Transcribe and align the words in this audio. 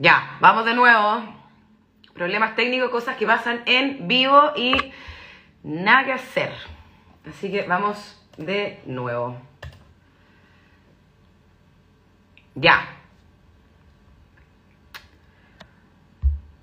Ya, 0.00 0.38
vamos 0.40 0.64
de 0.64 0.74
nuevo. 0.74 1.24
Problemas 2.14 2.54
técnicos, 2.54 2.88
cosas 2.88 3.16
que 3.16 3.26
pasan 3.26 3.64
en 3.66 4.06
vivo 4.06 4.52
y 4.54 4.92
nada 5.64 6.04
que 6.04 6.12
hacer. 6.12 6.52
Así 7.28 7.50
que 7.50 7.62
vamos 7.62 8.16
de 8.36 8.80
nuevo. 8.86 9.36
Ya. 12.54 12.96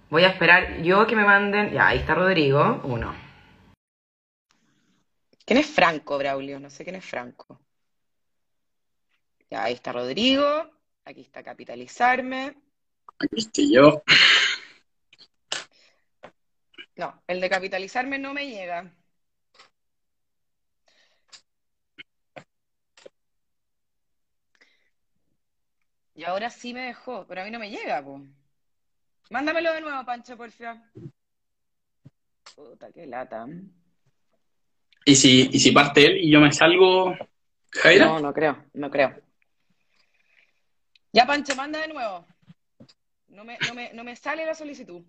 Voy 0.09 0.23
a 0.23 0.29
esperar 0.29 0.81
yo 0.81 1.05
que 1.05 1.17
me 1.17 1.25
manden. 1.25 1.71
Ya, 1.73 1.87
ahí 1.87 1.99
está 1.99 2.15
Rodrigo. 2.15 2.79
Uno. 2.85 3.13
¿Quién 5.45 5.59
es 5.59 5.67
Franco, 5.67 6.17
Braulio? 6.17 6.57
No 6.61 6.69
sé 6.69 6.85
quién 6.85 6.95
es 6.95 7.03
Franco. 7.03 7.59
Ya, 9.49 9.63
ahí 9.65 9.73
está 9.73 9.91
Rodrigo. 9.91 10.71
Aquí 11.03 11.19
está 11.19 11.43
capitalizarme. 11.43 12.64
Aquí 13.19 13.39
estoy 13.39 13.73
yo. 13.73 14.03
No, 16.95 17.21
el 17.27 17.41
de 17.41 17.49
capitalizarme 17.49 18.19
no 18.19 18.33
me 18.33 18.47
llega. 18.47 18.91
Y 26.13 26.23
ahora 26.23 26.49
sí 26.49 26.73
me 26.73 26.81
dejó, 26.87 27.25
pero 27.27 27.41
a 27.41 27.43
mí 27.43 27.51
no 27.51 27.59
me 27.59 27.69
llega, 27.69 28.01
po. 28.01 28.21
Mándamelo 29.29 29.73
de 29.73 29.81
nuevo, 29.81 30.05
Pancho, 30.05 30.37
por 30.37 30.49
favor. 30.51 30.81
Puta, 32.55 32.91
qué 32.93 33.05
lata. 33.05 33.45
¿Y 35.03 35.15
si, 35.15 35.49
y 35.51 35.59
si 35.59 35.71
parte 35.71 36.05
él 36.05 36.17
y 36.17 36.31
yo 36.31 36.39
me 36.39 36.53
salgo, 36.53 37.15
Jaira? 37.71 38.05
No, 38.05 38.19
no 38.19 38.33
creo, 38.33 38.65
no 38.73 38.89
creo. 38.89 39.21
Ya, 41.11 41.25
Pancho, 41.25 41.55
manda 41.55 41.79
de 41.81 41.89
nuevo. 41.89 42.25
No 43.35 43.43
me, 43.43 43.57
no 43.67 43.73
me, 43.73 43.91
no 43.91 44.03
me 44.05 44.15
sale 44.15 44.45
la 44.45 44.55
solicitud. 44.55 45.03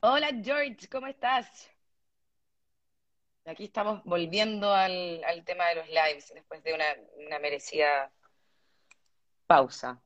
Hola, 0.00 0.30
George, 0.42 0.88
¿cómo 0.90 1.08
estás? 1.08 1.70
Aquí 3.44 3.64
estamos 3.64 4.02
volviendo 4.04 4.72
al, 4.72 5.22
al 5.24 5.44
tema 5.44 5.68
de 5.68 5.74
los 5.74 5.88
lives 5.88 6.32
después 6.32 6.62
de 6.62 6.72
una, 6.72 6.86
una 7.26 7.38
merecida 7.38 8.10
pausa. 9.46 10.00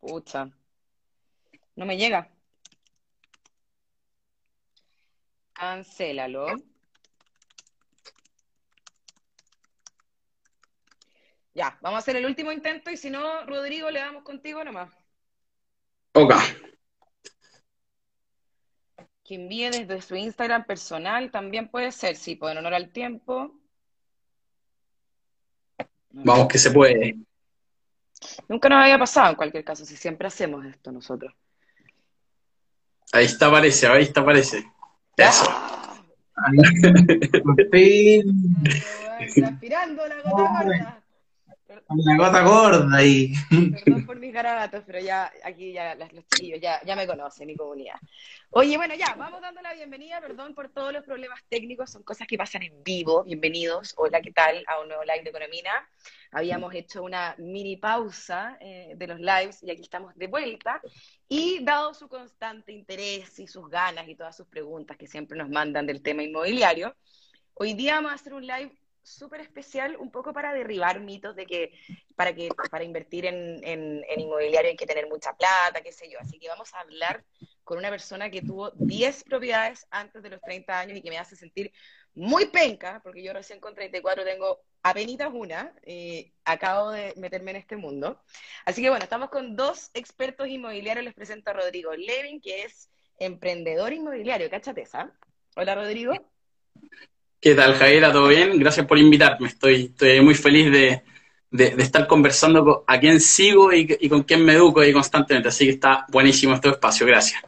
Pucha. 0.00 0.48
No 1.76 1.84
me 1.84 1.98
llega. 1.98 2.30
Cancélalo. 5.52 6.46
Ya, 11.58 11.76
vamos 11.80 11.96
a 11.96 11.98
hacer 11.98 12.14
el 12.14 12.24
último 12.24 12.52
intento 12.52 12.88
y 12.88 12.96
si 12.96 13.10
no, 13.10 13.44
Rodrigo, 13.44 13.90
le 13.90 13.98
damos 13.98 14.22
contigo 14.22 14.62
nomás. 14.62 14.94
Ok. 16.12 16.32
Que 19.24 19.34
envíe 19.34 19.68
desde 19.68 20.00
su 20.00 20.14
Instagram 20.14 20.64
personal 20.66 21.32
también 21.32 21.66
puede 21.66 21.90
ser, 21.90 22.14
sí, 22.14 22.36
pues 22.36 22.52
en 22.52 22.58
honor 22.58 22.74
al 22.74 22.92
tiempo. 22.92 23.58
Vamos 26.10 26.46
que 26.46 26.58
se 26.58 26.70
puede. 26.70 27.16
Nunca 28.46 28.68
nos 28.68 28.84
había 28.84 28.96
pasado 28.96 29.30
en 29.30 29.34
cualquier 29.34 29.64
caso, 29.64 29.84
si 29.84 29.96
siempre 29.96 30.28
hacemos 30.28 30.64
esto 30.64 30.92
nosotros. 30.92 31.34
Ahí 33.12 33.24
está, 33.24 33.48
aparece, 33.48 33.88
ahí 33.88 34.04
está, 34.04 34.20
aparece. 34.20 34.64
Eso. 35.16 35.44
¡Ah! 35.48 36.04
Por 37.42 37.68
fin, 37.70 38.54
la 39.40 39.50
gota 40.22 40.62
gorda. 40.62 41.02
La 41.96 42.16
gota 42.16 42.42
gorda 42.42 43.02
y 43.02 43.32
Perdón 43.48 44.04
por 44.04 44.18
mis 44.18 44.32
garabatos, 44.32 44.82
pero 44.86 45.00
ya 45.00 45.32
aquí 45.42 45.72
ya 45.72 45.94
los 45.94 46.26
chiquillos 46.28 46.60
ya, 46.60 46.82
ya 46.84 46.94
me 46.94 47.06
conocen, 47.06 47.46
mi 47.46 47.56
comunidad. 47.56 47.96
Oye, 48.50 48.76
bueno, 48.76 48.94
ya, 48.94 49.14
vamos 49.16 49.40
dando 49.40 49.62
la 49.62 49.72
bienvenida, 49.72 50.20
perdón 50.20 50.54
por 50.54 50.68
todos 50.68 50.92
los 50.92 51.04
problemas 51.04 51.40
técnicos, 51.48 51.90
son 51.90 52.02
cosas 52.02 52.26
que 52.26 52.36
pasan 52.36 52.62
en 52.62 52.82
vivo. 52.84 53.24
Bienvenidos, 53.24 53.94
hola, 53.96 54.20
¿qué 54.20 54.32
tal? 54.32 54.62
A 54.66 54.80
un 54.80 54.88
nuevo 54.88 55.02
live 55.02 55.22
de 55.22 55.30
Economina. 55.30 55.70
Habíamos 56.30 56.74
hecho 56.74 57.02
una 57.02 57.34
mini 57.38 57.78
pausa 57.78 58.58
eh, 58.60 58.92
de 58.94 59.06
los 59.06 59.18
lives 59.18 59.62
y 59.62 59.70
aquí 59.70 59.80
estamos 59.80 60.14
de 60.14 60.26
vuelta. 60.26 60.82
Y 61.26 61.64
dado 61.64 61.94
su 61.94 62.08
constante 62.08 62.70
interés 62.72 63.38
y 63.38 63.46
sus 63.46 63.68
ganas 63.68 64.06
y 64.08 64.14
todas 64.14 64.36
sus 64.36 64.46
preguntas 64.46 64.98
que 64.98 65.06
siempre 65.06 65.38
nos 65.38 65.48
mandan 65.48 65.86
del 65.86 66.02
tema 66.02 66.22
inmobiliario, 66.22 66.94
hoy 67.54 67.72
día 67.72 67.94
vamos 67.94 68.12
a 68.12 68.16
hacer 68.16 68.34
un 68.34 68.46
live 68.46 68.72
súper 69.02 69.40
especial, 69.40 69.96
un 69.96 70.10
poco 70.10 70.32
para 70.32 70.52
derribar 70.52 71.00
mitos 71.00 71.34
de 71.36 71.46
que 71.46 71.72
para 72.16 72.34
que 72.34 72.48
para 72.70 72.84
invertir 72.84 73.26
en, 73.26 73.60
en, 73.62 74.04
inmobiliario 74.18 74.70
hay 74.70 74.76
que 74.76 74.86
tener 74.86 75.08
mucha 75.08 75.36
plata, 75.36 75.80
qué 75.82 75.92
sé 75.92 76.10
yo. 76.10 76.18
Así 76.20 76.38
que 76.38 76.48
vamos 76.48 76.74
a 76.74 76.80
hablar 76.80 77.24
con 77.64 77.78
una 77.78 77.90
persona 77.90 78.30
que 78.30 78.42
tuvo 78.42 78.70
10 78.72 79.24
propiedades 79.24 79.86
antes 79.90 80.22
de 80.22 80.30
los 80.30 80.40
30 80.40 80.78
años 80.78 80.98
y 80.98 81.02
que 81.02 81.10
me 81.10 81.18
hace 81.18 81.36
sentir 81.36 81.72
muy 82.14 82.46
penca, 82.46 83.00
porque 83.02 83.22
yo 83.22 83.32
recién 83.32 83.60
con 83.60 83.74
34 83.74 84.24
tengo 84.24 84.60
apenas 84.82 85.30
una, 85.32 85.72
y 85.86 86.32
acabo 86.44 86.90
de 86.90 87.14
meterme 87.16 87.52
en 87.52 87.58
este 87.58 87.76
mundo. 87.76 88.20
Así 88.64 88.82
que 88.82 88.90
bueno, 88.90 89.04
estamos 89.04 89.30
con 89.30 89.54
dos 89.54 89.90
expertos 89.94 90.48
inmobiliarios, 90.48 91.04
les 91.04 91.14
presento 91.14 91.50
a 91.50 91.54
Rodrigo 91.54 91.94
Levin, 91.94 92.40
que 92.40 92.62
es 92.62 92.90
emprendedor 93.18 93.92
inmobiliario, 93.92 94.50
cáchate 94.50 94.82
esa. 94.82 95.12
Hola 95.56 95.74
Rodrigo. 95.74 96.14
¿Qué 97.40 97.54
tal, 97.54 97.74
Jaira? 97.74 98.12
¿Todo 98.12 98.28
bien? 98.28 98.58
Gracias 98.58 98.84
por 98.86 98.98
invitarme. 98.98 99.46
Estoy, 99.46 99.84
estoy 99.86 100.20
muy 100.20 100.34
feliz 100.34 100.72
de, 100.72 101.04
estar 101.80 102.06
conversando 102.08 102.64
con 102.64 102.82
a 102.86 102.98
quién 102.98 103.20
sigo 103.20 103.72
y, 103.72 103.96
y 104.00 104.08
con 104.08 104.24
quién 104.24 104.44
me 104.44 104.54
educo 104.54 104.80
ahí 104.80 104.92
constantemente. 104.92 105.48
Así 105.48 105.64
que 105.66 105.72
está 105.72 106.04
buenísimo 106.08 106.54
este 106.54 106.70
espacio. 106.70 107.06
Gracias. 107.06 107.40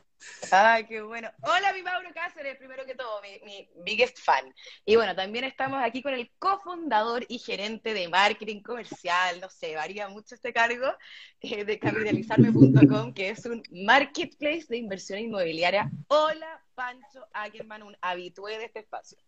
Ay, 0.52 0.86
qué 0.86 1.02
bueno. 1.02 1.28
Hola, 1.42 1.72
mi 1.72 1.82
Mauro 1.82 2.08
Cáceres, 2.14 2.56
primero 2.56 2.84
que 2.84 2.94
todo, 2.94 3.20
mi, 3.20 3.40
mi 3.44 3.68
biggest 3.84 4.18
fan. 4.18 4.52
Y 4.84 4.96
bueno, 4.96 5.14
también 5.14 5.44
estamos 5.44 5.80
aquí 5.82 6.02
con 6.02 6.14
el 6.14 6.30
cofundador 6.38 7.24
y 7.28 7.38
gerente 7.38 7.94
de 7.94 8.08
marketing 8.08 8.62
comercial, 8.62 9.40
no 9.40 9.48
sé, 9.48 9.74
varía 9.76 10.08
mucho 10.08 10.34
este 10.34 10.52
cargo, 10.52 10.86
eh, 11.40 11.64
de 11.64 11.78
capitalizarme.com, 11.78 13.12
que 13.12 13.30
es 13.30 13.44
un 13.46 13.62
marketplace 13.70 14.66
de 14.68 14.78
inversión 14.78 15.18
inmobiliaria. 15.18 15.90
Hola, 16.08 16.64
Pancho 16.74 17.26
Ackerman, 17.32 17.82
un 17.82 17.96
habitué 18.00 18.58
de 18.58 18.64
este 18.64 18.80
espacio. 18.80 19.18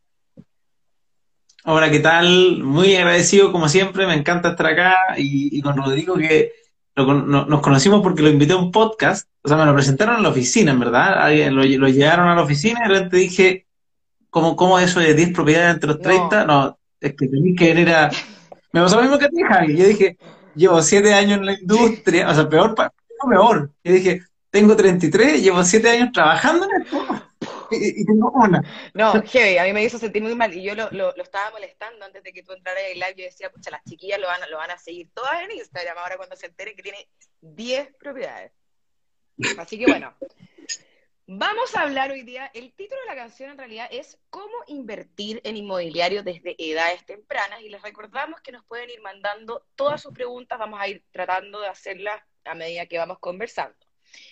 Hola, 1.64 1.90
¿qué 1.90 2.00
tal? 2.00 2.62
Muy 2.62 2.94
agradecido 2.96 3.52
como 3.52 3.68
siempre, 3.68 4.06
me 4.06 4.14
encanta 4.14 4.50
estar 4.50 4.66
acá 4.66 4.96
y, 5.16 5.56
y 5.56 5.62
con 5.62 5.76
Rodrigo 5.76 6.14
que 6.16 6.50
lo 6.96 7.14
no- 7.14 7.46
nos 7.46 7.60
conocimos 7.60 8.02
porque 8.02 8.22
lo 8.22 8.28
invité 8.30 8.52
a 8.54 8.56
un 8.56 8.72
podcast, 8.72 9.28
o 9.42 9.48
sea, 9.48 9.56
me 9.56 9.64
lo 9.64 9.74
presentaron 9.74 10.16
en 10.16 10.22
la 10.24 10.28
oficina, 10.30 10.72
en 10.72 10.80
verdad, 10.80 11.30
lo, 11.50 11.62
lo 11.64 11.88
llevaron 11.88 12.28
a 12.28 12.34
la 12.34 12.42
oficina 12.42 12.80
y 12.84 12.88
de 12.88 12.94
repente 12.94 13.16
dije, 13.16 13.66
¿cómo, 14.28 14.56
cómo 14.56 14.78
eso 14.78 14.98
de 15.00 15.14
10 15.14 15.32
propiedades 15.32 15.74
entre 15.74 15.88
los 15.88 15.96
No. 15.98 16.02
30? 16.02 16.44
No, 16.44 16.78
es 17.00 17.14
que 17.14 17.28
tenés 17.28 17.56
que 17.58 17.74
venir 17.74 17.90
a... 17.90 18.10
Me 18.72 18.80
pasó 18.82 18.96
lo 18.96 19.02
mismo 19.02 19.18
que 19.18 19.26
a 19.26 19.28
ti, 19.28 19.42
Javi, 19.48 19.76
yo 19.76 19.86
dije, 19.86 20.16
llevo 20.56 20.82
7 20.82 21.14
años 21.14 21.38
en 21.38 21.46
la 21.46 21.52
industria, 21.58 22.28
o 22.28 22.34
sea, 22.34 22.48
peor, 22.48 22.74
pa- 22.74 22.92
no, 23.22 23.30
peor, 23.30 23.70
yo 23.84 23.92
dije, 23.92 24.22
tengo 24.50 24.74
33, 24.74 25.42
llevo 25.42 25.62
7 25.62 25.88
años 25.90 26.10
trabajando 26.12 26.66
en 26.66 26.82
esto 26.82 27.06
y, 27.72 28.00
y 28.02 28.04
tengo 28.04 28.30
una. 28.30 28.62
No, 28.94 29.12
heavy, 29.22 29.58
a 29.58 29.64
mí 29.64 29.72
me 29.72 29.84
hizo 29.84 29.98
sentir 29.98 30.22
muy 30.22 30.34
mal 30.34 30.52
y 30.54 30.62
yo 30.62 30.74
lo, 30.74 30.90
lo, 30.90 31.12
lo 31.16 31.22
estaba 31.22 31.50
molestando 31.50 32.04
antes 32.04 32.22
de 32.22 32.32
que 32.32 32.42
tú 32.42 32.52
entraras 32.52 32.82
en 32.90 33.00
live. 33.00 33.14
Yo 33.16 33.24
decía, 33.24 33.50
pucha, 33.50 33.70
las 33.70 33.84
chiquillas 33.84 34.18
lo 34.20 34.26
van, 34.26 34.40
lo 34.50 34.56
van 34.56 34.70
a 34.70 34.78
seguir 34.78 35.10
todas 35.14 35.42
en 35.42 35.52
Instagram 35.52 35.98
ahora 35.98 36.16
cuando 36.16 36.36
se 36.36 36.46
enteren 36.46 36.76
que 36.76 36.82
tiene 36.82 37.08
10 37.40 37.94
propiedades. 37.98 38.52
Así 39.58 39.78
que 39.78 39.86
bueno, 39.86 40.14
vamos 41.26 41.74
a 41.74 41.82
hablar 41.82 42.10
hoy 42.10 42.22
día. 42.22 42.50
El 42.54 42.72
título 42.72 43.00
de 43.02 43.06
la 43.08 43.16
canción 43.16 43.50
en 43.50 43.58
realidad 43.58 43.88
es 43.90 44.18
Cómo 44.30 44.54
invertir 44.66 45.40
en 45.44 45.56
inmobiliario 45.56 46.22
desde 46.22 46.54
edades 46.58 47.04
tempranas 47.06 47.60
y 47.62 47.68
les 47.68 47.82
recordamos 47.82 48.40
que 48.40 48.52
nos 48.52 48.64
pueden 48.64 48.90
ir 48.90 49.00
mandando 49.00 49.66
todas 49.74 50.00
sus 50.02 50.12
preguntas. 50.12 50.58
Vamos 50.58 50.80
a 50.80 50.88
ir 50.88 51.04
tratando 51.10 51.60
de 51.60 51.68
hacerlas 51.68 52.22
a 52.44 52.54
medida 52.54 52.86
que 52.86 52.98
vamos 52.98 53.18
conversando. 53.18 53.76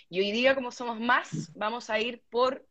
Y 0.09 0.21
hoy 0.21 0.33
día, 0.33 0.55
como 0.55 0.73
somos 0.73 1.01
más, 1.01 1.51
vamos 1.55 1.91
a 1.91 1.99
ir 1.99 2.23
por 2.29 2.67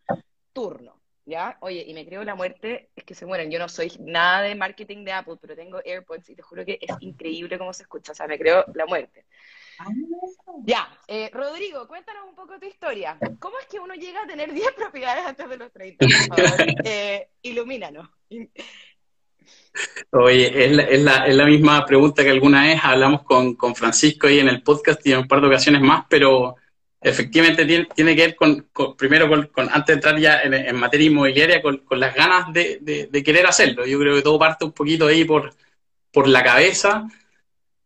turno, 0.54 1.00
¿ya? 1.26 1.58
Oye, 1.62 1.84
y 1.88 1.94
me 1.94 2.06
creo 2.06 2.24
la 2.24 2.36
muerte, 2.36 2.90
es 2.96 3.04
que 3.04 3.16
se 3.16 3.26
mueren. 3.26 3.50
Yo 3.52 3.60
no 3.60 3.70
soy 3.70 3.92
nada 4.00 4.42
de 4.42 4.56
marketing 4.56 5.04
de 5.06 5.14
Apple, 5.14 5.36
pero 5.42 5.56
tengo 5.56 5.80
AirPods 5.84 6.30
y 6.30 6.36
te 6.36 6.42
juro 6.42 6.66
que 6.66 6.78
es 6.82 6.96
increíble 7.02 7.58
cómo 7.58 7.74
se 7.74 7.84
escucha, 7.84 8.12
o 8.12 8.16
sea, 8.16 8.28
me 8.28 8.38
creo 8.38 8.66
la 8.74 8.86
muerte. 8.86 9.26
Ya, 10.66 10.90
eh, 11.08 11.30
Rodrigo, 11.32 11.88
cuéntanos 11.88 12.26
un 12.28 12.36
poco 12.36 12.60
tu 12.60 12.66
historia. 12.66 13.18
¿Cómo 13.40 13.58
es 13.60 13.66
que 13.68 13.80
uno 13.80 13.94
llega 13.94 14.22
a 14.24 14.28
tener 14.28 14.52
10 14.54 14.74
propiedades 14.74 15.26
antes 15.26 15.48
de 15.50 15.58
los 15.58 15.72
30, 15.72 16.06
por 16.06 16.38
favor? 16.38 16.68
Eh, 16.86 17.30
ilumínanos. 17.44 18.10
Oye, 20.12 20.66
es 20.66 20.72
la, 20.76 20.84
es 20.84 21.02
la- 21.02 21.28
es 21.28 21.36
la 21.36 21.46
misma 21.46 21.86
pregunta 21.86 22.24
que 22.24 22.30
alguna 22.30 22.64
vez 22.64 22.80
hablamos 22.84 23.24
con, 23.24 23.56
con 23.56 23.76
Francisco 23.76 24.28
ahí 24.28 24.40
en 24.40 24.50
el 24.50 24.64
podcast 24.64 25.06
y 25.06 25.14
en 25.14 25.20
un 25.20 25.28
par 25.28 25.42
de 25.42 25.48
ocasiones 25.48 25.82
más, 25.82 26.06
pero 26.10 26.56
efectivamente 27.02 27.66
tiene, 27.66 27.88
tiene 27.96 28.16
que 28.16 28.22
ver 28.22 28.36
con, 28.36 28.68
primero, 28.98 29.30
con, 29.30 29.70
antes 29.70 29.88
de 29.88 29.94
entrar 29.94 30.20
ya 30.20 30.42
en, 30.42 30.76
materia 30.76 31.08
inmobiliaria, 31.08 31.62
con, 31.62 31.82
las 31.92 32.14
ganas 32.14 32.52
de, 32.54 33.08
de, 33.10 33.24
querer 33.24 33.46
hacerlo. 33.46 33.86
Yo 33.86 34.00
creo 34.00 34.16
que 34.16 34.22
todo 34.22 34.40
parte 34.40 34.66
un 34.66 34.74
poquito 34.74 35.08
ahí 35.08 35.24
por, 35.24 35.54
por 36.12 36.28
la 36.28 36.44
cabeza, 36.44 37.08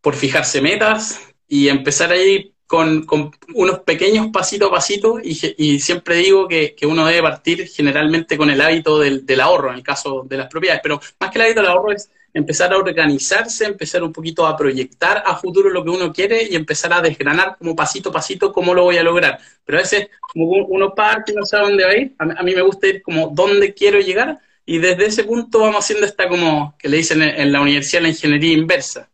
por 0.01 0.15
fijarse 0.15 0.61
metas 0.61 1.27
y 1.47 1.67
empezar 1.69 2.11
ahí 2.11 2.53
con, 2.65 3.05
con 3.05 3.31
unos 3.53 3.79
pequeños 3.81 4.27
pasitos 4.33 4.69
a 4.69 4.73
pasito 4.73 5.19
y, 5.23 5.37
y 5.57 5.79
siempre 5.79 6.15
digo 6.15 6.47
que, 6.47 6.73
que, 6.73 6.87
uno 6.87 7.05
debe 7.05 7.21
partir 7.21 7.67
generalmente 7.67 8.37
con 8.37 8.49
el 8.49 8.61
hábito 8.61 8.99
del, 8.99 9.25
del 9.25 9.41
ahorro, 9.41 9.69
en 9.69 9.75
el 9.75 9.83
caso 9.83 10.23
de 10.27 10.37
las 10.37 10.47
propiedades, 10.47 10.81
pero 10.81 10.99
más 11.19 11.29
que 11.29 11.37
el 11.37 11.45
hábito 11.45 11.61
del 11.61 11.69
ahorro 11.69 11.91
es 11.91 12.09
empezar 12.33 12.73
a 12.73 12.77
organizarse, 12.77 13.65
empezar 13.65 14.03
un 14.03 14.11
poquito 14.11 14.47
a 14.47 14.57
proyectar 14.57 15.23
a 15.25 15.35
futuro 15.35 15.69
lo 15.69 15.83
que 15.83 15.91
uno 15.91 16.11
quiere 16.11 16.43
y 16.49 16.55
empezar 16.55 16.91
a 16.93 17.01
desgranar 17.01 17.57
como 17.57 17.75
pasito 17.75 18.09
a 18.09 18.13
pasito 18.13 18.51
cómo 18.51 18.73
lo 18.73 18.83
voy 18.83 18.97
a 18.97 19.03
lograr. 19.03 19.39
Pero 19.63 19.77
a 19.77 19.81
veces 19.81 20.09
como 20.19 20.45
uno 20.45 20.95
parte 20.95 21.31
y 21.31 21.35
no 21.35 21.45
sabe 21.45 21.67
dónde 21.67 21.85
va 21.85 21.91
a 21.91 21.97
ir, 21.97 22.15
a 22.17 22.43
mí 22.43 22.55
me 22.55 22.61
gusta 22.61 22.87
ir 22.87 23.01
como 23.01 23.27
dónde 23.27 23.73
quiero 23.73 23.99
llegar 23.99 24.39
y 24.65 24.79
desde 24.79 25.05
ese 25.05 25.23
punto 25.25 25.59
vamos 25.59 25.83
haciendo 25.83 26.05
esta 26.05 26.27
como 26.27 26.75
que 26.79 26.89
le 26.89 26.97
dicen 26.97 27.21
en 27.21 27.51
la 27.51 27.61
universidad 27.61 28.01
la 28.01 28.09
ingeniería 28.09 28.53
inversa. 28.53 29.09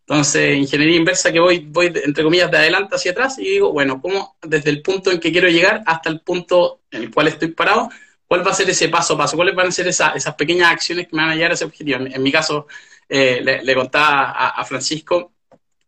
Entonces, 0.00 0.56
ingeniería 0.56 0.96
inversa 0.96 1.30
que 1.30 1.38
voy, 1.38 1.66
voy 1.68 1.86
entre 1.86 2.24
comillas, 2.24 2.50
de 2.50 2.56
adelante 2.56 2.96
hacia 2.96 3.12
atrás 3.12 3.38
y 3.38 3.44
digo, 3.44 3.72
bueno, 3.72 4.00
¿cómo 4.00 4.36
desde 4.42 4.70
el 4.70 4.80
punto 4.80 5.10
en 5.10 5.20
que 5.20 5.30
quiero 5.30 5.48
llegar 5.48 5.82
hasta 5.84 6.08
el 6.08 6.20
punto 6.20 6.80
en 6.90 7.02
el 7.02 7.10
cual 7.10 7.28
estoy 7.28 7.48
parado, 7.48 7.90
cuál 8.28 8.46
va 8.46 8.50
a 8.50 8.54
ser 8.54 8.68
ese 8.70 8.88
paso 8.88 9.14
a 9.14 9.18
paso, 9.18 9.36
cuáles 9.36 9.54
van 9.54 9.68
a 9.68 9.72
ser 9.72 9.88
esas 9.88 10.34
pequeñas 10.36 10.70
acciones 10.70 11.08
que 11.08 11.16
me 11.16 11.22
van 11.22 11.32
a 11.32 11.34
llevar 11.34 11.52
a 11.52 11.54
ese 11.54 11.64
objetivo. 11.64 11.98
En, 12.04 12.22
mi 12.22 12.30
caso, 12.30 12.66
eh, 13.08 13.40
le, 13.64 13.74
contaba 13.74 14.30
a, 14.30 14.64
Francisco 14.64 15.32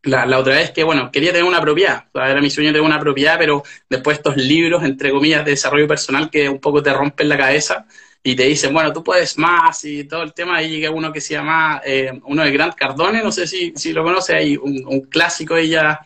la, 0.02 0.38
otra 0.38 0.54
vez 0.54 0.70
que, 0.70 0.82
bueno, 0.82 1.10
quería 1.12 1.32
tener 1.32 1.44
una 1.44 1.60
propiedad, 1.60 2.06
era 2.14 2.40
mi 2.40 2.50
sueño 2.50 2.70
tener 2.70 2.82
una 2.82 2.98
propiedad, 2.98 3.36
pero 3.38 3.62
después 3.88 4.16
estos 4.16 4.36
libros, 4.38 4.82
entre 4.82 5.10
comillas, 5.10 5.44
de 5.44 5.52
desarrollo 5.52 5.86
personal 5.86 6.30
que 6.30 6.48
un 6.48 6.58
poco 6.58 6.82
te 6.82 6.92
rompen 6.92 7.28
la 7.28 7.36
cabeza 7.36 7.86
y 8.22 8.34
te 8.34 8.44
dicen, 8.44 8.72
bueno, 8.72 8.92
tú 8.92 9.04
puedes 9.04 9.36
más 9.36 9.84
y 9.84 10.04
todo 10.04 10.22
el 10.22 10.32
tema, 10.32 10.56
ahí 10.56 10.70
llega 10.70 10.90
uno 10.90 11.12
que 11.12 11.20
se 11.20 11.34
llama, 11.34 11.82
eh, 11.84 12.18
uno 12.24 12.42
de 12.42 12.50
Grant 12.52 12.74
Cardone, 12.74 13.22
no 13.22 13.32
sé 13.32 13.46
si, 13.46 13.74
si 13.76 13.92
lo 13.92 14.02
conoce, 14.02 14.34
hay 14.34 14.56
un, 14.56 15.02
clásico 15.10 15.56
ella 15.56 16.00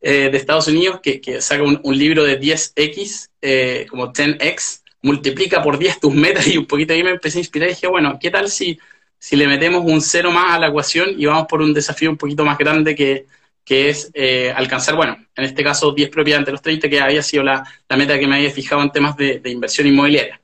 eh, 0.00 0.30
de 0.30 0.36
Estados 0.38 0.68
Unidos 0.68 1.00
que, 1.02 1.20
que 1.20 1.42
saca 1.42 1.62
un, 1.62 1.78
un, 1.82 1.98
libro 1.98 2.24
de 2.24 2.40
10X, 2.40 3.88
como 3.88 4.12
10X, 4.12 4.83
multiplica 5.04 5.62
por 5.62 5.78
10 5.78 6.00
tus 6.00 6.14
metas 6.14 6.46
y 6.48 6.56
un 6.56 6.66
poquito 6.66 6.94
ahí 6.94 7.04
me 7.04 7.10
empecé 7.10 7.38
a 7.38 7.42
inspirar 7.42 7.68
y 7.68 7.72
dije, 7.72 7.86
bueno, 7.86 8.18
¿qué 8.18 8.30
tal 8.30 8.48
si, 8.48 8.78
si 9.18 9.36
le 9.36 9.46
metemos 9.46 9.84
un 9.84 10.00
cero 10.00 10.30
más 10.30 10.54
a 10.54 10.58
la 10.58 10.68
ecuación 10.68 11.10
y 11.16 11.26
vamos 11.26 11.46
por 11.46 11.60
un 11.60 11.74
desafío 11.74 12.10
un 12.10 12.16
poquito 12.16 12.44
más 12.44 12.56
grande 12.56 12.94
que, 12.94 13.26
que 13.64 13.90
es 13.90 14.10
eh, 14.14 14.50
alcanzar, 14.56 14.96
bueno, 14.96 15.16
en 15.36 15.44
este 15.44 15.62
caso 15.62 15.92
10 15.92 16.08
propiedades 16.08 16.40
entre 16.40 16.52
los 16.52 16.62
30, 16.62 16.88
que 16.88 17.00
había 17.00 17.22
sido 17.22 17.42
la, 17.42 17.62
la 17.86 17.96
meta 17.98 18.18
que 18.18 18.26
me 18.26 18.36
había 18.36 18.50
fijado 18.50 18.82
en 18.82 18.92
temas 18.92 19.14
de, 19.16 19.42
inversión 19.44 19.86
inmobiliaria. 19.86 20.40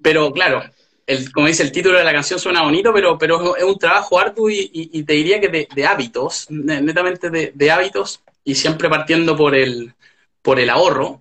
Pero 0.00 0.32
claro, 0.32 0.62
el, 1.04 1.32
como 1.32 1.48
dice 1.48 1.64
el 1.64 1.72
título 1.72 1.98
de 1.98 2.04
la 2.04 2.12
canción 2.12 2.38
suena 2.38 2.62
bonito, 2.62 2.92
pero, 2.92 3.18
pero 3.18 3.56
es 3.56 3.64
un 3.64 3.78
trabajo 3.78 4.16
arduo 4.16 4.48
y, 4.48 4.70
y, 4.72 5.02
te 5.02 5.14
diría 5.14 5.40
que 5.40 5.48
de, 5.48 5.68
de 5.74 5.86
hábitos, 5.86 6.46
netamente 6.50 7.30
de, 7.30 7.50
de, 7.52 7.70
hábitos, 7.72 8.22
y 8.44 8.54
siempre 8.54 8.88
partiendo 8.88 9.36
por 9.36 9.56
el, 9.56 9.92
por 10.40 10.60
el 10.60 10.70
ahorro, 10.70 11.20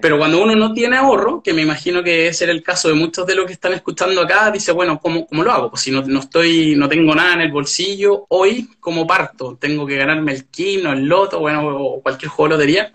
pero 0.00 0.18
cuando 0.18 0.42
uno 0.42 0.54
no 0.56 0.72
tiene 0.72 0.96
ahorro, 0.96 1.42
que 1.42 1.52
me 1.52 1.62
imagino 1.62 2.02
que 2.02 2.28
es 2.28 2.42
el 2.42 2.62
caso 2.62 2.88
de 2.88 2.94
muchos 2.94 3.26
de 3.26 3.34
los 3.34 3.46
que 3.46 3.52
están 3.52 3.72
escuchando 3.74 4.20
acá, 4.22 4.50
dice, 4.50 4.72
bueno, 4.72 4.98
¿cómo, 5.00 5.26
cómo 5.26 5.42
lo 5.42 5.52
hago? 5.52 5.70
Pues 5.70 5.82
si 5.82 5.90
no, 5.90 6.02
no, 6.02 6.20
estoy, 6.20 6.74
no 6.76 6.88
tengo 6.88 7.14
nada 7.14 7.34
en 7.34 7.42
el 7.42 7.52
bolsillo, 7.52 8.26
hoy, 8.28 8.68
¿cómo 8.80 9.06
parto? 9.06 9.56
Tengo 9.60 9.86
que 9.86 9.96
ganarme 9.96 10.32
el 10.32 10.46
kino, 10.46 10.92
el 10.92 11.04
loto, 11.04 11.40
bueno, 11.40 11.66
o 11.66 12.02
cualquier 12.02 12.30
juego 12.30 12.48
de 12.48 12.54
lotería. 12.54 12.92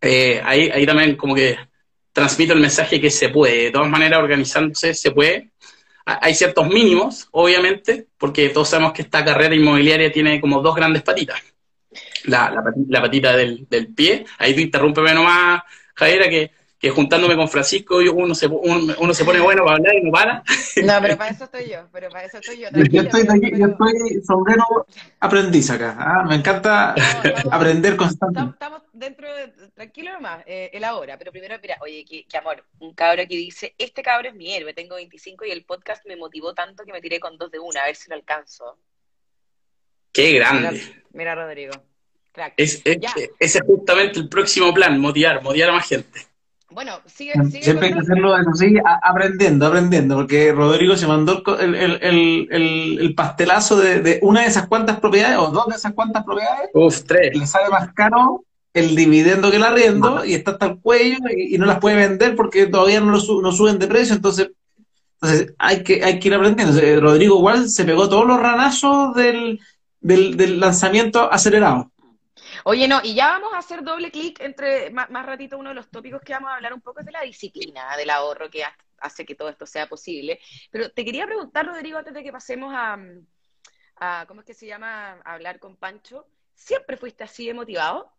Eh, 0.00 0.40
ahí, 0.44 0.70
ahí 0.70 0.86
también 0.86 1.16
como 1.16 1.34
que 1.34 1.56
transmito 2.12 2.52
el 2.52 2.60
mensaje 2.60 3.00
que 3.00 3.10
se 3.10 3.28
puede. 3.28 3.64
De 3.64 3.70
todas 3.70 3.88
maneras, 3.88 4.20
organizándose 4.20 4.94
se 4.94 5.10
puede. 5.10 5.50
Hay 6.04 6.34
ciertos 6.34 6.66
mínimos, 6.66 7.28
obviamente, 7.30 8.08
porque 8.18 8.48
todos 8.48 8.68
sabemos 8.70 8.92
que 8.92 9.02
esta 9.02 9.24
carrera 9.24 9.54
inmobiliaria 9.54 10.10
tiene 10.10 10.40
como 10.40 10.60
dos 10.60 10.74
grandes 10.74 11.02
patitas. 11.02 11.40
La, 12.24 12.50
la, 12.88 13.02
patita 13.02 13.36
del, 13.36 13.66
del, 13.68 13.92
pie, 13.92 14.24
ahí 14.38 14.54
tú 14.54 14.60
interrúmpeme 14.60 15.12
nomás, 15.12 15.62
Javiera, 15.94 16.28
que, 16.28 16.50
que 16.82 16.90
juntándome 16.90 17.36
con 17.36 17.48
Francisco 17.48 17.98
uno 17.98 18.34
se, 18.34 18.48
uno, 18.48 19.14
se 19.14 19.24
pone 19.24 19.38
bueno 19.38 19.64
para 19.64 19.76
hablar 19.76 19.94
y 19.94 20.02
no 20.02 20.10
para. 20.10 20.42
No, 20.84 20.94
pero 21.00 21.16
para 21.16 21.30
eso 21.30 21.44
estoy 21.44 21.70
yo, 21.70 21.86
pero 21.92 22.08
para 22.08 22.24
eso 22.24 22.38
estoy 22.38 22.58
yo. 22.58 22.68
Yo 22.72 23.02
estoy, 23.02 23.24
yo 23.56 23.66
estoy 23.66 24.22
sombrero 24.26 24.64
aprendiz 25.20 25.70
acá. 25.70 25.96
¿ah? 25.96 26.24
Me 26.24 26.34
encanta 26.34 26.92
aprender 27.52 27.94
constantemente. 27.94 28.54
Estamos, 28.54 28.82
dentro 28.92 29.32
de, 29.32 29.48
tranquilo 29.74 30.12
nomás, 30.12 30.42
eh, 30.44 30.70
el 30.72 30.82
ahora, 30.82 31.16
pero 31.18 31.30
primero, 31.30 31.56
mira, 31.62 31.76
oye, 31.82 32.04
qué, 32.04 32.36
amor, 32.36 32.64
un 32.80 32.94
cabro 32.94 33.22
que 33.28 33.36
dice, 33.36 33.76
este 33.78 34.02
cabro 34.02 34.28
es 34.28 34.34
mi 34.34 34.52
héroe, 34.52 34.74
tengo 34.74 34.96
25 34.96 35.44
y 35.44 35.52
el 35.52 35.64
podcast 35.64 36.04
me 36.06 36.16
motivó 36.16 36.52
tanto 36.52 36.84
que 36.84 36.92
me 36.92 37.00
tiré 37.00 37.20
con 37.20 37.38
dos 37.38 37.52
de 37.52 37.60
una, 37.60 37.82
a 37.82 37.86
ver 37.86 37.94
si 37.94 38.10
lo 38.10 38.16
alcanzo. 38.16 38.76
Qué 40.12 40.32
grande. 40.32 40.82
mira 41.12 41.36
Rodrigo. 41.36 41.72
Es, 42.56 42.82
ese 42.84 43.30
es 43.38 43.60
justamente 43.66 44.18
el 44.20 44.28
próximo 44.28 44.72
plan, 44.72 44.98
motivar, 44.98 45.42
motivar 45.42 45.70
a 45.70 45.74
más 45.74 45.86
gente. 45.86 46.26
Bueno, 46.70 46.92
sigue, 47.04 47.34
sigue 47.50 47.64
Siempre 47.64 47.88
hay 47.88 47.92
que 47.92 47.98
hacerlo 48.00 48.34
así, 48.34 48.74
aprendiendo, 49.02 49.66
aprendiendo, 49.66 50.16
porque 50.16 50.52
Rodrigo 50.52 50.96
se 50.96 51.06
mandó 51.06 51.42
el, 51.60 51.74
el, 51.74 51.98
el, 52.00 52.98
el 52.98 53.14
pastelazo 53.14 53.76
de, 53.76 54.00
de, 54.00 54.18
una 54.22 54.40
de 54.40 54.46
esas 54.46 54.68
cuantas 54.68 54.98
propiedades, 54.98 55.36
o 55.36 55.50
dos 55.50 55.66
de 55.66 55.76
esas 55.76 55.92
cuantas 55.92 56.24
propiedades. 56.24 56.70
Uf, 56.72 57.02
tres. 57.02 57.36
Le 57.36 57.46
sale 57.46 57.68
más 57.68 57.92
caro 57.92 58.44
el 58.72 58.96
dividendo 58.96 59.50
que 59.50 59.58
el 59.58 59.64
arriendo, 59.64 60.24
y 60.24 60.32
está 60.32 60.52
hasta 60.52 60.66
el 60.66 60.80
cuello, 60.80 61.18
y, 61.36 61.58
no 61.58 61.66
las 61.66 61.78
puede 61.78 61.96
vender 61.96 62.34
porque 62.34 62.66
todavía 62.66 63.00
no, 63.00 63.12
lo 63.12 63.42
no 63.42 63.52
suben 63.52 63.78
de 63.78 63.86
precio, 63.86 64.14
entonces 64.14 64.50
entonces 65.22 65.54
hay 65.56 65.84
que, 65.84 66.02
hay 66.02 66.18
que 66.18 66.28
ir 66.28 66.34
aprendiendo. 66.34 67.00
Rodrigo 67.00 67.36
igual 67.36 67.68
se 67.68 67.84
pegó 67.84 68.08
todos 68.08 68.26
los 68.26 68.40
ranazos 68.40 69.14
del, 69.14 69.60
del, 70.00 70.36
del 70.36 70.58
lanzamiento 70.58 71.32
acelerado. 71.32 71.91
Oye, 72.64 72.86
no, 72.86 73.00
y 73.02 73.14
ya 73.14 73.28
vamos 73.28 73.52
a 73.54 73.58
hacer 73.58 73.82
doble 73.82 74.10
clic 74.10 74.40
entre 74.40 74.90
más, 74.90 75.08
ratito 75.26 75.58
uno 75.58 75.70
de 75.70 75.74
los 75.74 75.90
tópicos 75.90 76.22
que 76.22 76.32
vamos 76.32 76.50
a 76.50 76.54
hablar 76.54 76.72
un 76.72 76.80
poco 76.80 77.00
es 77.00 77.06
de 77.06 77.12
la 77.12 77.22
disciplina, 77.22 77.96
del 77.96 78.10
ahorro 78.10 78.50
que 78.50 78.64
hace 78.98 79.24
que 79.24 79.34
todo 79.34 79.48
esto 79.48 79.66
sea 79.66 79.88
posible. 79.88 80.38
Pero 80.70 80.90
te 80.90 81.04
quería 81.04 81.26
preguntar, 81.26 81.66
Rodrigo, 81.66 81.98
antes 81.98 82.14
de 82.14 82.22
que 82.22 82.32
pasemos 82.32 82.72
a, 82.74 82.98
a 83.96 84.24
¿cómo 84.26 84.40
es 84.40 84.46
que 84.46 84.54
se 84.54 84.66
llama? 84.66 85.20
A 85.24 85.34
hablar 85.34 85.58
con 85.58 85.76
Pancho. 85.76 86.26
¿Siempre 86.54 86.96
fuiste 86.96 87.24
así 87.24 87.46
de 87.46 87.54
motivado? 87.54 88.12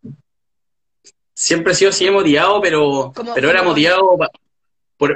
Siempre 1.34 1.72
he 1.72 1.76
sido 1.76 1.90
así 1.90 2.06
de 2.06 2.12
motivado, 2.12 2.62
pero, 2.62 3.12
pero 3.34 3.50
era 3.50 3.64
motivado 3.64 4.18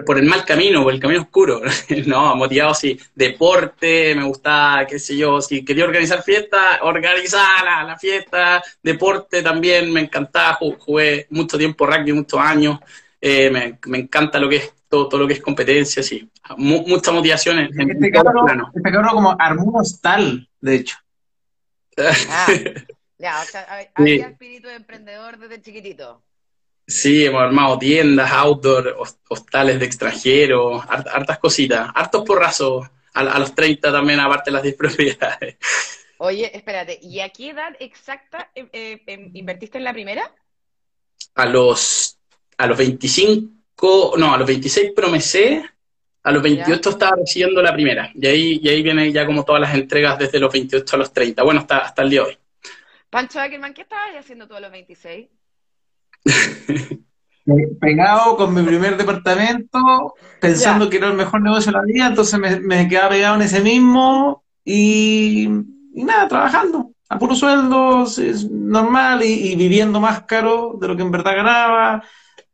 por, 0.06 0.18
el 0.18 0.26
mal 0.26 0.46
camino, 0.46 0.84
por 0.84 0.94
el 0.94 1.00
camino 1.00 1.22
oscuro. 1.22 1.62
no, 2.06 2.36
motivado 2.36 2.74
sí, 2.74 3.00
deporte, 3.16 4.16
me 4.16 4.24
gustaba, 4.24 4.86
qué 4.86 5.00
sé 5.00 5.18
yo, 5.18 5.42
si 5.42 5.64
quería 5.64 5.86
organizar 5.86 6.24
fiesta, 6.24 6.80
organizar 6.82 7.64
la, 7.64 7.98
fiesta, 7.98 8.62
deporte 8.82 9.42
también, 9.42 9.92
me 9.92 10.02
encantaba, 10.02 10.56
jugué 10.56 11.28
mucho 11.30 11.58
tiempo 11.58 11.86
rugby, 11.86 12.14
muchos 12.14 12.40
años, 12.40 12.80
eh, 13.22 13.50
me, 13.50 13.98
encanta 13.98 14.40
lo 14.40 14.50
que 14.50 14.58
es 14.58 14.74
todo, 14.88 15.08
todo 15.08 15.22
lo 15.22 15.28
que 15.28 15.34
es 15.34 15.42
competencia, 15.42 16.04
sí. 16.04 16.30
mucha 16.58 17.12
motivación 17.12 17.60
en, 17.60 17.92
este 17.92 18.12
cabrón, 18.12 18.68
Este 18.74 18.92
cabrón 18.92 19.12
como 19.12 19.36
armó 19.38 19.64
un 19.64 19.80
hostal, 19.82 20.50
de 20.62 20.76
hecho. 20.76 20.98
Ah, 22.30 22.46
ya, 23.18 23.42
o 23.42 23.46
sea, 23.46 23.90
había 23.96 24.28
espíritu 24.28 24.68
de 24.68 24.76
emprendedor 24.76 25.40
desde 25.40 25.60
chiquitito. 25.60 26.22
Sí, 26.88 27.26
hemos 27.26 27.42
armado 27.42 27.78
tiendas, 27.78 28.32
outdoor, 28.32 28.98
hostales 29.28 29.78
de 29.78 29.86
extranjeros, 29.86 30.82
hartas 30.88 31.38
cositas, 31.38 31.90
hartos 31.94 32.24
porrazos 32.24 32.88
a, 33.14 33.20
a, 33.20 33.40
los 33.40 33.54
30 33.54 33.92
también, 33.92 34.22
aparte 34.22 34.52
de 34.52 34.54
las 34.54 34.64
10 34.64 34.76
propiedades. 34.76 35.58
Oye, 36.20 36.50
espérate, 36.56 36.98
¿y 37.02 37.20
a 37.20 37.30
qué 37.30 37.50
edad 37.50 37.76
exacta 37.80 38.52
eh, 38.56 38.70
eh, 38.72 39.04
em, 39.06 39.32
invertiste 39.34 39.78
en 39.78 39.84
la 39.84 39.92
primera? 39.92 40.34
A 41.36 41.46
los, 41.46 42.18
a 42.58 42.68
los 42.68 42.78
25, 42.78 44.14
no, 44.18 44.34
a 44.34 44.38
los 44.38 44.48
26 44.48 44.94
promesé, 44.96 45.70
a 46.24 46.32
los 46.32 46.42
28 46.42 46.90
estaba 46.90 47.18
recibiendo 47.18 47.62
la 47.62 47.74
primera, 47.74 48.10
y 48.16 48.26
ahí, 48.28 48.60
y 48.64 48.70
ahí 48.70 48.82
vienen 48.82 49.12
ya 49.12 49.26
como 49.26 49.44
todas 49.44 49.62
las 49.62 49.76
entregas 49.76 50.18
desde 50.18 50.40
los 50.40 50.52
28 50.54 50.96
a 50.96 51.00
los 51.00 51.12
30, 51.12 51.44
bueno, 51.44 51.60
hasta, 51.60 51.80
hasta 51.80 52.02
el 52.02 52.10
día 52.10 52.22
de 52.22 52.28
hoy. 52.28 52.38
Pancho 53.10 53.42
Ackerman, 53.42 53.74
¿qué 53.74 53.82
estabas 53.82 54.16
haciendo 54.16 54.48
tú 54.48 54.56
a 54.56 54.62
los 54.62 54.72
26? 54.72 55.28
pegado 57.80 58.36
con 58.36 58.54
mi 58.54 58.62
primer 58.64 58.98
departamento, 58.98 60.16
pensando 60.40 60.90
que 60.90 60.98
era 60.98 61.08
el 61.08 61.14
mejor 61.14 61.42
negocio 61.42 61.72
de 61.72 61.78
la 61.78 61.84
vida, 61.86 62.08
entonces 62.08 62.40
me, 62.62 62.88
quedaba 62.88 63.10
pegado 63.10 63.36
en 63.36 63.42
ese 63.42 63.62
mismo 63.62 64.44
y, 64.66 65.48
nada, 65.94 66.28
trabajando 66.28 66.92
a 67.10 67.18
puro 67.18 67.36
sueldo, 67.36 68.04
es 68.04 68.50
normal 68.52 69.24
y, 69.24 69.56
viviendo 69.56 70.00
más 70.00 70.24
caro 70.24 70.78
de 70.80 70.88
lo 70.88 70.96
que 70.96 71.04
en 71.04 71.12
verdad 71.12 71.36
ganaba. 71.38 72.04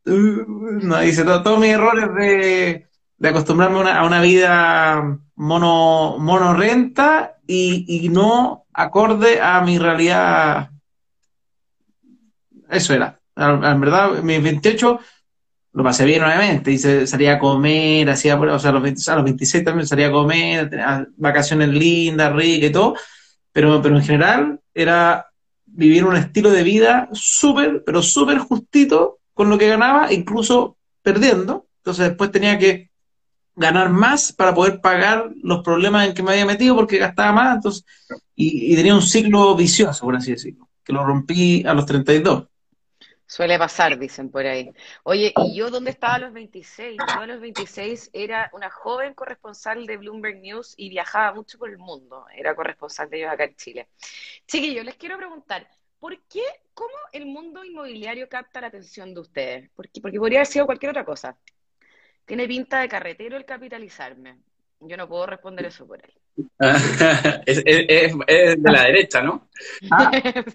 Uh, 0.06 0.80
no, 0.82 1.02
hice 1.02 1.24
todos 1.24 1.58
mis 1.58 1.70
errores 1.70 2.14
de, 2.14 3.28
acostumbrarme 3.28 3.90
a 3.90 4.04
una, 4.04 4.20
vida 4.20 5.18
mono, 5.34 6.18
mono 6.18 6.54
renta 6.54 7.38
y, 7.46 7.84
y 7.88 8.08
no 8.10 8.66
acorde 8.72 9.40
a 9.40 9.60
mi 9.62 9.78
realidad. 9.78 10.70
Eso 12.68 12.94
era. 12.94 13.18
En 13.36 13.80
verdad, 13.80 14.22
mis 14.22 14.42
28 14.42 15.00
lo 15.74 15.82
pasé 15.82 16.04
bien 16.04 16.22
nuevamente, 16.22 16.70
y 16.70 16.78
salía 16.78 17.34
a 17.34 17.38
comer, 17.38 18.08
hacía, 18.08 18.38
o 18.38 18.58
sea, 18.60 18.70
a 18.70 18.74
los, 18.74 19.08
a 19.08 19.16
los 19.16 19.24
26 19.24 19.64
también 19.64 19.88
salía 19.88 20.06
a 20.06 20.12
comer, 20.12 20.70
tenía 20.70 21.06
vacaciones 21.16 21.68
lindas, 21.68 22.32
ricas 22.32 22.70
y 22.70 22.72
todo, 22.72 22.94
pero, 23.52 23.82
pero 23.82 23.96
en 23.96 24.04
general 24.04 24.60
era 24.72 25.26
vivir 25.66 26.04
un 26.04 26.16
estilo 26.16 26.50
de 26.50 26.62
vida 26.62 27.08
súper, 27.12 27.82
pero 27.84 28.02
súper 28.02 28.38
justito 28.38 29.18
con 29.32 29.50
lo 29.50 29.58
que 29.58 29.68
ganaba, 29.68 30.12
incluso 30.12 30.76
perdiendo. 31.02 31.66
Entonces 31.78 32.08
después 32.08 32.30
tenía 32.30 32.56
que 32.56 32.90
ganar 33.56 33.90
más 33.90 34.32
para 34.32 34.54
poder 34.54 34.80
pagar 34.80 35.30
los 35.42 35.62
problemas 35.62 36.06
en 36.06 36.14
que 36.14 36.22
me 36.22 36.32
había 36.32 36.46
metido 36.46 36.76
porque 36.76 36.98
gastaba 36.98 37.32
más, 37.32 37.56
entonces, 37.56 37.84
y, 38.36 38.72
y 38.72 38.76
tenía 38.76 38.94
un 38.94 39.02
ciclo 39.02 39.56
vicioso, 39.56 40.04
por 40.04 40.14
así 40.14 40.30
decirlo, 40.30 40.68
que 40.84 40.92
lo 40.92 41.04
rompí 41.04 41.64
a 41.66 41.74
los 41.74 41.84
32. 41.84 42.44
Suele 43.26 43.58
pasar, 43.58 43.98
dicen 43.98 44.30
por 44.30 44.44
ahí. 44.44 44.70
Oye, 45.02 45.32
¿y 45.36 45.56
yo 45.56 45.70
dónde 45.70 45.90
estaba 45.90 46.14
a 46.14 46.18
los 46.18 46.32
26? 46.32 46.96
Yo 46.98 47.22
a 47.22 47.26
los 47.26 47.40
26 47.40 48.10
era 48.12 48.50
una 48.52 48.70
joven 48.70 49.14
corresponsal 49.14 49.86
de 49.86 49.96
Bloomberg 49.96 50.40
News 50.40 50.74
y 50.76 50.90
viajaba 50.90 51.32
mucho 51.32 51.58
por 51.58 51.70
el 51.70 51.78
mundo. 51.78 52.26
Era 52.36 52.54
corresponsal 52.54 53.08
de 53.08 53.18
ellos 53.18 53.32
acá 53.32 53.44
en 53.44 53.56
Chile. 53.56 53.88
Chiquillos, 54.46 54.84
les 54.84 54.96
quiero 54.96 55.16
preguntar, 55.16 55.66
¿por 55.98 56.22
qué, 56.26 56.44
cómo 56.74 56.94
el 57.12 57.26
mundo 57.26 57.64
inmobiliario 57.64 58.28
capta 58.28 58.60
la 58.60 58.66
atención 58.66 59.14
de 59.14 59.20
ustedes? 59.20 59.70
Porque, 59.74 60.00
porque 60.02 60.18
podría 60.18 60.40
haber 60.40 60.46
sido 60.46 60.66
cualquier 60.66 60.90
otra 60.90 61.04
cosa. 61.04 61.36
Tiene 62.26 62.46
pinta 62.46 62.80
de 62.80 62.88
carretero 62.88 63.36
el 63.36 63.44
capitalizarme. 63.46 64.38
Yo 64.86 64.96
no 64.96 65.08
puedo 65.08 65.26
responder 65.26 65.66
eso 65.66 65.86
por 65.86 66.00
él. 66.02 66.12
es, 67.46 67.62
es, 67.64 68.14
es, 68.26 68.62
de 68.62 68.72
la 68.72 68.82
derecha, 68.82 69.22
¿no? 69.22 69.48
Ah, 69.90 70.10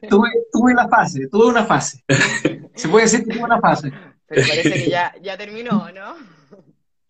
tuve, 0.10 0.30
tuve 0.52 0.74
la 0.74 0.88
fase, 0.88 1.28
tuve 1.28 1.48
una 1.48 1.66
fase. 1.66 2.04
Se 2.76 2.88
puede 2.90 3.06
decir 3.06 3.26
que 3.26 3.34
tuve 3.34 3.44
una 3.44 3.60
fase. 3.60 3.92
Pero 4.28 4.48
parece 4.48 4.74
que 4.74 4.90
ya, 4.90 5.14
ya 5.22 5.38
terminó, 5.38 5.92
¿no? 5.92 6.16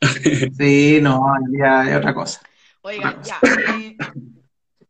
Sí, 0.57 0.99
no, 1.01 1.21
ya 1.51 1.89
es 1.89 1.97
otra 1.97 2.13
cosa. 2.13 2.41
Oigan, 2.81 3.21
ya. 3.21 3.37
Eh, 3.43 3.97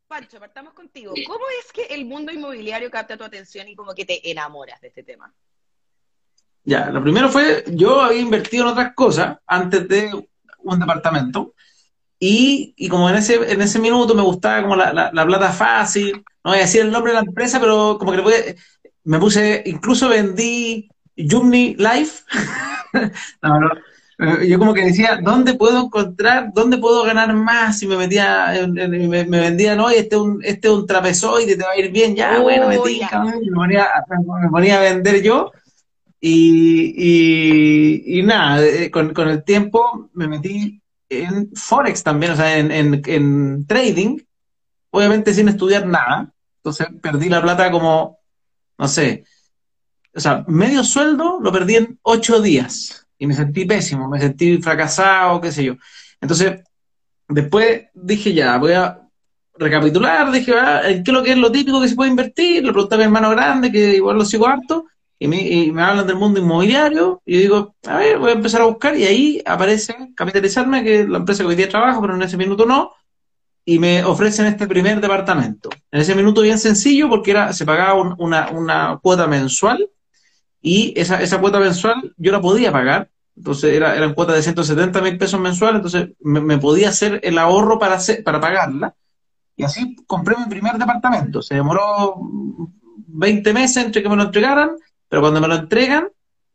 Pancho, 0.07 0.39
partamos 0.39 0.73
contigo. 0.73 1.13
¿Cómo 1.25 1.45
es 1.59 1.71
que 1.71 1.93
el 1.93 2.05
mundo 2.05 2.31
inmobiliario 2.31 2.91
capta 2.91 3.17
tu 3.17 3.23
atención 3.23 3.67
y 3.67 3.75
como 3.75 3.93
que 3.93 4.05
te 4.05 4.29
enamoras 4.29 4.79
de 4.81 4.89
este 4.89 5.03
tema? 5.03 5.33
Ya, 6.63 6.89
lo 6.89 7.01
primero 7.01 7.29
fue, 7.29 7.63
yo 7.67 8.01
había 8.01 8.21
invertido 8.21 8.65
en 8.65 8.71
otras 8.71 8.93
cosas 8.93 9.37
antes 9.47 9.87
de 9.87 10.11
un 10.59 10.79
departamento 10.79 11.53
y, 12.19 12.73
y, 12.75 12.89
como 12.89 13.09
en 13.09 13.15
ese, 13.15 13.35
en 13.51 13.61
ese 13.61 13.79
minuto 13.79 14.13
me 14.13 14.21
gustaba 14.21 14.61
como 14.61 14.75
la, 14.75 14.91
la, 14.91 15.09
la, 15.13 15.25
plata 15.25 15.51
fácil, 15.51 16.23
no 16.43 16.51
voy 16.51 16.57
a 16.57 16.63
decir 16.63 16.81
el 16.81 16.91
nombre 16.91 17.13
de 17.13 17.21
la 17.21 17.25
empresa, 17.25 17.59
pero 17.59 17.97
como 17.97 18.11
que 18.11 18.17
le 18.17 18.23
pude, 18.23 18.55
me 19.05 19.19
puse, 19.19 19.63
incluso 19.65 20.09
vendí 20.09 20.89
Jumni 21.17 21.75
Life. 21.75 22.23
no, 23.41 23.59
no, 23.59 24.43
yo 24.43 24.59
como 24.59 24.73
que 24.73 24.83
decía, 24.83 25.17
¿dónde 25.21 25.53
puedo 25.53 25.85
encontrar, 25.85 26.51
dónde 26.53 26.77
puedo 26.77 27.03
ganar 27.03 27.33
más? 27.33 27.81
Y 27.81 27.87
me 27.87 27.95
metía, 27.95 28.67
me, 28.67 29.23
me 29.23 29.39
vendía, 29.39 29.75
no, 29.75 29.89
este 29.89 30.15
es 30.15 30.21
un, 30.21 30.43
este 30.43 30.67
es 30.67 30.73
un 30.73 30.85
trapezoide, 30.85 31.55
te 31.55 31.63
va 31.63 31.71
a 31.71 31.79
ir 31.79 31.89
bien, 31.89 32.17
ya, 32.17 32.39
oh, 32.39 32.43
bueno, 32.43 32.67
me, 32.67 32.79
tinca, 32.79 33.23
me, 33.23 33.31
ponía, 33.55 33.87
me 34.41 34.49
ponía 34.49 34.77
a 34.77 34.81
vender 34.81 35.21
yo. 35.21 35.53
Y, 36.19 36.93
y, 36.97 38.19
y 38.19 38.23
nada, 38.23 38.61
con, 38.91 39.13
con 39.13 39.29
el 39.29 39.41
tiempo 39.45 40.09
me 40.13 40.27
metí 40.27 40.81
en 41.09 41.49
Forex 41.55 42.03
también, 42.03 42.33
o 42.33 42.35
sea, 42.35 42.57
en, 42.57 42.71
en, 42.71 43.01
en, 43.05 43.65
trading, 43.65 44.17
obviamente 44.91 45.33
sin 45.33 45.49
estudiar 45.49 45.85
nada. 45.85 46.31
Entonces 46.57 46.87
perdí 47.01 47.29
la 47.29 47.41
plata 47.41 47.71
como, 47.71 48.19
no 48.77 48.87
sé, 48.87 49.23
o 50.13 50.19
sea, 50.19 50.43
medio 50.47 50.83
sueldo 50.83 51.39
lo 51.41 51.51
perdí 51.51 51.75
en 51.75 51.99
ocho 52.01 52.41
días 52.41 53.07
y 53.17 53.27
me 53.27 53.33
sentí 53.33 53.65
pésimo, 53.65 54.09
me 54.09 54.19
sentí 54.19 54.61
fracasado, 54.61 55.41
qué 55.41 55.51
sé 55.51 55.63
yo. 55.63 55.75
Entonces, 56.21 56.61
después 57.27 57.83
dije 57.93 58.33
ya, 58.33 58.57
voy 58.57 58.73
a 58.73 59.01
recapitular, 59.57 60.31
dije, 60.31 60.53
ah, 60.57 60.81
¿qué 60.83 61.03
es 61.05 61.07
lo 61.07 61.23
que 61.23 61.31
es 61.31 61.37
lo 61.37 61.51
típico 61.51 61.81
que 61.81 61.89
se 61.89 61.95
puede 61.95 62.09
invertir? 62.09 62.63
Le 62.63 62.71
pregunté 62.71 62.95
a 62.95 62.97
mi 62.97 63.03
hermano 63.05 63.29
grande, 63.31 63.71
que 63.71 63.95
igual 63.95 64.17
lo 64.17 64.25
sigo 64.25 64.47
harto, 64.47 64.85
y 65.21 65.27
me, 65.27 65.83
hablan 65.83 66.07
del 66.07 66.15
mundo 66.15 66.39
inmobiliario, 66.39 67.21
y 67.25 67.35
yo 67.35 67.39
digo, 67.41 67.75
a 67.85 67.97
ver, 67.97 68.17
voy 68.17 68.29
a 68.31 68.35
empezar 68.35 68.61
a 68.61 68.65
buscar, 68.65 68.95
y 68.95 69.03
ahí 69.03 69.41
aparece 69.45 70.13
Capitalizarme, 70.15 70.81
que 70.81 71.01
es 71.01 71.09
la 71.09 71.17
empresa 71.17 71.43
que 71.43 71.49
hoy 71.49 71.55
día 71.55 71.67
trabajo, 71.67 71.99
pero 71.99 72.15
en 72.15 72.21
ese 72.21 72.37
minuto 72.37 72.65
no, 72.65 72.91
y 73.65 73.79
me 73.79 74.03
ofrecen 74.05 74.45
este 74.45 74.65
primer 74.65 75.01
departamento. 75.01 75.69
En 75.91 75.99
ese 75.99 76.15
minuto 76.15 76.41
bien 76.41 76.57
sencillo, 76.57 77.09
porque 77.09 77.31
era, 77.31 77.51
se 77.51 77.65
pagaba 77.65 78.01
un, 78.01 78.15
una, 78.17 78.49
una 78.51 78.99
cuota 79.01 79.27
mensual, 79.27 79.89
y 80.61 80.93
esa, 80.97 81.21
esa 81.21 81.39
cuota 81.39 81.59
mensual 81.59 82.13
yo 82.15 82.31
la 82.31 82.39
podía 82.39 82.71
pagar, 82.71 83.09
entonces 83.35 83.73
era, 83.73 83.95
eran 83.97 84.13
cuotas 84.13 84.37
de 84.37 84.43
170 84.43 85.01
mil 85.01 85.17
pesos 85.17 85.39
mensuales, 85.39 85.83
entonces 85.83 86.15
me, 86.21 86.39
me, 86.39 86.57
podía 86.57 86.89
hacer 86.89 87.19
el 87.23 87.37
ahorro 87.37 87.77
para, 87.77 87.95
hacer, 87.95 88.23
para 88.23 88.39
pagarla, 88.39 88.95
y 89.57 89.63
así 89.63 89.97
compré 90.07 90.37
mi 90.37 90.45
primer 90.45 90.77
departamento. 90.77 91.41
Se 91.41 91.55
demoró 91.55 92.15
20 93.07 93.53
meses 93.53 93.85
entre 93.85 94.01
que 94.01 94.07
me 94.07 94.15
lo 94.15 94.23
entregaran, 94.23 94.71
pero 95.09 95.21
cuando 95.21 95.41
me 95.41 95.47
lo 95.47 95.55
entregan, 95.55 96.09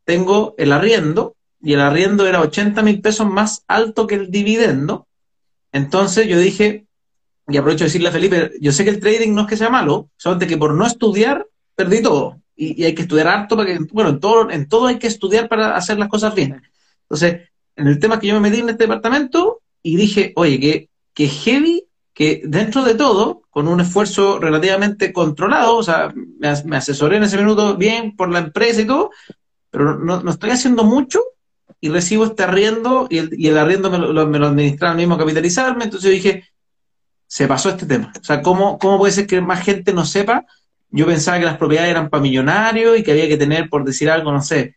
tengo 0.04 0.54
el 0.56 0.72
arriendo, 0.72 1.36
y 1.60 1.72
el 1.72 1.80
arriendo 1.80 2.26
era 2.26 2.40
80 2.40 2.82
mil 2.82 3.00
pesos 3.00 3.26
más 3.26 3.64
alto 3.66 4.06
que 4.06 4.14
el 4.14 4.30
dividendo. 4.30 5.06
Entonces 5.72 6.28
yo 6.28 6.38
dije, 6.38 6.86
y 7.48 7.56
aprovecho 7.56 7.84
de 7.84 7.88
decirle 7.88 8.08
a 8.08 8.12
Felipe, 8.12 8.52
yo 8.60 8.72
sé 8.72 8.84
que 8.84 8.90
el 8.90 9.00
trading 9.00 9.34
no 9.34 9.42
es 9.42 9.48
que 9.48 9.56
sea 9.56 9.70
malo, 9.70 10.08
solamente 10.16 10.46
que 10.46 10.56
por 10.56 10.74
no 10.74 10.86
estudiar, 10.86 11.46
perdí 11.74 12.02
todo. 12.02 12.40
Y, 12.56 12.84
hay 12.84 12.94
que 12.94 13.02
estudiar 13.02 13.28
harto 13.28 13.56
para 13.56 13.66
que, 13.66 13.78
bueno, 13.92 14.10
en 14.10 14.20
todo, 14.20 14.50
en 14.50 14.68
todo 14.68 14.86
hay 14.86 14.98
que 14.98 15.08
estudiar 15.08 15.48
para 15.48 15.76
hacer 15.76 15.98
las 15.98 16.08
cosas 16.08 16.34
bien. 16.34 16.62
Entonces, 17.02 17.48
en 17.76 17.88
el 17.88 17.98
tema 17.98 18.20
que 18.20 18.28
yo 18.28 18.34
me 18.34 18.48
metí 18.48 18.60
en 18.60 18.68
este 18.68 18.84
departamento, 18.84 19.60
y 19.82 19.96
dije, 19.96 20.32
oye, 20.36 20.58
que, 20.60 20.88
que 21.12 21.28
heavy 21.28 21.84
que 22.14 22.42
dentro 22.44 22.84
de 22.84 22.94
todo, 22.94 23.42
con 23.50 23.66
un 23.66 23.80
esfuerzo 23.80 24.38
relativamente 24.38 25.12
controlado, 25.12 25.76
o 25.76 25.82
sea, 25.82 26.14
me, 26.14 26.62
me, 26.64 26.76
asesoré 26.76 27.16
en 27.16 27.24
ese 27.24 27.36
minuto 27.36 27.76
bien 27.76 28.14
por 28.16 28.30
la 28.30 28.38
empresa 28.38 28.80
y 28.80 28.86
todo, 28.86 29.10
pero 29.70 29.98
no, 29.98 30.22
no 30.22 30.30
estoy 30.30 30.50
haciendo 30.50 30.84
mucho 30.84 31.20
y 31.80 31.88
recibo 31.88 32.24
este 32.24 32.44
arriendo 32.44 33.08
y 33.10 33.18
el, 33.18 33.58
arriendo 33.58 33.90
me 33.90 33.98
lo, 33.98 34.26
me 34.26 34.38
lo 34.38 34.52
mismo 34.52 35.18
capitalizarme, 35.18 35.84
entonces 35.84 36.12
dije, 36.12 36.44
se 37.26 37.48
pasó 37.48 37.70
este 37.70 37.84
tema. 37.84 38.12
O 38.20 38.24
sea, 38.24 38.40
¿cómo, 38.42 38.78
¿cómo 38.78 38.96
puede 38.98 39.12
ser 39.12 39.26
que 39.26 39.40
más 39.40 39.64
gente 39.64 39.92
no 39.92 40.04
sepa? 40.04 40.46
Yo 40.90 41.04
pensaba 41.06 41.40
que 41.40 41.44
las 41.44 41.58
propiedades 41.58 41.90
eran 41.90 42.08
para 42.08 42.22
millonarios 42.22 42.96
y 42.96 43.02
que 43.02 43.10
había 43.10 43.28
que 43.28 43.36
tener, 43.36 43.68
por 43.68 43.84
decir 43.84 44.08
algo, 44.08 44.30
no 44.30 44.40
sé, 44.40 44.76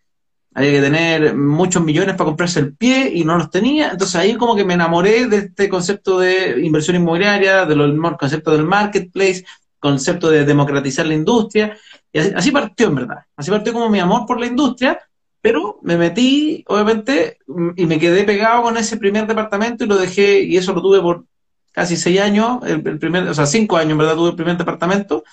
había 0.57 0.71
que 0.71 0.81
tener 0.81 1.35
muchos 1.35 1.83
millones 1.83 2.15
para 2.15 2.29
comprarse 2.29 2.59
el 2.59 2.75
pie 2.75 3.11
y 3.13 3.23
no 3.23 3.37
los 3.37 3.51
tenía. 3.51 3.91
Entonces 3.91 4.15
ahí 4.15 4.33
como 4.33 4.55
que 4.55 4.65
me 4.65 4.73
enamoré 4.73 5.27
de 5.27 5.37
este 5.37 5.69
concepto 5.69 6.17
de 6.17 6.59
inversión 6.63 6.95
inmobiliaria, 6.95 7.67
del 7.67 7.95
concepto 8.17 8.49
del 8.53 8.63
marketplace, 8.63 9.45
concepto 9.77 10.31
de 10.31 10.45
democratizar 10.45 11.05
la 11.05 11.13
industria. 11.13 11.77
Y 12.11 12.17
así, 12.17 12.31
así, 12.35 12.49
partió 12.49 12.87
en 12.87 12.95
verdad. 12.95 13.17
Así 13.35 13.51
partió 13.51 13.71
como 13.71 13.87
mi 13.87 13.99
amor 13.99 14.25
por 14.25 14.39
la 14.39 14.47
industria, 14.47 14.99
pero 15.41 15.77
me 15.83 15.95
metí, 15.95 16.63
obviamente, 16.69 17.37
y 17.75 17.85
me 17.85 17.99
quedé 17.99 18.23
pegado 18.23 18.63
con 18.63 18.77
ese 18.77 18.97
primer 18.97 19.27
departamento 19.27 19.83
y 19.83 19.87
lo 19.87 19.97
dejé, 19.97 20.41
y 20.41 20.57
eso 20.57 20.73
lo 20.73 20.81
tuve 20.81 20.99
por 21.01 21.25
casi 21.71 21.95
seis 21.95 22.19
años, 22.19 22.61
el, 22.63 22.81
el 22.87 22.97
primer, 22.97 23.27
o 23.29 23.33
sea, 23.35 23.45
cinco 23.45 23.77
años 23.77 23.91
en 23.91 23.99
verdad 23.99 24.15
tuve 24.15 24.31
el 24.31 24.35
primer 24.35 24.57
departamento, 24.57 25.23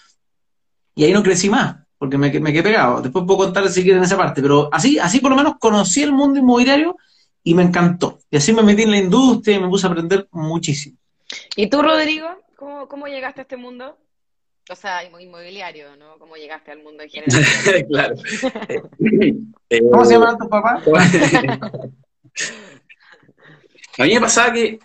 y 0.94 1.04
ahí 1.04 1.14
no 1.14 1.22
crecí 1.22 1.48
más 1.48 1.83
porque 2.04 2.18
me, 2.18 2.30
me, 2.38 2.52
quedé 2.52 2.62
pegado. 2.62 3.00
Después 3.00 3.24
puedo 3.26 3.38
contar 3.38 3.66
si 3.70 3.82
quieren 3.82 4.02
esa 4.02 4.18
parte, 4.18 4.42
pero 4.42 4.68
así, 4.70 4.98
así 4.98 5.20
por 5.20 5.30
lo 5.30 5.38
menos 5.38 5.54
conocí 5.58 6.02
el 6.02 6.12
mundo 6.12 6.38
inmobiliario 6.38 6.98
y 7.42 7.54
me 7.54 7.62
encantó. 7.62 8.18
Y 8.30 8.36
así 8.36 8.52
me 8.52 8.62
metí 8.62 8.82
en 8.82 8.90
la 8.90 8.98
industria 8.98 9.56
y 9.56 9.60
me 9.60 9.68
puse 9.68 9.86
a 9.86 9.90
aprender 9.90 10.28
muchísimo. 10.30 10.98
¿Y 11.56 11.70
tú, 11.70 11.80
Rodrigo, 11.80 12.28
cómo, 12.56 12.88
cómo 12.88 13.06
llegaste 13.06 13.40
a 13.40 13.44
este 13.44 13.56
mundo? 13.56 13.96
O 14.68 14.76
sea, 14.76 15.02
inmobiliario, 15.02 15.96
¿no? 15.96 16.18
¿Cómo 16.18 16.36
llegaste 16.36 16.72
al 16.72 16.82
mundo 16.82 17.04
en 17.04 17.08
general? 17.08 17.42
claro. 17.88 18.16
¿Cómo 19.90 20.04
se 20.04 20.12
llama 20.12 20.36
tu 20.36 20.46
papá? 20.46 20.82
a 23.98 24.04
mí 24.04 24.12
me 24.12 24.20
pasaba 24.20 24.52
que 24.52 24.78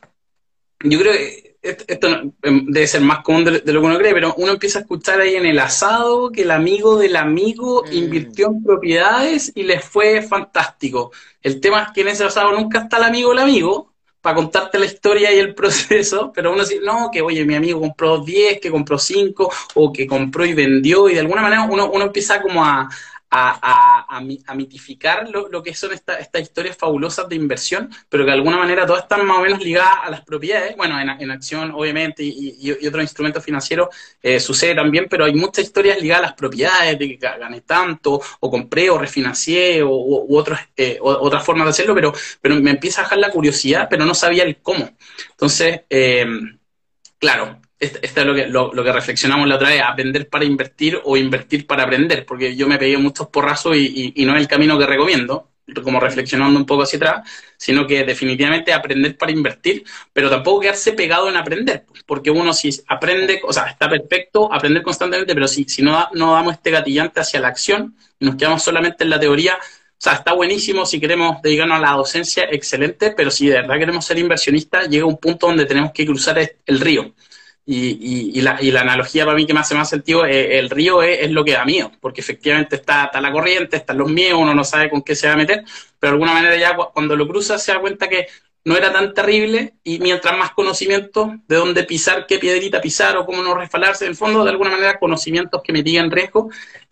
yo 0.85 0.99
creo 0.99 1.11
que 1.11 1.48
esto 1.61 2.07
em, 2.41 2.65
debe 2.67 2.87
ser 2.87 3.01
más 3.01 3.19
común 3.23 3.43
de, 3.43 3.51
lo 3.51 3.81
que 3.81 3.87
uno 3.87 3.97
cree, 3.97 4.13
pero 4.13 4.33
uno 4.37 4.53
empieza 4.53 4.79
a 4.79 4.81
escuchar 4.83 5.19
ahí 5.19 5.35
en 5.35 5.45
el 5.45 5.59
asado 5.59 6.31
que 6.31 6.43
el 6.43 6.51
amigo 6.51 6.97
del 6.97 7.15
amigo 7.15 7.83
mm. 7.83 7.93
invirtió 7.93 8.47
en 8.47 8.63
propiedades 8.63 9.51
y 9.55 9.63
les 9.63 9.83
fue 9.83 10.21
fantástico. 10.21 11.11
El 11.41 11.59
tema 11.59 11.83
es 11.83 11.89
que 11.93 12.01
en 12.01 12.09
ese 12.09 12.23
asado 12.23 12.51
nunca 12.51 12.79
está 12.79 12.97
el 12.97 13.03
amigo 13.03 13.29
del 13.29 13.39
amigo 13.39 13.93
para 14.21 14.35
contarte 14.35 14.79
la 14.79 14.85
historia 14.85 15.33
y 15.33 15.39
el 15.39 15.53
proceso, 15.55 16.31
pero 16.33 16.51
uno 16.53 16.63
dice, 16.63 16.79
no, 16.83 17.09
que 17.11 17.21
oye, 17.21 17.45
mi 17.45 17.55
amigo 17.55 17.79
compró 17.79 18.19
10, 18.19 18.59
que 18.59 18.71
compró 18.71 18.97
5, 18.97 19.51
o 19.75 19.93
que 19.93 20.07
compró 20.07 20.45
y 20.45 20.53
vendió, 20.53 21.09
y 21.09 21.13
de 21.13 21.21
alguna 21.21 21.41
manera 21.41 21.63
uno, 21.63 21.89
uno 21.91 22.05
empieza 22.05 22.41
como 22.41 22.63
a, 22.63 22.89
a, 23.31 24.17
a, 24.17 24.55
mitificar 24.55 25.29
lo, 25.29 25.61
que 25.61 25.73
son 25.75 25.91
estas 25.93 26.41
historias 26.41 26.75
fabulosas 26.75 27.29
de 27.29 27.35
inversión, 27.35 27.89
pero 28.09 28.23
que 28.23 28.31
de 28.31 28.37
alguna 28.37 28.57
manera 28.57 28.85
todas 28.85 29.03
están 29.03 29.25
más 29.25 29.37
o 29.37 29.41
menos 29.41 29.59
ligadas 29.59 29.99
a 30.03 30.09
las 30.09 30.21
propiedades. 30.21 30.75
Bueno, 30.75 30.99
en, 30.99 31.31
acción, 31.31 31.71
obviamente, 31.71 32.23
y, 32.23 32.71
otros 32.87 33.03
instrumentos 33.03 33.43
financieros 33.43 33.89
eh, 34.21 34.39
sucede 34.39 34.75
también, 34.75 35.07
pero 35.09 35.25
hay 35.25 35.33
muchas 35.33 35.65
historias 35.65 36.01
ligadas 36.01 36.23
a 36.23 36.27
las 36.27 36.35
propiedades, 36.35 36.97
de 36.97 37.07
que 37.07 37.17
gané 37.17 37.61
tanto, 37.61 38.19
o 38.39 38.51
compré, 38.51 38.89
o 38.89 38.97
refinancié, 38.97 39.83
o, 39.83 39.91
u 39.91 40.43
eh, 40.75 40.97
otras 41.01 41.45
formas 41.45 41.65
de 41.65 41.69
hacerlo, 41.69 41.93
pero, 41.93 42.13
pero 42.41 42.55
me 42.55 42.71
empieza 42.71 43.01
a 43.01 43.03
dejar 43.03 43.19
la 43.19 43.31
curiosidad, 43.31 43.87
pero 43.89 44.05
no 44.05 44.15
sabía 44.15 44.43
el 44.43 44.57
cómo. 44.61 44.89
Entonces, 45.31 45.81
eh, 45.89 46.25
claro, 47.19 47.59
esto 47.79 47.99
es 48.01 48.25
lo 48.25 48.35
que, 48.35 48.47
lo, 48.47 48.83
que 48.83 48.91
reflexionamos 48.91 49.47
la 49.47 49.55
otra 49.55 49.69
vez, 49.69 49.81
aprender 49.81 50.27
para 50.27 50.45
invertir 50.45 50.99
o 51.03 51.15
invertir 51.15 51.65
para 51.65 51.83
aprender, 51.83 52.25
porque 52.25 52.55
yo 52.55 52.67
me 52.67 52.77
pegué 52.77 52.97
muchos 52.97 53.27
porrazos 53.27 53.75
y, 53.77 54.13
y, 54.15 54.25
no 54.25 54.35
es 54.35 54.41
el 54.41 54.47
camino 54.47 54.77
que 54.77 54.85
recomiendo, 54.85 55.49
como 55.83 55.99
reflexionando 55.99 56.59
un 56.59 56.65
poco 56.65 56.83
hacia 56.83 56.97
atrás, 56.97 57.29
sino 57.55 57.87
que 57.87 58.03
definitivamente 58.03 58.73
aprender 58.73 59.17
para 59.17 59.31
invertir, 59.31 59.83
pero 60.11 60.29
tampoco 60.29 60.61
quedarse 60.61 60.93
pegado 60.93 61.29
en 61.29 61.37
aprender, 61.37 61.85
porque 62.05 62.31
uno 62.31 62.53
si 62.53 62.69
aprende, 62.87 63.39
o 63.43 63.53
sea, 63.53 63.65
está 63.65 63.87
perfecto 63.87 64.51
aprender 64.51 64.83
constantemente, 64.83 65.33
pero 65.33 65.47
si, 65.47 65.65
si 65.65 65.81
no, 65.81 66.09
no 66.13 66.33
damos 66.33 66.53
este 66.53 66.71
gatillante 66.71 67.19
hacia 67.21 67.39
la 67.39 67.47
acción 67.49 67.95
nos 68.19 68.35
quedamos 68.35 68.63
solamente 68.63 69.03
en 69.03 69.09
la 69.09 69.19
teoría, 69.19 69.53
o 69.55 70.01
sea, 70.01 70.13
está 70.13 70.33
buenísimo 70.33 70.85
si 70.85 70.99
queremos 70.99 71.41
dedicarnos 71.41 71.77
a 71.77 71.81
la 71.81 71.91
docencia, 71.91 72.47
excelente, 72.49 73.13
pero 73.15 73.31
si 73.31 73.47
de 73.47 73.55
verdad 73.55 73.77
queremos 73.77 74.05
ser 74.05 74.17
inversionistas, 74.17 74.89
llega 74.89 75.05
un 75.05 75.17
punto 75.17 75.47
donde 75.47 75.65
tenemos 75.65 75.91
que 75.93 76.05
cruzar 76.05 76.39
el 76.65 76.79
río. 76.79 77.13
Y, 77.65 78.41
la, 78.41 78.57
analogía 78.81 79.25
para 79.25 79.35
mí 79.35 79.45
que 79.45 79.53
me 79.53 79.59
hace 79.59 79.75
más 79.75 79.89
sentido, 79.89 80.25
es, 80.25 80.47
el 80.51 80.69
río 80.69 81.03
es, 81.03 81.29
lo 81.29 81.45
que 81.45 81.53
da 81.53 81.65
miedo, 81.65 81.91
porque 81.99 82.21
efectivamente 82.21 82.77
está, 82.77 83.11
la 83.21 83.31
corriente, 83.31 83.77
están 83.77 83.97
los 83.97 84.09
miedos, 84.09 84.39
uno 84.39 84.55
no 84.55 84.63
sabe 84.63 84.89
con 84.89 85.03
qué 85.03 85.15
se 85.15 85.27
va 85.27 85.33
a 85.33 85.37
meter, 85.37 85.63
pero 85.99 86.11
de 86.11 86.15
alguna 86.15 86.33
manera 86.33 86.55
ya 86.57 86.75
cuando 86.75 87.15
lo 87.15 87.27
cruza 87.27 87.59
se 87.59 87.71
da 87.71 87.79
cuenta 87.79 88.07
que 88.07 88.27
no 88.65 88.75
era 88.75 88.91
tan 88.91 89.13
terrible 89.13 89.75
y 89.83 89.99
mientras 89.99 90.37
más 90.37 90.51
conocimiento 90.51 91.35
de 91.47 91.55
dónde 91.55 91.83
pisar, 91.83 92.25
qué 92.27 92.39
piedrita 92.39 92.81
pisar 92.81 93.17
o 93.17 93.25
cómo 93.25 93.41
no 93.41 93.55
resfalarse, 93.55 94.05
en 94.05 94.11
el 94.11 94.17
fondo 94.17 94.43
de 94.43 94.49
alguna 94.49 94.71
manera 94.71 94.99
conocimientos 94.99 95.61
que 95.63 95.73
me 95.73 95.83
digan 95.83 96.11
riesgo 96.11 96.49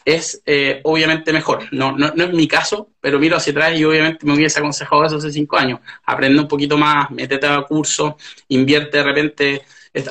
es 0.08 0.42
eh, 0.46 0.80
obviamente 0.86 1.34
mejor. 1.34 1.68
No, 1.72 1.92
no, 1.92 2.14
no, 2.16 2.24
es 2.24 2.34
mi 2.34 2.48
caso, 2.48 2.92
pero 3.02 3.20
miro 3.20 3.36
hacia 3.36 3.52
atrás 3.52 3.78
y 3.78 3.84
obviamente 3.84 4.26
me 4.26 4.36
hubiese 4.36 4.60
aconsejado 4.60 5.04
eso 5.04 5.18
hace 5.18 5.34
cinco 5.34 5.58
años. 5.58 5.82
Aprende 6.06 6.40
un 6.40 6.48
poquito 6.48 6.78
más, 6.78 7.12
métete 7.12 7.46
a 7.46 7.62
curso, 7.64 8.16
invierte 8.48 9.00
de 9.00 9.04
repente 9.04 9.62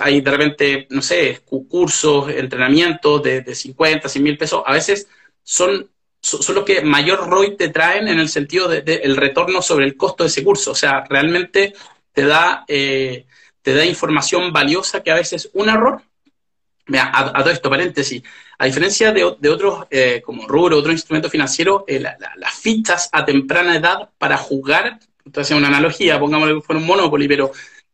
hay 0.00 0.20
de 0.20 0.30
repente, 0.30 0.86
no 0.90 1.00
sé, 1.00 1.40
cursos, 1.46 2.28
entrenamientos 2.30 3.22
de, 3.22 3.40
de 3.40 3.54
50, 3.54 4.08
100 4.08 4.22
mil 4.22 4.36
pesos, 4.36 4.62
a 4.66 4.72
veces 4.72 5.08
son, 5.42 5.88
son, 6.20 6.54
los 6.54 6.64
que 6.64 6.82
mayor 6.82 7.28
ROI 7.30 7.56
te 7.56 7.68
traen 7.68 8.08
en 8.08 8.18
el 8.18 8.28
sentido 8.28 8.68
del 8.68 8.84
de, 8.84 8.96
el 8.96 9.16
retorno 9.16 9.62
sobre 9.62 9.86
el 9.86 9.96
costo 9.96 10.24
de 10.24 10.28
ese 10.28 10.44
curso. 10.44 10.72
O 10.72 10.74
sea, 10.74 11.04
realmente 11.08 11.72
te 12.12 12.26
da, 12.26 12.64
eh, 12.68 13.24
te 13.62 13.74
da 13.74 13.84
información 13.84 14.52
valiosa 14.52 15.02
que 15.02 15.10
a 15.10 15.14
veces 15.14 15.50
un 15.54 15.70
error. 15.70 16.02
Mira, 16.88 17.10
a, 17.12 17.42
todo 17.42 17.50
esto, 17.50 17.68
paréntesis, 17.68 18.22
a 18.58 18.66
diferencia 18.66 19.12
de, 19.12 19.24
otros 19.24 19.86
eh, 19.90 20.22
como 20.24 20.46
rubro, 20.46 20.78
otros 20.78 20.94
instrumentos 20.94 21.32
financieros, 21.32 21.82
eh, 21.88 22.00
las 22.00 22.54
fichas 22.54 23.08
a 23.12 23.24
temprana 23.24 23.76
edad 23.76 24.10
para 24.18 24.36
jugar, 24.36 25.00
entonces 25.24 25.56
una 25.56 25.66
analogía, 25.66 26.18
pongámosle 26.20 26.54
que 26.54 26.60
fuera 26.60 26.80
un 26.80 26.86
Monopoly, 26.86 27.26
pero 27.26 27.50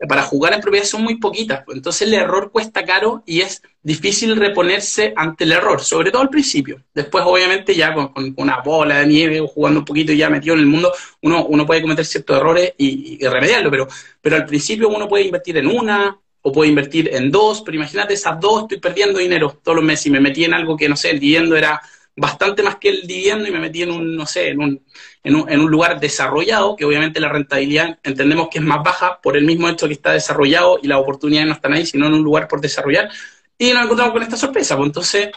para 0.08 0.22
jugar 0.22 0.52
en 0.52 0.61
propiedad 0.61 0.84
son 0.84 1.02
muy 1.02 1.16
poquitas. 1.16 1.64
Entonces 1.68 2.02
el 2.08 2.14
error 2.14 2.50
cuesta 2.50 2.84
caro 2.84 3.22
y 3.26 3.40
es 3.40 3.62
difícil 3.82 4.37
reponerse 4.37 5.12
ante 5.16 5.44
el 5.44 5.52
error, 5.52 5.80
sobre 5.80 6.11
todo 6.11 6.22
al 6.22 6.28
principio. 6.28 6.82
Después, 6.94 7.25
obviamente, 7.26 7.75
ya 7.75 7.94
con, 7.94 8.12
una 8.37 8.61
bola 8.61 8.99
de 8.99 9.06
nieve 9.06 9.40
o 9.40 9.46
jugando 9.46 9.80
un 9.80 9.84
poquito 9.84 10.12
y 10.12 10.16
ya 10.16 10.30
metido 10.30 10.54
en 10.54 10.61
el 10.61 10.66
mundo, 10.66 10.92
uno, 11.22 11.46
uno 11.46 11.66
puede 11.66 11.82
cometer 11.82 12.04
ciertos 12.04 12.37
errores 12.37 12.75
y, 12.78 13.18
remediarlo, 13.26 13.70
pero, 13.70 13.88
pero 14.20 14.37
al 14.37 14.46
principio 14.46 14.88
uno 14.88 15.08
puede 15.08 15.25
invertir 15.25 15.56
en 15.56 15.68
una 15.68 16.16
o 16.42 16.52
puede 16.52 16.70
invertir 16.70 17.11
en 17.12 17.30
dos, 17.30 17.62
pero 17.62 17.76
imagínate 17.76 18.14
esas 18.14 18.38
dos, 18.40 18.62
estoy 18.62 18.78
perdiendo 18.78 19.18
dinero 19.18 19.58
todos 19.62 19.76
los 19.76 19.84
meses 19.84 20.06
y 20.06 20.11
me 20.11 20.20
metí 20.20 20.44
en 20.44 20.54
algo 20.54 20.76
que, 20.76 20.88
no 20.88 20.96
sé, 20.96 21.11
el 21.11 21.20
dividendo 21.20 21.57
era 21.57 21.81
bastante 22.14 22.62
más 22.62 22.76
que 22.76 22.90
el 22.90 23.07
dividendo 23.07 23.48
y 23.48 23.52
me 23.52 23.59
metí 23.59 23.83
en 23.83 23.90
un, 23.90 24.16
no 24.16 24.26
sé, 24.26 24.48
en 24.50 24.61
un, 24.61 24.85
en 25.22 25.37
un, 25.37 25.50
en 25.50 25.61
un, 25.61 25.70
lugar 25.70 25.98
desarrollado, 25.98 26.76
que 26.76 26.85
obviamente 26.85 27.20
la 27.20 27.28
rentabilidad 27.28 27.98
entendemos 28.02 28.48
que 28.50 28.59
es 28.59 28.64
más 28.64 28.83
baja 28.83 29.20
por 29.22 29.37
el 29.37 29.44
mismo 29.44 29.68
hecho 29.68 29.87
que 29.87 29.94
está 29.94 30.12
desarrollado 30.12 30.78
y 30.83 30.88
las 30.88 30.98
oportunidades 30.98 31.48
no 31.48 31.55
están 31.55 31.72
ahí, 31.72 31.87
sino 31.87 32.07
en 32.07 32.14
un 32.14 32.22
lugar 32.22 32.48
por 32.48 32.61
desarrollar. 32.61 33.09
Y 33.57 33.72
nos 33.72 33.85
encontramos 33.85 34.12
con 34.12 34.22
esta 34.22 34.37
sorpresa. 34.37 34.76
Pues 34.76 34.88
entonces, 34.88 35.28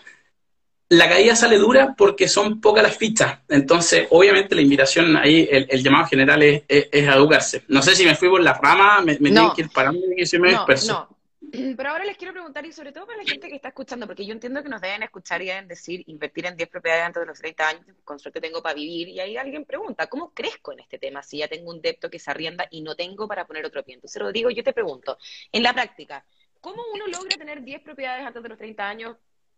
la 0.97 1.10
caída 1.10 1.36
sale 1.36 1.58
dura 1.58 1.95
porque 1.97 2.27
son 2.27 2.62
pocas 2.62 2.84
las 2.84 2.97
fichas. 2.97 3.39
Entonces, 3.49 4.08
obviamente, 4.10 4.55
la 4.55 4.62
invitación 4.62 5.15
ahí, 5.17 5.47
el, 5.51 5.84
llamado 5.84 6.08
general 6.08 6.41
es, 6.43 6.63
es, 6.67 6.88
educarse. 6.91 7.63
No 7.67 7.81
sé 7.81 7.95
si 7.95 8.05
me 8.05 8.15
fui 8.15 8.29
por 8.29 8.41
la 8.41 8.53
rama, 8.53 9.01
me, 9.01 9.17
me 9.19 9.31
que 9.55 9.62
ir 9.62 9.69
parando 9.69 10.01
y 10.15 10.25
si 10.25 10.38
me 10.39 10.51
no, 10.51 10.58
disperso. 10.58 11.10
Pero 11.77 11.89
ahora 11.89 12.05
les 12.05 12.17
quiero 12.17 12.34
preguntar, 12.34 12.65
y 12.65 12.71
sobre 12.71 12.91
todo 12.91 13.05
para 13.05 13.19
la 13.19 13.29
gente 13.29 13.47
que 13.47 13.55
está 13.55 13.69
escuchando, 13.69 14.08
porque 14.08 14.25
yo 14.25 14.34
entiendo 14.34 14.62
que 14.63 14.69
nos 14.69 14.81
deben 14.81 15.03
escuchar 15.03 15.41
y 15.41 15.47
deben 15.47 15.67
decir, 15.67 16.03
invertir 16.08 16.45
en 16.45 16.55
10 16.55 16.69
propiedades 16.69 17.05
antes 17.05 17.21
de 17.21 17.27
los 17.27 17.39
30 17.39 17.67
años, 17.67 17.86
con 18.03 18.19
suerte 18.19 18.41
tengo 18.41 18.62
para 18.62 18.75
vivir, 18.75 19.10
y 19.10 19.19
ahí 19.19 19.38
alguien 19.38 19.65
pregunta, 19.65 20.08
¿cómo 20.08 20.31
crezco 20.34 20.73
en 20.73 20.79
este 20.79 20.97
tema 20.97 21.21
si 21.23 21.39
ya 21.39 21.47
tengo 21.47 21.69
un 21.69 21.81
depto 21.81 22.10
que 22.10 22.19
se 22.19 22.31
arrienda 22.31 22.67
y 22.71 22.81
no 22.81 22.95
tengo 22.95 23.27
para 23.27 23.45
poner 23.45 23.65
otro 23.65 23.84
pie? 23.84 23.95
Entonces, 23.95 24.21
Rodrigo, 24.21 24.49
yo 24.49 24.63
te 24.63 24.73
pregunto, 24.73 25.17
en 25.51 25.63
la 25.63 25.73
práctica, 25.73 26.25
¿cómo 26.62 26.84
uno 26.93 27.08
logra 27.08 27.38
tener 27.38 27.62
10 27.63 27.81
propiedades 27.81 28.25
antes 28.25 28.41
de 28.41 28.49
los 28.49 28.58
30 28.58 28.88
años? 28.88 29.17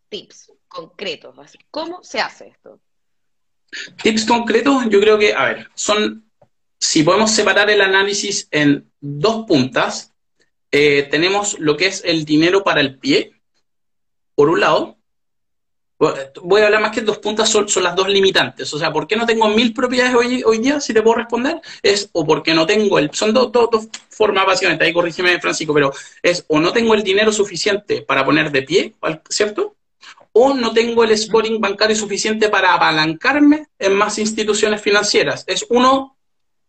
Tips 0.10 0.52
concretos, 0.68 1.36
¿cómo 1.72 2.04
se 2.04 2.20
hace 2.20 2.48
esto? 2.48 2.80
Tips 4.02 4.26
concretos, 4.26 4.86
yo 4.90 5.00
creo 5.00 5.18
que, 5.18 5.34
a 5.34 5.46
ver, 5.46 5.70
son, 5.76 6.30
si 6.80 7.04
podemos 7.04 7.32
separar 7.32 7.70
el 7.70 7.82
análisis 7.82 8.48
en 8.52 8.90
dos 9.00 9.46
puntas, 9.46 10.14
eh, 10.72 11.08
tenemos 11.10 11.60
lo 11.60 11.78
que 11.78 11.88
es 11.88 12.02
el 12.06 12.26
dinero 12.26 12.64
para 12.64 12.82
el 12.82 12.98
pie, 12.98 13.34
por 14.36 14.50
un 14.50 14.60
lado. 14.60 14.98
Voy 16.44 16.62
a 16.62 16.68
hablar 16.68 16.82
más 16.82 16.92
que 16.92 17.02
dos 17.02 17.18
puntas, 17.18 17.50
son, 17.50 17.66
las 17.82 17.96
dos 17.96 18.08
limitantes. 18.08 18.72
O 18.72 18.78
sea, 18.78 18.94
¿por 18.94 19.08
qué 19.08 19.16
no 19.16 19.26
tengo 19.26 19.50
mil 19.50 19.74
propiedades 19.74 20.14
hoy, 20.14 20.44
hoy 20.46 20.60
día? 20.60 20.80
Si 20.80 20.94
te 20.94 21.02
puedo 21.02 21.16
responder, 21.16 21.60
es 21.82 22.10
o 22.12 22.24
porque 22.24 22.54
no 22.54 22.68
tengo 22.68 23.00
el. 23.00 23.10
Son 23.14 23.34
dos, 23.34 23.52
dos, 23.52 23.88
formas 24.10 24.46
básicamente, 24.46 24.86
ahí 24.86 24.94
corrígeme, 24.94 25.40
Francisco, 25.40 25.74
pero 25.74 25.92
es 26.22 26.46
o 26.48 26.60
no 26.60 26.72
tengo 26.72 26.94
el 26.94 27.04
dinero 27.04 27.32
suficiente 27.32 28.04
para 28.04 28.24
poner 28.24 28.52
de 28.52 28.62
pie, 28.62 28.94
¿cierto? 29.30 29.77
O 30.40 30.54
no 30.54 30.72
tengo 30.72 31.04
el 31.04 31.18
scoring 31.18 31.60
bancario 31.60 31.96
suficiente 31.96 32.50
para 32.50 32.74
apalancarme 32.74 33.68
en 33.80 33.94
más 33.96 34.20
instituciones 34.20 34.82
financieras. 34.82 35.44
Es 35.48 35.66
uno, 35.70 36.18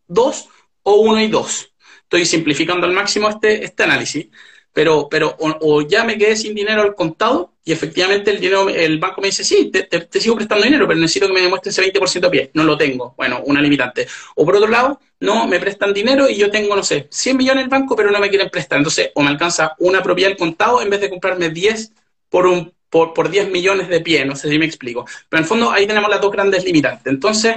dos 0.07 0.49
o 0.83 0.97
uno 1.01 1.21
y 1.21 1.29
dos 1.29 1.69
estoy 2.09 2.25
simplificando 2.25 2.87
al 2.87 2.95
máximo 2.95 3.29
este, 3.29 3.63
este 3.63 3.83
análisis, 3.83 4.29
pero, 4.73 5.09
pero 5.11 5.37
o, 5.39 5.83
ya 5.83 6.05
me 6.05 6.17
quedé 6.17 6.37
sin 6.37 6.55
dinero 6.55 6.81
al 6.81 6.95
contado 6.95 7.53
y 7.63 7.73
efectivamente 7.73 8.31
el 8.31 8.41
dinero, 8.41 8.71
el 8.71 8.99
banco 8.99 9.21
me 9.21 9.29
dice, 9.29 9.45
sí, 9.45 9.71
te, 9.71 10.21
sigo 10.21 10.35
prestando 10.35 10.65
dinero, 10.65 10.89
pero 10.89 10.99
necesito 10.99 11.27
que 11.27 11.35
me 11.35 11.43
demuestre 11.43 11.71
ese 11.71 11.83
20% 11.83 12.27
a 12.27 12.31
pie. 12.31 12.51
No 12.55 12.65
lo 12.65 12.79
tengo. 12.79 13.15
Bueno, 13.19 13.43
una 13.45 13.61
limitante. 13.61 14.07
O 14.37 14.47
por 14.47 14.57
otro 14.57 14.71
lado, 14.71 15.01
no, 15.21 15.47
me 15.47 15.61
prestan 15.61 15.93
dinero 15.93 16.31
y 16.31 16.37
yo 16.37 16.51
tengo, 16.51 16.75
no 16.75 16.83
sé, 16.83 17.09
100 17.11 17.37
millones 17.37 17.61
en 17.61 17.65
el 17.65 17.69
banco, 17.69 17.95
pero 17.95 18.11
no 18.11 18.19
me 18.21 18.31
quieren 18.31 18.49
prestar. 18.49 18.79
Entonces, 18.79 19.11
o 19.15 19.23
me 19.23 19.29
alcanza 19.29 19.75
una 19.81 20.03
propiedad 20.03 20.33
al 20.33 20.39
contado 20.39 20.81
en 20.81 20.89
vez 20.89 21.03
de 21.03 21.11
comprarme 21.11 21.51
10 21.51 21.93
por 22.31 22.47
un 22.47 22.73
por, 22.91 23.13
por 23.15 23.31
10 23.31 23.51
millones 23.51 23.89
de 23.89 24.01
pie, 24.01 24.25
no 24.25 24.37
sé 24.37 24.49
si 24.49 24.59
me 24.59 24.67
explico. 24.67 25.05
Pero 25.29 25.39
en 25.39 25.45
el 25.45 25.49
fondo 25.49 25.71
ahí 25.71 25.87
tenemos 25.87 26.11
las 26.11 26.21
dos 26.21 26.33
grandes 26.33 26.65
limitantes. 26.65 27.13
Entonces, 27.13 27.57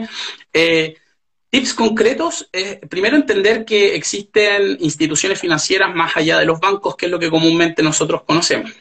eh, 0.54 0.96
Tips 1.52 1.74
concretos, 1.74 2.48
es 2.54 2.80
primero 2.90 3.18
entender 3.18 3.66
que 3.66 3.94
existen 3.94 4.78
instituciones 4.80 5.38
financieras 5.38 5.94
más 5.94 6.16
allá 6.16 6.40
de 6.40 6.46
los 6.46 6.62
bancos, 6.62 6.96
que 6.96 7.08
es 7.08 7.12
lo 7.12 7.20
que 7.20 7.30
comúnmente 7.30 7.84
nosotros 7.84 8.24
conocemos. 8.24 8.72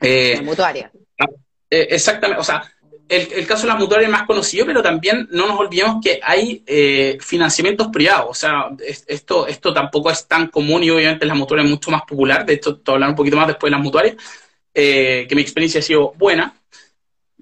Eh, 0.00 0.36
la 0.36 0.42
mutuaria. 0.42 0.90
Ah, 1.20 1.26
eh, 1.68 1.88
exactamente, 1.90 2.40
o 2.40 2.44
sea, 2.44 2.62
el, 3.06 3.46
caso 3.46 3.66
de 3.66 3.74
las 3.74 3.78
mutuarias 3.78 4.08
es 4.08 4.12
más 4.12 4.26
conocido, 4.26 4.64
pero 4.64 4.82
también 4.82 5.28
no 5.30 5.46
nos 5.46 5.60
olvidemos 5.60 6.02
que 6.02 6.20
hay 6.22 6.64
eh, 6.66 7.18
financiamientos 7.20 7.88
privados, 7.88 8.30
o 8.30 8.34
sea, 8.34 8.70
esto, 9.06 9.46
esto 9.46 9.74
tampoco 9.74 10.10
es 10.10 10.26
tan 10.26 10.46
común 10.46 10.82
y 10.82 10.88
obviamente 10.88 11.26
las 11.26 11.36
mutuarias 11.36 11.66
es 11.66 11.70
mucho 11.70 11.90
más 11.90 12.02
popular, 12.08 12.46
de 12.46 12.54
esto 12.54 12.78
te 12.78 12.92
hablar 12.92 13.10
un 13.10 13.16
poquito 13.16 13.36
más 13.36 13.48
después 13.48 13.70
de 13.70 13.76
las 13.76 13.84
mutuarias, 13.84 14.16
que 14.74 15.34
mi 15.34 15.40
experiencia 15.40 15.80
ha 15.80 15.82
sido 15.82 16.12
buena, 16.16 16.54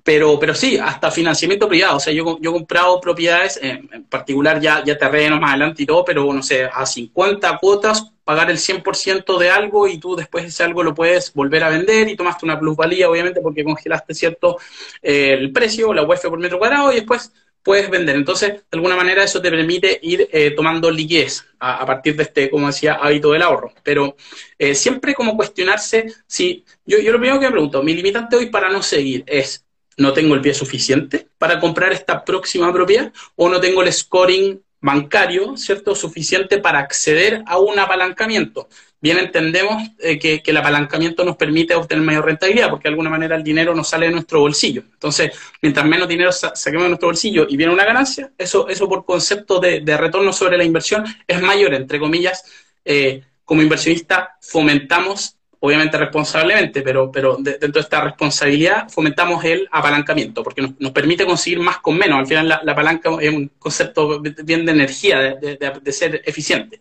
pero, 0.05 0.38
pero 0.38 0.55
sí, 0.55 0.79
hasta 0.79 1.11
financiamiento 1.11 1.68
privado. 1.68 1.97
O 1.97 2.01
sea, 2.01 2.12
yo, 2.12 2.38
yo 2.40 2.51
he 2.51 2.53
comprado 2.53 3.01
propiedades, 3.01 3.59
en 3.62 4.05
particular 4.05 4.61
ya, 4.61 4.83
ya 4.85 4.99
terrenos 4.99 5.40
más 5.40 5.51
adelante 5.51 5.83
y 5.83 5.87
todo, 5.87 6.05
pero 6.05 6.33
no 6.33 6.42
sé, 6.42 6.64
a 6.64 6.85
50 6.85 7.59
cuotas, 7.59 8.12
pagar 8.25 8.51
el 8.51 8.59
100% 8.59 9.38
de 9.38 9.51
algo 9.51 9.87
y 9.87 9.99
tú 9.99 10.16
después 10.16 10.45
ese 10.45 10.62
algo 10.64 10.83
lo 10.83 10.95
puedes 10.95 11.33
volver 11.35 11.62
a 11.64 11.68
vender 11.68 12.09
y 12.09 12.16
tomaste 12.16 12.45
una 12.45 12.59
plusvalía, 12.59 13.09
obviamente, 13.09 13.40
porque 13.40 13.64
congelaste 13.64 14.14
cierto 14.14 14.59
eh, 15.01 15.35
el 15.35 15.53
precio, 15.53 15.92
la 15.92 16.03
UEF 16.03 16.23
por 16.23 16.38
metro 16.38 16.59
cuadrado 16.59 16.92
y 16.92 16.97
después 16.97 17.33
puedes 17.62 17.88
vender. 17.90 18.16
Entonces, 18.16 18.51
de 18.53 18.62
alguna 18.72 18.96
manera 18.96 19.25
eso 19.25 19.40
te 19.40 19.51
permite 19.51 19.98
ir 20.03 20.29
eh, 20.33 20.53
tomando 20.53 20.90
liquidez 20.90 21.44
a, 21.59 21.85
partir 21.87 22.16
de 22.16 22.25
este, 22.25 22.51
como 22.51 22.66
decía, 22.66 22.94
hábito 22.94 23.33
del 23.33 23.42
ahorro. 23.42 23.72
Pero 23.83 24.16
eh, 24.59 24.75
siempre 24.75 25.14
como 25.14 25.37
cuestionarse 25.37 26.12
si, 26.27 26.64
yo, 26.85 26.98
yo 26.98 27.12
lo 27.12 27.18
primero 27.18 27.40
que 27.40 27.46
me 27.46 27.53
pregunto, 27.53 27.83
mi 27.83 27.94
limitante 27.94 28.37
hoy 28.37 28.46
para 28.46 28.68
no 28.70 28.83
seguir 28.83 29.25
es 29.27 29.64
no 29.96 30.12
tengo 30.12 30.35
el 30.35 30.40
pie 30.40 30.55
suficiente 30.55 31.29
para 31.38 31.61
comprar 31.61 31.92
esta 31.92 32.25
próxima 32.25 32.72
propiedad 32.72 33.12
o 33.37 33.48
no 33.48 33.61
tengo 33.61 33.83
el 33.83 33.92
scoring 33.92 34.62
bancario, 34.81 35.57
¿cierto?, 35.57 35.94
suficiente 35.94 36.59
para 36.59 36.81
acceder 36.81 37.42
a 37.46 37.59
un 37.59 37.79
apalancamiento. 37.79 38.68
Bien 39.03 39.19
entendemos 39.19 39.83
eh, 39.99 40.17
que, 40.17 40.41
el 40.45 40.57
apalancamiento 40.57 41.25
nos 41.25 41.37
permite 41.37 41.75
obtener 41.75 42.05
mayor 42.05 42.25
rentabilidad, 42.25 42.71
porque 42.71 42.85
de 42.85 42.91
alguna 42.91 43.11
manera 43.11 43.35
el 43.35 43.43
dinero 43.43 43.75
no 43.75 43.83
sale 43.83 44.07
de 44.07 44.12
nuestro 44.12 44.38
bolsillo. 44.38 44.85
Entonces, 44.93 45.33
mientras 45.61 45.85
menos 45.85 46.07
dinero 46.07 46.31
saquemos 46.31 46.85
de 46.85 46.88
nuestro 46.91 47.09
bolsillo 47.09 47.45
y 47.49 47.57
viene 47.57 47.73
una 47.73 47.85
ganancia, 47.85 48.31
eso, 48.38 48.69
eso 48.69 48.88
por 48.88 49.05
concepto 49.05 49.59
de, 49.59 49.83
retorno 49.97 50.33
sobre 50.33 50.57
la 50.57 50.62
inversión 50.62 51.05
es 51.27 51.43
mayor, 51.43 51.75
entre 51.75 51.99
comillas. 51.99 52.45
Eh, 52.85 53.25
como 53.45 53.61
inversionista 53.61 54.37
fomentamos 54.41 55.37
obviamente 55.65 55.99
responsablemente, 55.99 56.83
pero, 56.83 57.11
pero 57.11 57.37
dentro 57.38 57.73
de 57.73 57.81
esta 57.81 58.03
responsabilidad 58.03 58.88
fomentamos 58.88 59.45
el 59.45 59.69
apalancamiento, 59.71 60.45
porque 60.45 60.62
nos, 60.62 60.93
permite 60.93 61.25
conseguir 61.27 61.59
más 61.59 61.79
con 61.79 61.97
menos. 61.97 62.21
Al 62.21 62.27
final 62.27 62.61
la, 62.62 62.75
palanca 62.75 63.11
es 63.21 63.33
un 63.33 63.51
concepto 63.59 64.21
bien 64.21 64.65
de 64.65 64.73
energía, 64.73 65.19
de, 65.41 65.93
ser 65.93 66.23
eficiente. 66.25 66.81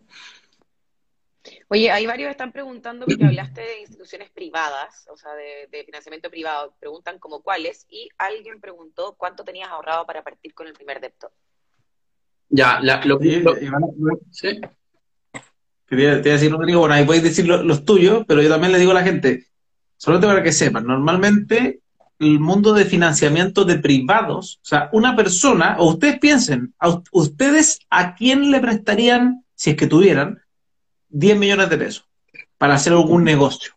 Oye, 1.74 1.90
hay 1.90 2.06
varios 2.06 2.28
que 2.28 2.32
están 2.32 2.52
preguntando, 2.52 3.06
porque 3.06 3.24
hablaste 3.24 3.62
de 3.62 3.80
instituciones 3.80 4.30
privadas, 4.30 5.08
o 5.10 5.16
sea, 5.16 5.32
de, 5.36 5.84
financiamiento 5.86 6.30
privado, 6.30 6.76
preguntan 6.82 7.18
como 7.18 7.42
cuáles, 7.42 7.86
y 7.90 8.10
alguien 8.18 8.60
preguntó 8.60 9.16
cuánto 9.18 9.46
tenías 9.46 9.70
ahorrado 9.70 10.06
para 10.06 10.22
partir 10.22 10.54
con 10.54 10.68
el 10.68 10.74
primer 10.74 11.00
depto. 11.00 11.32
Ya, 12.50 12.82
lo, 12.82 13.18
que... 13.18 13.42
¿sí? 14.32 14.60
te 15.88 15.96
voy 15.96 16.06
a 16.08 16.18
decir, 16.18 16.52
Rodrigo, 16.52 16.82
bueno, 16.82 16.94
ahí 16.94 17.06
podéis 17.06 17.24
decir 17.24 17.48
los 17.48 17.86
tuyos, 17.86 18.26
pero 18.28 18.42
yo 18.42 18.50
también 18.50 18.74
le 18.74 18.80
digo 18.80 18.92
a 18.92 18.96
la 18.96 19.04
gente, 19.04 19.48
solamente 19.96 20.28
para 20.28 20.44
que 20.44 20.52
sepan, 20.52 20.86
normalmente 20.86 21.80
el 22.20 22.42
mundo 22.42 22.74
de 22.74 22.84
financiamiento 22.84 23.64
de 23.64 23.80
privados, 23.80 24.60
o 24.62 24.66
sea, 24.66 24.90
una 24.92 25.16
persona, 25.16 25.78
o 25.80 25.92
ustedes 25.92 26.20
piensen, 26.20 26.74
a 26.80 27.02
ustedes 27.14 27.80
a 27.90 28.14
quién 28.14 28.52
le 28.52 28.60
prestarían, 28.60 29.46
si 29.56 29.70
es 29.70 29.78
que 29.78 29.88
tuvieran, 29.88 30.42
10 31.12 31.38
millones 31.38 31.70
de 31.70 31.78
pesos 31.78 32.06
para 32.58 32.76
hacer 32.76 32.94
algún 32.94 33.24
negocio. 33.24 33.74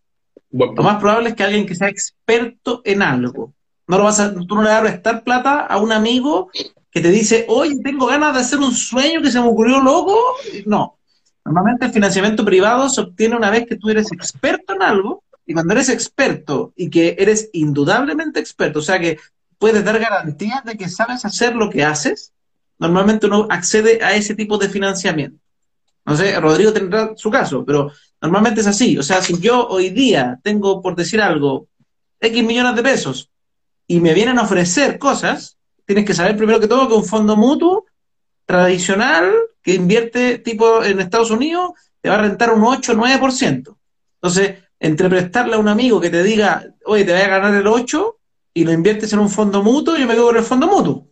Lo 0.51 0.83
más 0.83 0.99
probable 0.99 1.29
es 1.29 1.35
que 1.35 1.43
alguien 1.43 1.65
que 1.65 1.75
sea 1.75 1.89
experto 1.89 2.81
en 2.85 3.01
algo. 3.01 3.53
No 3.87 3.97
lo 3.97 4.05
vas 4.05 4.19
a, 4.19 4.33
tú 4.33 4.55
no 4.55 4.63
le 4.63 4.69
vas 4.69 4.79
a 4.79 4.83
prestar 4.83 5.23
plata 5.23 5.59
a 5.65 5.77
un 5.77 5.91
amigo 5.91 6.49
que 6.89 7.01
te 7.01 7.09
dice, 7.09 7.45
oye, 7.49 7.77
tengo 7.83 8.07
ganas 8.07 8.33
de 8.33 8.39
hacer 8.39 8.59
un 8.59 8.73
sueño 8.73 9.21
que 9.21 9.31
se 9.31 9.39
me 9.39 9.47
ocurrió 9.47 9.81
loco. 9.81 10.17
No, 10.65 10.95
Normalmente 11.45 11.85
el 11.85 11.91
financiamiento 11.91 12.43
privado 12.43 12.89
se 12.89 13.01
obtiene 13.01 13.35
una 13.35 13.51
vez 13.51 13.67
que 13.67 13.75
tú 13.75 13.89
eres 13.89 14.11
experto 14.11 14.73
en 14.73 14.81
algo, 14.81 15.23
y 15.45 15.53
cuando 15.53 15.73
eres 15.73 15.89
experto 15.89 16.73
y 16.75 16.89
que 16.89 17.15
eres 17.19 17.51
indudablemente 17.53 18.39
experto, 18.39 18.79
o 18.79 18.81
sea 18.81 18.99
que 18.99 19.19
puedes 19.59 19.85
dar 19.85 19.99
garantías 19.99 20.65
de 20.65 20.75
que 20.75 20.89
sabes 20.89 21.23
hacer 21.23 21.55
lo 21.55 21.69
que 21.69 21.83
haces, 21.83 22.33
normalmente 22.79 23.27
uno 23.27 23.47
accede 23.51 24.03
a 24.03 24.15
ese 24.15 24.33
tipo 24.33 24.57
de 24.57 24.69
financiamiento. 24.69 25.39
No 26.05 26.15
sé, 26.15 26.39
Rodrigo 26.39 26.71
tendrá 26.71 27.13
su 27.15 27.31
caso, 27.31 27.65
pero 27.65 27.91
normalmente 28.21 28.61
es 28.61 28.67
así. 28.67 28.97
O 28.97 29.03
sea, 29.03 29.21
si 29.21 29.39
yo 29.39 29.67
hoy 29.67 29.89
día 29.89 30.39
tengo, 30.43 30.81
por 30.81 30.95
decir 30.95 31.19
algo, 31.19 31.67
X 32.19 32.43
millones 32.43 32.75
de 32.75 32.83
pesos 32.83 33.31
y 33.87 33.99
me 33.99 34.13
vienen 34.13 34.37
a 34.39 34.43
ofrecer 34.43 34.99
cosas, 34.99 35.57
tienes 35.85 36.05
que 36.05 36.13
saber 36.13 36.37
primero 36.37 36.59
que 36.59 36.67
todo 36.67 36.87
que 36.87 36.93
un 36.93 37.05
fondo 37.05 37.35
mutuo 37.35 37.85
tradicional 38.45 39.33
que 39.61 39.73
invierte 39.73 40.37
tipo 40.39 40.83
en 40.83 40.99
Estados 40.99 41.31
Unidos 41.31 41.71
te 42.01 42.09
va 42.09 42.15
a 42.15 42.21
rentar 42.21 42.53
un 42.53 42.63
8 42.63 42.91
o 42.91 42.95
9%. 42.95 43.75
Entonces, 44.21 44.59
entre 44.79 45.09
prestarle 45.09 45.55
a 45.55 45.59
un 45.59 45.67
amigo 45.67 45.99
que 45.99 46.11
te 46.11 46.23
diga, 46.23 46.65
oye, 46.85 47.03
te 47.03 47.13
voy 47.13 47.21
a 47.21 47.27
ganar 47.27 47.53
el 47.55 47.65
8 47.65 48.17
y 48.53 48.63
lo 48.63 48.71
inviertes 48.71 49.11
en 49.13 49.19
un 49.19 49.29
fondo 49.29 49.63
mutuo, 49.63 49.97
yo 49.97 50.07
me 50.07 50.13
quedo 50.13 50.27
con 50.27 50.37
el 50.37 50.43
fondo 50.43 50.67
mutuo. 50.67 51.07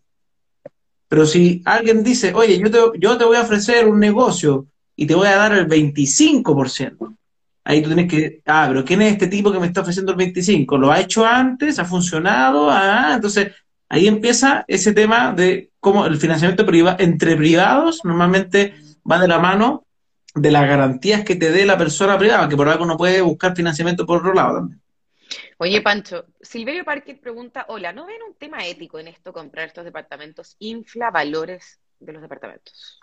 Pero 1.07 1.25
si 1.25 1.61
alguien 1.65 2.03
dice, 2.03 2.33
oye, 2.33 2.59
yo 2.59 2.71
te, 2.71 2.99
yo 2.99 3.17
te 3.17 3.25
voy 3.25 3.37
a 3.37 3.41
ofrecer 3.41 3.87
un 3.87 3.99
negocio 3.99 4.67
y 4.95 5.07
te 5.07 5.15
voy 5.15 5.27
a 5.27 5.35
dar 5.35 5.53
el 5.53 5.67
25%, 5.67 7.15
ahí 7.63 7.81
tú 7.81 7.89
tienes 7.93 8.09
que, 8.09 8.41
ah, 8.45 8.65
pero 8.67 8.85
¿quién 8.85 9.01
es 9.01 9.13
este 9.13 9.27
tipo 9.27 9.51
que 9.51 9.59
me 9.59 9.67
está 9.67 9.81
ofreciendo 9.81 10.11
el 10.11 10.17
25%? 10.17 10.77
¿Lo 10.77 10.91
ha 10.91 10.99
hecho 10.99 11.25
antes? 11.25 11.79
¿Ha 11.79 11.85
funcionado? 11.85 12.69
Ah, 12.69 13.13
entonces 13.15 13.51
ahí 13.89 14.07
empieza 14.07 14.65
ese 14.67 14.93
tema 14.93 15.33
de 15.33 15.71
cómo 15.79 16.05
el 16.05 16.17
financiamiento 16.17 16.65
privado, 16.65 16.97
entre 16.99 17.35
privados 17.35 18.01
normalmente 18.03 18.75
va 19.09 19.19
de 19.19 19.27
la 19.27 19.39
mano 19.39 19.85
de 20.35 20.51
las 20.51 20.67
garantías 20.67 21.23
que 21.23 21.35
te 21.35 21.51
dé 21.51 21.65
la 21.65 21.77
persona 21.77 22.17
privada, 22.17 22.49
que 22.49 22.57
por 22.57 22.67
algo 22.67 22.85
no 22.85 22.97
puede 22.97 23.21
buscar 23.21 23.55
financiamiento 23.55 24.05
por 24.05 24.19
otro 24.19 24.33
lado 24.33 24.55
también. 24.55 24.81
Oye, 25.57 25.81
Pancho, 25.81 26.25
Silverio 26.41 26.83
Parque 26.83 27.15
pregunta, 27.15 27.65
hola, 27.69 27.93
¿no 27.93 28.05
ven 28.05 28.21
un 28.27 28.35
tema 28.35 28.65
ético 28.65 28.99
en 28.99 29.07
esto 29.07 29.31
comprar 29.31 29.67
estos 29.67 29.85
departamentos? 29.85 30.55
¿Infla 30.59 31.11
valores 31.11 31.79
de 31.99 32.13
los 32.13 32.21
departamentos? 32.21 32.99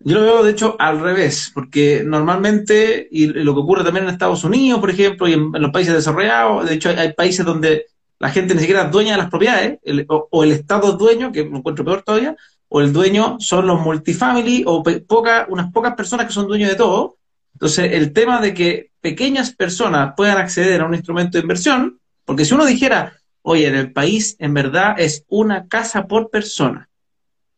Yo 0.00 0.14
lo 0.16 0.22
veo, 0.22 0.42
de 0.44 0.50
hecho, 0.50 0.76
al 0.78 1.00
revés, 1.00 1.50
porque 1.54 2.02
normalmente, 2.04 3.08
y 3.10 3.26
lo 3.26 3.54
que 3.54 3.60
ocurre 3.60 3.84
también 3.84 4.04
en 4.04 4.12
Estados 4.12 4.44
Unidos, 4.44 4.78
por 4.78 4.90
ejemplo, 4.90 5.26
y 5.26 5.32
en, 5.32 5.50
los 5.52 5.70
países 5.70 5.94
desarrollados, 5.94 6.68
de 6.68 6.74
hecho 6.74 6.90
hay 6.90 7.12
países 7.14 7.46
donde 7.46 7.86
la 8.18 8.30
gente 8.30 8.54
ni 8.54 8.60
siquiera 8.60 8.84
es 8.84 8.90
dueña 8.90 9.12
de 9.12 9.18
las 9.18 9.30
propiedades, 9.30 9.78
o, 10.08 10.44
el 10.44 10.52
Estado 10.52 10.92
es 10.92 10.98
dueño, 10.98 11.32
que 11.32 11.44
me 11.44 11.58
encuentro 11.58 11.84
peor 11.84 12.02
todavía, 12.02 12.36
o 12.68 12.80
el 12.80 12.92
dueño 12.92 13.36
son 13.40 13.66
los 13.66 13.80
multifamily, 13.80 14.64
o 14.66 14.82
poca, 15.06 15.46
unas 15.48 15.72
pocas 15.72 15.94
personas 15.94 16.26
que 16.26 16.32
son 16.32 16.46
dueños 16.46 16.70
de 16.70 16.76
todo. 16.76 17.16
Entonces, 17.54 17.92
el 17.92 18.12
tema 18.12 18.40
de 18.40 18.52
que 18.52 18.90
pequeñas 19.00 19.54
personas 19.54 20.12
puedan 20.16 20.36
acceder 20.36 20.80
a 20.82 20.86
un 20.86 20.94
instrumento 20.94 21.38
de 21.38 21.42
inversión, 21.42 22.00
porque 22.24 22.44
si 22.44 22.54
uno 22.54 22.66
dijera, 22.66 23.14
oye, 23.42 23.66
en 23.66 23.76
el 23.76 23.92
país 23.92 24.36
en 24.40 24.52
verdad 24.52 24.96
es 24.98 25.24
una 25.28 25.68
casa 25.68 26.06
por 26.06 26.28
persona, 26.28 26.88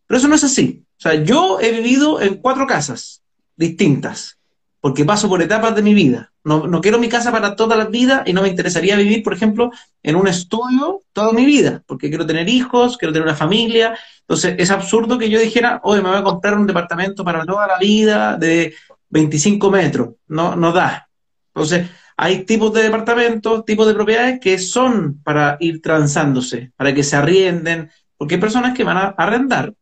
pero 0.09 0.19
eso 0.19 0.27
no 0.27 0.35
es 0.35 0.43
así. 0.43 0.85
O 0.99 1.01
sea, 1.01 1.15
yo 1.23 1.61
he 1.61 1.71
vivido 1.71 2.21
en 2.21 2.39
cuatro 2.39 2.67
casas 2.67 3.23
distintas 3.57 4.39
porque 4.81 5.05
paso 5.05 5.29
por 5.29 5.43
etapas 5.43 5.75
de 5.75 5.83
mi 5.83 5.95
vida. 5.95 6.33
No, 6.45 6.81
quiero 6.81 6.99
mi 6.99 7.11
casa 7.11 7.31
para 7.31 7.55
toda 7.57 7.77
la 7.77 7.87
vida 7.87 8.23
y 8.25 8.33
no 8.33 8.41
me 8.41 8.49
interesaría 8.49 8.97
vivir, 8.97 9.23
por 9.23 9.35
ejemplo, 9.35 9.71
en 10.03 10.17
un 10.17 10.27
estudio 10.29 11.03
toda 11.13 11.33
mi 11.33 11.45
vida, 11.45 11.83
porque 11.87 12.09
quiero 12.09 12.25
tener 12.25 12.49
hijos, 12.49 12.97
quiero 12.97 13.13
tener 13.13 13.29
una 13.29 13.37
familia. 13.37 13.99
Entonces, 14.21 14.55
es 14.57 14.71
absurdo 14.71 15.19
que 15.19 15.29
yo 15.29 15.39
dijera, 15.39 15.81
hoy 15.85 16.01
me 16.01 16.09
voy 16.09 16.19
a 16.19 16.23
comprar 16.23 16.57
un 16.57 16.67
departamento 16.67 17.23
para 17.23 17.45
toda 17.45 17.67
la 17.67 17.77
vida 17.79 18.37
de 18.39 18.75
25 19.11 19.71
metros. 19.71 20.15
No, 20.29 20.57
no 20.57 20.73
da. 20.73 21.11
Entonces, 21.55 21.91
hay 22.17 22.45
tipos 22.45 22.73
de 22.73 22.85
departamentos, 22.85 23.67
tipos 23.67 23.87
de 23.87 23.95
propiedades 23.95 24.41
que 24.41 24.59
son 24.59 25.21
para 25.23 25.59
ir 25.61 25.83
transándose, 25.83 26.73
para 26.77 26.95
que 26.95 27.03
se 27.03 27.17
arrienden, 27.17 27.91
porque 28.17 28.37
hay 28.37 28.41
personas 28.41 28.75
que 28.75 28.85
van 28.85 28.97
a 28.97 29.15
arrendar 29.19 29.75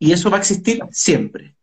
y 0.00 0.12
eso 0.12 0.30
va 0.30 0.38
a 0.38 0.40
existir 0.40 0.82
siempre. 0.90 1.54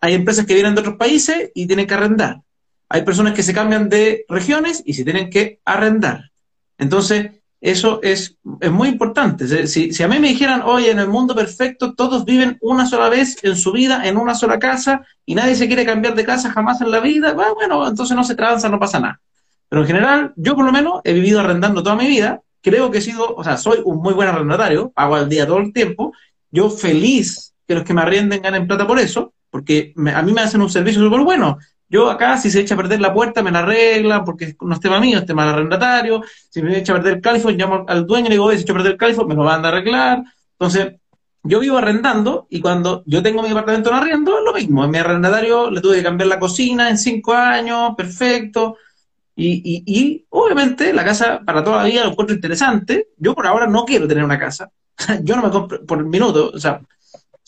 Hay 0.00 0.14
empresas 0.14 0.46
que 0.46 0.54
vienen 0.54 0.74
de 0.74 0.82
otros 0.82 0.96
países 0.96 1.50
y 1.54 1.66
tienen 1.66 1.86
que 1.86 1.94
arrendar. 1.94 2.42
Hay 2.88 3.02
personas 3.02 3.32
que 3.32 3.42
se 3.42 3.54
cambian 3.54 3.88
de 3.88 4.24
regiones 4.28 4.82
y 4.84 4.94
se 4.94 5.04
tienen 5.04 5.30
que 5.30 5.58
arrendar. 5.64 6.30
Entonces, 6.76 7.32
eso 7.60 7.98
es, 8.02 8.36
es 8.60 8.70
muy 8.70 8.88
importante. 8.88 9.66
Si, 9.66 9.92
si, 9.92 10.02
a 10.02 10.08
mí 10.08 10.18
me 10.20 10.28
dijeran, 10.28 10.62
oye, 10.62 10.90
en 10.90 11.00
el 11.00 11.08
mundo 11.08 11.34
perfecto 11.34 11.94
todos 11.94 12.24
viven 12.24 12.58
una 12.60 12.86
sola 12.86 13.08
vez 13.08 13.42
en 13.42 13.56
su 13.56 13.72
vida, 13.72 14.06
en 14.06 14.16
una 14.16 14.34
sola 14.34 14.58
casa, 14.58 15.04
y 15.26 15.34
nadie 15.34 15.56
se 15.56 15.66
quiere 15.66 15.84
cambiar 15.84 16.14
de 16.14 16.24
casa 16.24 16.52
jamás 16.52 16.80
en 16.82 16.90
la 16.90 17.00
vida, 17.00 17.32
bueno, 17.32 17.88
entonces 17.88 18.14
no 18.14 18.22
se 18.22 18.36
transa, 18.36 18.68
no 18.68 18.78
pasa 18.78 19.00
nada. 19.00 19.20
Pero 19.68 19.82
en 19.82 19.88
general, 19.88 20.32
yo 20.36 20.54
por 20.54 20.64
lo 20.64 20.72
menos 20.72 21.00
he 21.04 21.14
vivido 21.14 21.40
arrendando 21.40 21.82
toda 21.82 21.96
mi 21.96 22.06
vida, 22.06 22.42
creo 22.62 22.90
que 22.90 22.98
he 22.98 23.02
sido, 23.02 23.34
o 23.34 23.42
sea, 23.42 23.56
soy 23.56 23.80
un 23.84 24.00
muy 24.00 24.14
buen 24.14 24.28
arrendatario, 24.28 24.90
pago 24.90 25.16
al 25.16 25.28
día 25.28 25.46
todo 25.46 25.58
el 25.58 25.72
tiempo, 25.72 26.12
yo 26.50 26.70
feliz 26.70 27.54
que 27.68 27.74
los 27.74 27.84
que 27.84 27.92
me 27.92 28.00
arrienden 28.00 28.40
ganen 28.40 28.66
plata 28.66 28.86
por 28.86 28.98
eso, 28.98 29.34
porque 29.50 29.92
a 30.14 30.22
mí 30.22 30.32
me 30.32 30.40
hacen 30.40 30.62
un 30.62 30.70
servicio 30.70 31.02
súper 31.02 31.20
bueno. 31.20 31.58
Yo 31.90 32.10
acá, 32.10 32.38
si 32.38 32.50
se 32.50 32.60
echa 32.60 32.74
a 32.74 32.78
perder 32.78 33.00
la 33.00 33.12
puerta, 33.12 33.42
me 33.42 33.50
la 33.50 33.60
arreglan, 33.60 34.24
porque 34.24 34.56
no 34.60 34.74
es 34.74 34.80
tema 34.80 34.98
mío, 35.00 35.18
es 35.18 35.26
tema 35.26 35.44
del 35.44 35.54
arrendatario. 35.54 36.22
Si 36.48 36.62
me 36.62 36.78
echa 36.78 36.92
a 36.92 36.96
perder 36.96 37.14
el 37.14 37.20
califón, 37.20 37.56
llamo 37.56 37.84
al 37.86 38.06
dueño 38.06 38.26
y 38.26 38.28
le 38.30 38.34
digo, 38.36 38.50
si 38.52 38.62
echa 38.62 38.72
a 38.72 38.76
perder 38.76 38.92
el 38.92 38.98
califón, 38.98 39.28
me 39.28 39.34
lo 39.34 39.44
van 39.44 39.64
a 39.64 39.68
arreglar. 39.68 40.22
Entonces, 40.52 40.94
yo 41.42 41.60
vivo 41.60 41.76
arrendando 41.76 42.46
y 42.50 42.60
cuando 42.60 43.02
yo 43.06 43.22
tengo 43.22 43.42
mi 43.42 43.48
departamento 43.48 43.90
en 43.90 43.96
arriendo, 43.96 44.38
es 44.38 44.44
lo 44.44 44.54
mismo. 44.54 44.82
A 44.82 44.88
mi 44.88 44.98
arrendatario 44.98 45.70
le 45.70 45.80
tuve 45.82 45.96
que 45.96 46.02
cambiar 46.02 46.28
la 46.28 46.38
cocina 46.38 46.88
en 46.88 46.96
cinco 46.96 47.34
años, 47.34 47.94
perfecto. 47.96 48.76
Y 49.36 50.26
obviamente 50.30 50.92
la 50.92 51.04
casa 51.04 51.40
para 51.44 51.62
toda 51.62 51.78
la 51.78 51.84
vida 51.84 52.04
lo 52.04 52.10
encuentro 52.10 52.34
interesante. 52.34 53.08
Yo 53.18 53.34
por 53.34 53.46
ahora 53.46 53.66
no 53.66 53.84
quiero 53.84 54.08
tener 54.08 54.24
una 54.24 54.38
casa. 54.38 54.70
yo 55.22 55.36
no 55.36 55.42
me 55.42 55.50
compro 55.50 55.84
por 55.84 56.04
minuto, 56.04 56.50
o 56.54 56.58
sea, 56.58 56.80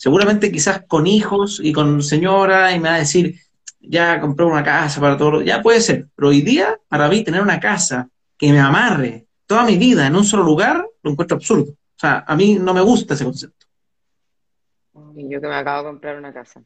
seguramente 0.01 0.51
quizás 0.51 0.81
con 0.87 1.05
hijos 1.05 1.61
y 1.63 1.71
con 1.71 2.01
señora 2.01 2.71
y 2.71 2.79
me 2.79 2.89
va 2.89 2.95
a 2.95 2.99
decir, 2.99 3.35
ya 3.79 4.19
compré 4.19 4.47
una 4.47 4.63
casa 4.63 4.99
para 4.99 5.15
todo, 5.15 5.43
ya 5.43 5.61
puede 5.61 5.79
ser, 5.79 6.07
pero 6.15 6.29
hoy 6.29 6.41
día 6.41 6.75
para 6.87 7.07
mí 7.07 7.23
tener 7.23 7.39
una 7.39 7.59
casa 7.59 8.09
que 8.35 8.51
me 8.51 8.59
amarre 8.59 9.27
toda 9.45 9.63
mi 9.63 9.77
vida 9.77 10.07
en 10.07 10.15
un 10.15 10.23
solo 10.23 10.41
lugar, 10.41 10.83
lo 11.03 11.11
encuentro 11.11 11.37
absurdo. 11.37 11.73
O 11.73 11.99
sea, 11.99 12.23
a 12.25 12.35
mí 12.35 12.55
no 12.55 12.73
me 12.73 12.81
gusta 12.81 13.13
ese 13.13 13.25
concepto. 13.25 13.67
yo 14.93 15.39
que 15.39 15.47
me 15.47 15.53
acabo 15.53 15.83
de 15.83 15.89
comprar 15.91 16.17
una 16.17 16.33
casa. 16.33 16.63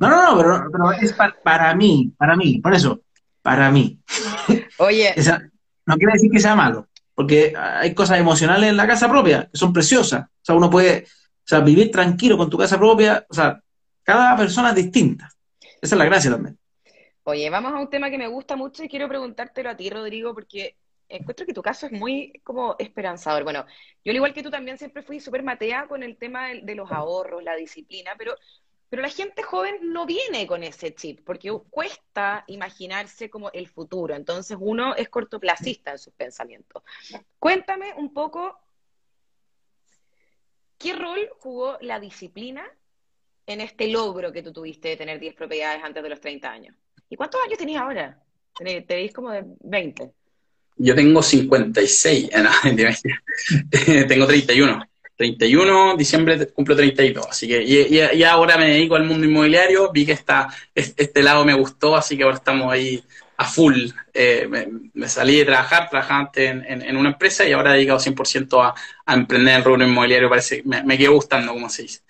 No, 0.00 0.08
no, 0.10 0.36
no, 0.36 0.68
pero, 0.72 0.92
es 1.00 1.14
para, 1.44 1.76
mí, 1.76 2.12
para 2.18 2.34
mí, 2.34 2.58
por 2.58 2.74
eso, 2.74 3.02
para 3.40 3.70
mí. 3.70 4.00
Oye. 4.78 5.14
no 5.86 5.96
quiere 5.96 6.14
decir 6.14 6.32
que 6.32 6.40
sea 6.40 6.56
malo. 6.56 6.88
porque 7.14 7.54
hay 7.56 7.94
cosas 7.94 8.18
emocionales 8.18 8.68
en 8.68 8.76
la 8.76 8.88
casa 8.88 9.08
propia 9.08 9.48
que 9.48 9.56
son 9.56 9.72
preciosas. 9.72 10.24
O 10.24 10.42
sea, 10.42 10.56
uno 10.56 10.68
puede 10.68 11.06
o 11.46 11.48
sea, 11.48 11.60
vivir 11.60 11.92
tranquilo 11.92 12.36
con 12.36 12.50
tu 12.50 12.58
casa 12.58 12.76
propia. 12.76 13.24
O 13.28 13.34
sea, 13.34 13.62
cada 14.02 14.36
persona 14.36 14.70
es 14.70 14.74
distinta. 14.74 15.30
Esa 15.80 15.94
es 15.94 15.98
la 15.98 16.04
gracia 16.04 16.32
también. 16.32 16.58
Oye, 17.22 17.48
vamos 17.50 17.72
a 17.72 17.78
un 17.78 17.88
tema 17.88 18.10
que 18.10 18.18
me 18.18 18.26
gusta 18.26 18.56
mucho 18.56 18.82
y 18.82 18.88
quiero 18.88 19.08
preguntártelo 19.08 19.70
a 19.70 19.76
ti, 19.76 19.88
Rodrigo, 19.88 20.34
porque 20.34 20.76
encuentro 21.08 21.46
que 21.46 21.54
tu 21.54 21.62
caso 21.62 21.86
es 21.86 21.92
muy 21.92 22.32
como 22.42 22.74
esperanzador. 22.80 23.44
Bueno, 23.44 23.64
yo 24.04 24.10
al 24.10 24.16
igual 24.16 24.34
que 24.34 24.42
tú 24.42 24.50
también 24.50 24.76
siempre 24.76 25.04
fui 25.04 25.20
súper 25.20 25.44
matea 25.44 25.86
con 25.86 26.02
el 26.02 26.16
tema 26.16 26.48
de, 26.48 26.74
los 26.74 26.90
ahorros, 26.90 27.44
la 27.44 27.54
disciplina, 27.54 28.12
pero, 28.18 28.34
pero 28.88 29.02
la 29.02 29.08
gente 29.08 29.44
joven 29.44 29.92
no 29.92 30.04
viene 30.04 30.48
con 30.48 30.64
ese 30.64 30.94
chip, 30.94 31.20
porque 31.24 31.56
cuesta 31.70 32.42
imaginarse 32.48 33.30
como 33.30 33.52
el 33.52 33.68
futuro. 33.68 34.16
Entonces 34.16 34.56
uno 34.60 34.96
es 34.96 35.08
cortoplacista 35.08 35.92
en 35.92 35.98
sus 35.98 36.12
pensamientos. 36.12 36.82
Cuéntame 37.38 37.94
un 37.96 38.12
poco, 38.12 38.58
¿qué 40.78 40.94
rol 40.94 41.28
jugó 41.38 41.78
la 41.80 42.00
disciplina 42.00 42.64
en 43.46 43.60
este 43.60 43.88
logro 43.88 44.32
que 44.32 44.42
tú 44.42 44.52
tuviste 44.52 44.88
de 44.88 44.96
tener 44.96 45.20
10 45.20 45.34
propiedades 45.34 45.82
antes 45.82 46.02
de 46.02 46.08
los 46.08 46.20
30 46.20 46.50
años? 46.50 46.76
¿Y 47.08 47.16
cuántos 47.16 47.40
años 47.44 47.58
tenías 47.58 47.82
ahora? 47.82 48.22
Te 48.58 49.12
como 49.12 49.30
de 49.30 49.44
20. 49.60 50.10
Yo 50.78 50.94
tengo 50.94 51.22
56, 51.22 52.30
no, 52.42 52.50
tengo 54.08 54.26
31. 54.26 54.88
31, 55.16 55.96
diciembre 55.96 56.46
cumplo 56.48 56.76
32, 56.76 57.26
así 57.30 57.48
que 57.48 57.62
y, 57.62 58.22
ahora 58.22 58.58
me 58.58 58.68
dedico 58.68 58.96
al 58.96 59.04
mundo 59.04 59.26
inmobiliario, 59.26 59.90
vi 59.90 60.04
que 60.04 60.12
está, 60.12 60.48
este 60.74 61.22
lado 61.22 61.42
me 61.42 61.54
gustó, 61.54 61.96
así 61.96 62.18
que 62.18 62.24
ahora 62.24 62.36
estamos 62.36 62.70
ahí 62.70 63.02
a 63.36 63.44
full. 63.44 63.90
Eh, 64.12 64.48
me, 64.94 65.08
salí 65.08 65.38
de 65.38 65.44
trabajar, 65.44 65.88
trabajaba 65.90 66.20
antes 66.20 66.50
en, 66.66 66.96
una 66.96 67.10
empresa 67.10 67.46
y 67.46 67.52
ahora 67.52 67.70
he 67.70 67.76
dedicado 67.76 67.98
100% 67.98 68.62
a, 68.62 68.74
a 69.04 69.14
emprender 69.14 69.54
en 69.54 69.58
el 69.58 69.64
rubro 69.64 69.86
inmobiliario, 69.86 70.28
parece 70.28 70.62
me, 70.64 70.82
me 70.82 70.98
quedó 70.98 71.12
gustando, 71.12 71.52
como 71.52 71.68
se 71.68 71.82
dice. 71.82 72.00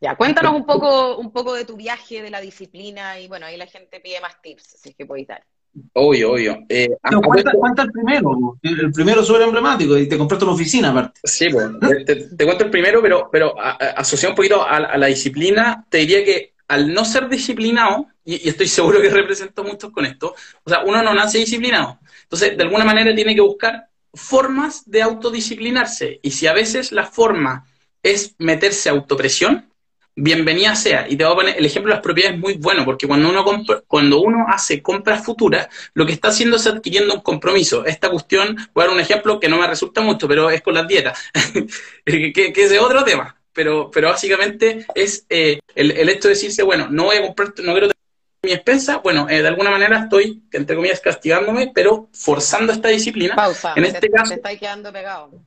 Ya, 0.00 0.16
cuéntanos 0.16 0.54
un 0.54 0.64
poco, 0.64 1.18
un 1.18 1.30
poco 1.30 1.52
de 1.52 1.66
tu 1.66 1.76
viaje, 1.76 2.22
de 2.22 2.30
la 2.30 2.40
disciplina 2.40 3.20
y 3.20 3.28
bueno, 3.28 3.46
ahí 3.46 3.58
la 3.58 3.66
gente 3.66 4.00
pide 4.00 4.20
más 4.20 4.40
tips, 4.40 4.76
si 4.80 4.90
es 4.90 4.96
que 4.96 5.04
podéis 5.04 5.28
dar. 5.28 5.44
Obvio, 5.92 6.32
obvio. 6.32 6.64
Eh, 6.68 6.88
cuenta, 7.22 7.82
el 7.82 7.92
primero, 7.92 8.58
el 8.62 8.92
primero 8.92 9.22
súper 9.22 9.42
emblemático 9.42 9.96
y 9.96 10.08
te 10.08 10.18
compraste 10.18 10.44
una 10.44 10.54
oficina 10.54 10.90
aparte. 10.90 11.20
Sí, 11.22 11.48
pues, 11.50 12.04
te, 12.04 12.44
cuento 12.44 12.64
el 12.64 12.70
primero, 12.70 13.00
pero, 13.00 13.28
pero 13.30 13.54
asociado 13.60 14.32
un 14.32 14.36
poquito 14.36 14.66
a, 14.66 14.96
la 14.96 15.06
disciplina, 15.06 15.86
te 15.88 15.98
diría 15.98 16.24
que 16.24 16.54
al 16.70 16.94
no 16.94 17.04
ser 17.04 17.28
disciplinado, 17.28 18.06
y, 18.24 18.48
estoy 18.48 18.68
seguro 18.68 19.02
que 19.02 19.10
represento 19.10 19.64
muchos 19.64 19.90
con 19.90 20.06
esto, 20.06 20.34
o 20.62 20.70
sea, 20.70 20.84
uno 20.84 21.02
no 21.02 21.12
nace 21.12 21.38
disciplinado. 21.38 21.98
Entonces, 22.22 22.56
de 22.56 22.62
alguna 22.62 22.84
manera 22.84 23.12
tiene 23.12 23.34
que 23.34 23.40
buscar 23.40 23.88
formas 24.14 24.88
de 24.88 25.02
autodisciplinarse. 25.02 26.20
Y 26.22 26.30
si 26.30 26.46
a 26.46 26.52
veces 26.52 26.92
la 26.92 27.06
forma 27.06 27.66
es 28.04 28.36
meterse 28.38 28.88
a 28.88 28.92
autopresión, 28.92 29.68
bienvenida 30.14 30.76
sea. 30.76 31.08
Y 31.08 31.16
te 31.16 31.24
voy 31.24 31.32
a 31.32 31.36
poner 31.36 31.58
el 31.58 31.66
ejemplo 31.66 31.90
de 31.90 31.96
las 31.96 32.04
propiedades 32.04 32.38
muy 32.38 32.54
bueno, 32.54 32.84
porque 32.84 33.08
cuando 33.08 33.30
uno, 33.30 33.44
cuando 33.88 34.20
uno 34.20 34.46
hace 34.48 34.80
compras 34.80 35.24
futuras, 35.24 35.68
lo 35.94 36.06
que 36.06 36.12
está 36.12 36.28
haciendo 36.28 36.56
es 36.56 36.68
adquiriendo 36.68 37.14
un 37.14 37.20
compromiso. 37.20 37.84
Esta 37.84 38.10
cuestión, 38.10 38.56
voy 38.72 38.84
a 38.84 38.86
dar 38.86 38.94
un 38.94 39.00
ejemplo 39.00 39.40
que 39.40 39.48
no 39.48 39.58
me 39.58 39.66
resulta 39.66 40.02
mucho, 40.02 40.28
pero 40.28 40.50
es 40.50 40.62
con 40.62 40.74
las 40.74 40.86
dietas, 40.86 41.18
que, 42.04 42.52
es 42.54 42.78
otro 42.78 43.02
tema. 43.02 43.39
Pero, 43.52 43.90
pero 43.90 44.08
básicamente 44.08 44.86
es 44.94 45.26
eh, 45.28 45.60
el, 45.74 45.90
el, 45.90 46.08
hecho 46.08 46.28
de 46.28 46.34
decirse, 46.34 46.62
bueno, 46.62 46.88
no 46.88 47.04
voy 47.04 47.16
a 47.16 47.22
comprar, 47.22 47.48
no 47.48 47.72
quiero 47.72 47.88
tener 47.88 47.96
mi 48.42 48.52
expensa, 48.52 48.98
bueno, 48.98 49.28
eh, 49.28 49.42
de 49.42 49.48
alguna 49.48 49.70
manera 49.70 49.98
estoy, 49.98 50.42
entre 50.52 50.76
comillas, 50.76 51.00
castigándome, 51.00 51.72
pero 51.74 52.08
forzando 52.12 52.72
esta 52.72 52.88
disciplina. 52.88 53.34
Pausa, 53.34 53.74
en 53.76 53.84
este 53.84 54.08
caso. 54.10 54.34
Te 54.42 54.58
quedando 54.58 54.92
pegado. 54.92 55.44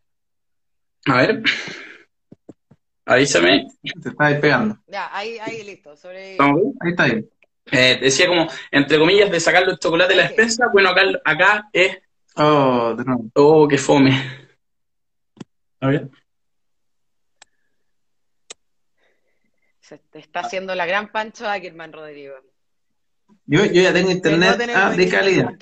A 1.07 1.17
ver. 1.17 1.43
Avísame. 3.05 3.67
Te 4.01 4.09
está 4.09 4.27
despegando. 4.27 4.77
Ya, 4.87 5.09
ahí, 5.15 5.37
ahí 5.39 5.63
listo. 5.63 5.95
Ahí 6.07 6.37
está 6.89 7.03
ahí. 7.03 7.27
Eh, 7.71 7.97
decía 8.01 8.27
como, 8.27 8.47
entre 8.71 8.99
comillas, 8.99 9.31
de 9.31 9.39
sacar 9.39 9.65
los 9.65 9.79
chocolates 9.79 10.15
de 10.15 10.21
la 10.21 10.27
despensa. 10.27 10.67
Bueno, 10.71 10.89
acá, 10.89 11.01
acá 11.25 11.69
es. 11.73 11.97
Oh, 12.35 12.93
de 12.95 13.03
nuevo. 13.03 13.29
Oh, 13.33 13.67
qué 13.67 13.77
fome. 13.77 14.11
A 15.79 15.87
ver. 15.87 16.09
Se 19.93 19.99
te 20.09 20.17
está 20.17 20.39
haciendo 20.39 20.73
la 20.73 20.87
gran 20.87 21.11
Pancho 21.11 21.47
Ackerman, 21.47 21.93
Rodrigo. 21.93 22.33
Yo, 23.45 23.63
yo 23.65 23.83
ya 23.83 23.93
tengo 23.93 24.09
internet 24.09 24.59
ah, 24.75 24.89
de 24.89 25.07
calidad. 25.07 25.53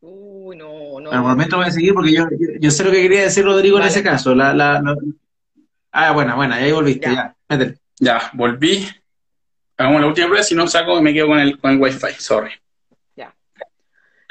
Uy, 0.00 0.56
no, 0.56 1.00
no. 1.00 1.22
Momento 1.24 1.56
voy 1.56 1.66
a 1.66 1.72
seguir 1.72 1.92
porque 1.92 2.12
yo, 2.12 2.28
yo, 2.60 2.70
sé 2.70 2.84
lo 2.84 2.92
que 2.92 3.02
quería 3.02 3.22
decir 3.22 3.44
Rodrigo 3.44 3.80
en 3.80 3.86
ese 3.86 4.04
caso. 4.04 4.32
La, 4.32 4.54
la, 4.54 4.80
Ah, 5.90 6.12
bueno, 6.12 6.36
bueno, 6.36 6.54
ahí 6.54 6.70
volviste, 6.70 7.10
ya, 7.10 7.34
ya 7.48 7.74
Ya, 7.98 8.30
volví. 8.34 8.86
Hagamos 9.76 10.02
la 10.02 10.06
última 10.06 10.28
prueba, 10.28 10.44
si 10.44 10.54
no 10.54 10.68
saco 10.68 11.02
me 11.02 11.12
quedo 11.12 11.26
con 11.26 11.40
el, 11.40 11.58
con 11.58 11.72
el 11.72 11.80
wifi, 11.80 12.12
sorry. 12.16 12.52
Ya. 13.16 13.34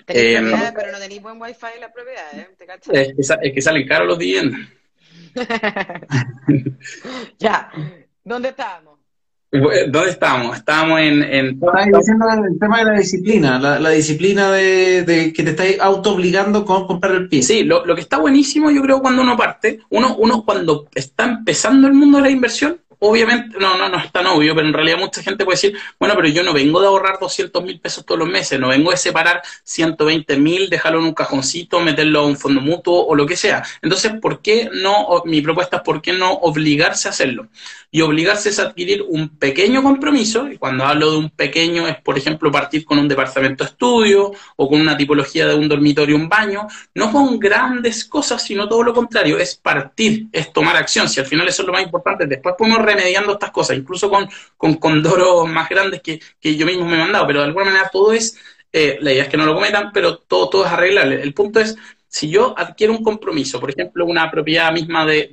Tenéis 0.05 0.37
eh, 0.37 0.71
pero 0.73 0.93
no 0.93 0.99
tenéis 0.99 1.21
buen 1.21 1.41
wifi 1.41 1.65
en 1.75 1.81
la 1.81 1.91
propiedad, 1.91 2.33
¿eh? 2.33 2.55
¿Te 2.57 2.65
cachas? 2.65 2.95
Es 2.95 3.13
que, 3.13 3.47
es 3.47 3.53
que 3.53 3.61
salen 3.61 3.85
caros 3.85 4.07
los 4.07 4.17
dividendos. 4.17 4.74
ya. 7.39 7.69
¿Dónde 8.23 8.49
estábamos? 8.49 8.95
¿Dónde 9.51 10.09
estamos? 10.09 10.57
Estábamos 10.57 10.99
en... 10.99 11.23
en... 11.23 11.59
diciendo 11.93 12.25
el 12.47 12.59
tema 12.59 12.79
de 12.79 12.85
la 12.85 12.93
disciplina, 12.93 13.59
la, 13.59 13.89
disciplina 13.89 14.51
de, 14.51 15.33
que 15.35 15.43
te 15.43 15.51
estáis 15.51 15.79
auto 15.79 16.13
obligando 16.13 16.65
con 16.65 16.87
comprar 16.87 17.15
el 17.15 17.29
pie. 17.29 17.41
Sí, 17.41 17.63
lo, 17.63 17.85
lo, 17.85 17.95
que 17.95 18.01
está 18.01 18.17
buenísimo 18.17 18.71
yo 18.71 18.81
creo 18.81 19.01
cuando 19.01 19.21
uno 19.21 19.37
parte, 19.37 19.79
uno, 19.89 20.15
uno 20.17 20.43
cuando 20.43 20.87
está 20.93 21.25
empezando 21.25 21.87
el 21.87 21.93
mundo 21.93 22.17
de 22.17 22.23
la 22.23 22.29
inversión, 22.29 22.81
obviamente, 23.09 23.57
no, 23.59 23.77
no, 23.77 23.89
no 23.89 23.97
es 23.97 24.11
tan 24.11 24.27
obvio, 24.27 24.55
pero 24.55 24.67
en 24.67 24.73
realidad 24.73 24.97
mucha 24.97 25.21
gente 25.21 25.45
puede 25.45 25.55
decir, 25.55 25.77
bueno, 25.99 26.15
pero 26.15 26.27
yo 26.27 26.43
no 26.43 26.53
vengo 26.53 26.81
de 26.81 26.87
ahorrar 26.87 27.19
200 27.19 27.63
mil 27.63 27.79
pesos 27.79 28.05
todos 28.05 28.19
los 28.19 28.29
meses, 28.29 28.59
no 28.59 28.69
vengo 28.69 28.91
de 28.91 28.97
separar 28.97 29.41
120 29.63 30.37
mil, 30.37 30.69
dejarlo 30.69 30.99
en 30.99 31.05
un 31.05 31.13
cajoncito, 31.13 31.79
meterlo 31.79 32.19
a 32.19 32.25
un 32.25 32.37
fondo 32.37 32.61
mutuo 32.61 33.05
o 33.05 33.15
lo 33.15 33.25
que 33.25 33.35
sea. 33.35 33.63
Entonces, 33.81 34.13
¿por 34.21 34.41
qué 34.41 34.69
no, 34.73 35.23
mi 35.25 35.41
propuesta 35.41 35.77
es 35.77 35.83
por 35.83 36.01
qué 36.01 36.13
no 36.13 36.31
obligarse 36.33 37.07
a 37.07 37.11
hacerlo? 37.11 37.47
Y 37.91 38.01
obligarse 38.01 38.49
es 38.49 38.59
adquirir 38.59 39.03
un 39.07 39.29
pequeño 39.29 39.81
compromiso, 39.81 40.51
y 40.51 40.57
cuando 40.57 40.85
hablo 40.85 41.11
de 41.11 41.17
un 41.17 41.29
pequeño 41.29 41.87
es, 41.87 41.95
por 42.01 42.17
ejemplo, 42.17 42.51
partir 42.51 42.83
con 42.83 42.99
un 42.99 43.07
departamento 43.07 43.63
de 43.63 43.69
estudio 43.69 44.33
o 44.55 44.69
con 44.69 44.81
una 44.81 44.97
tipología 44.97 45.47
de 45.47 45.55
un 45.55 45.69
dormitorio, 45.69 46.15
un 46.15 46.27
baño, 46.27 46.67
no 46.93 47.11
con 47.11 47.39
grandes 47.39 48.05
cosas, 48.05 48.43
sino 48.43 48.67
todo 48.67 48.83
lo 48.83 48.93
contrario, 48.93 49.37
es 49.37 49.55
partir, 49.55 50.27
es 50.31 50.51
tomar 50.51 50.75
acción. 50.75 51.07
Si 51.07 51.19
al 51.19 51.25
final 51.25 51.47
eso 51.47 51.61
es 51.61 51.67
lo 51.67 51.73
más 51.73 51.83
importante, 51.83 52.25
después 52.25 52.55
podemos 52.57 52.79
remediando 52.95 53.33
estas 53.33 53.51
cosas, 53.51 53.77
incluso 53.77 54.09
con, 54.09 54.27
con 54.57 54.75
condoros 54.75 55.47
más 55.47 55.69
grandes 55.69 56.01
que, 56.01 56.19
yo 56.41 56.65
mismo 56.65 56.85
me 56.85 56.95
he 56.95 56.99
mandado, 56.99 57.27
pero 57.27 57.39
de 57.39 57.45
alguna 57.45 57.65
manera 57.65 57.89
todo 57.91 58.13
es, 58.13 58.37
eh, 58.71 58.97
la 59.01 59.11
idea 59.11 59.23
es 59.23 59.29
que 59.29 59.37
no 59.37 59.45
lo 59.45 59.55
cometan, 59.55 59.91
pero 59.93 60.17
todo, 60.17 60.49
todo 60.49 60.65
es 60.65 60.71
arreglable. 60.71 61.21
El 61.21 61.33
punto 61.33 61.59
es, 61.59 61.75
si 62.07 62.29
yo 62.29 62.53
adquiero 62.57 62.93
un 62.93 63.03
compromiso, 63.03 63.59
por 63.59 63.71
ejemplo, 63.71 64.05
una 64.05 64.29
propiedad 64.31 64.71
misma 64.71 65.05
de 65.05 65.29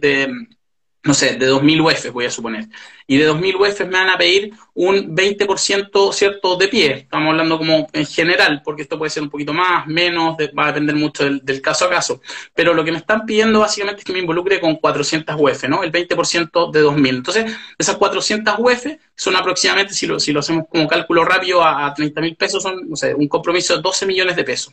no 1.05 1.15
sé, 1.15 1.35
de 1.35 1.51
2.000 1.51 1.81
UF, 1.81 2.11
voy 2.12 2.27
a 2.27 2.31
suponer. 2.31 2.69
Y 3.09 3.17
de 3.17 3.29
2.000 3.29 3.57
UF 3.57 3.81
me 3.81 3.99
van 3.99 4.11
a 4.11 4.17
pedir 4.17 4.53
un 4.75 5.17
20%, 5.17 6.12
¿cierto?, 6.12 6.57
de 6.57 6.69
pie. 6.69 6.93
Estamos 6.93 7.31
hablando 7.31 7.59
como 7.59 7.88
en 7.93 8.07
general, 8.07 8.62
porque 8.65 8.83
esto 8.83 8.99
puede 8.99 9.11
ser 9.11 9.25
un 9.25 9.31
poquito 9.31 9.53
más, 9.53 9.87
menos, 9.88 10.37
va 10.57 10.65
a 10.65 10.67
depender 10.69 10.95
mucho 10.95 11.25
del, 11.25 11.61
caso 11.61 11.87
a 11.87 11.91
caso. 11.91 12.21
Pero 12.55 12.73
lo 12.73 12.85
que 12.85 12.93
me 12.93 12.99
están 12.99 13.27
pidiendo 13.27 13.61
básicamente 13.61 14.01
es 14.01 14.05
que 14.05 14.12
me 14.12 14.21
involucre 14.21 14.61
con 14.61 14.77
400 14.77 15.35
UF, 15.37 15.65
¿no? 15.69 15.83
El 15.83 15.91
20% 15.91 16.71
de 16.71 16.85
2.000. 16.85 17.09
Entonces, 17.09 17.57
esas 17.77 17.97
400 17.97 18.55
UF 18.59 18.87
son 19.17 19.35
aproximadamente, 19.35 19.95
si 19.95 20.07
lo, 20.07 20.21
si 20.21 20.33
lo 20.33 20.38
hacemos 20.38 20.67
como 20.71 20.87
cálculo 20.87 21.25
rápido, 21.25 21.65
a, 21.65 21.87
a 21.87 21.95
30.000 21.95 22.37
pesos, 22.37 22.62
son, 22.62 22.88
no 22.88 22.95
sé, 22.95 23.12
un 23.12 23.27
compromiso 23.27 23.75
de 23.75 23.83
12 23.83 24.07
millones 24.07 24.37
de 24.37 24.45
pesos. 24.45 24.73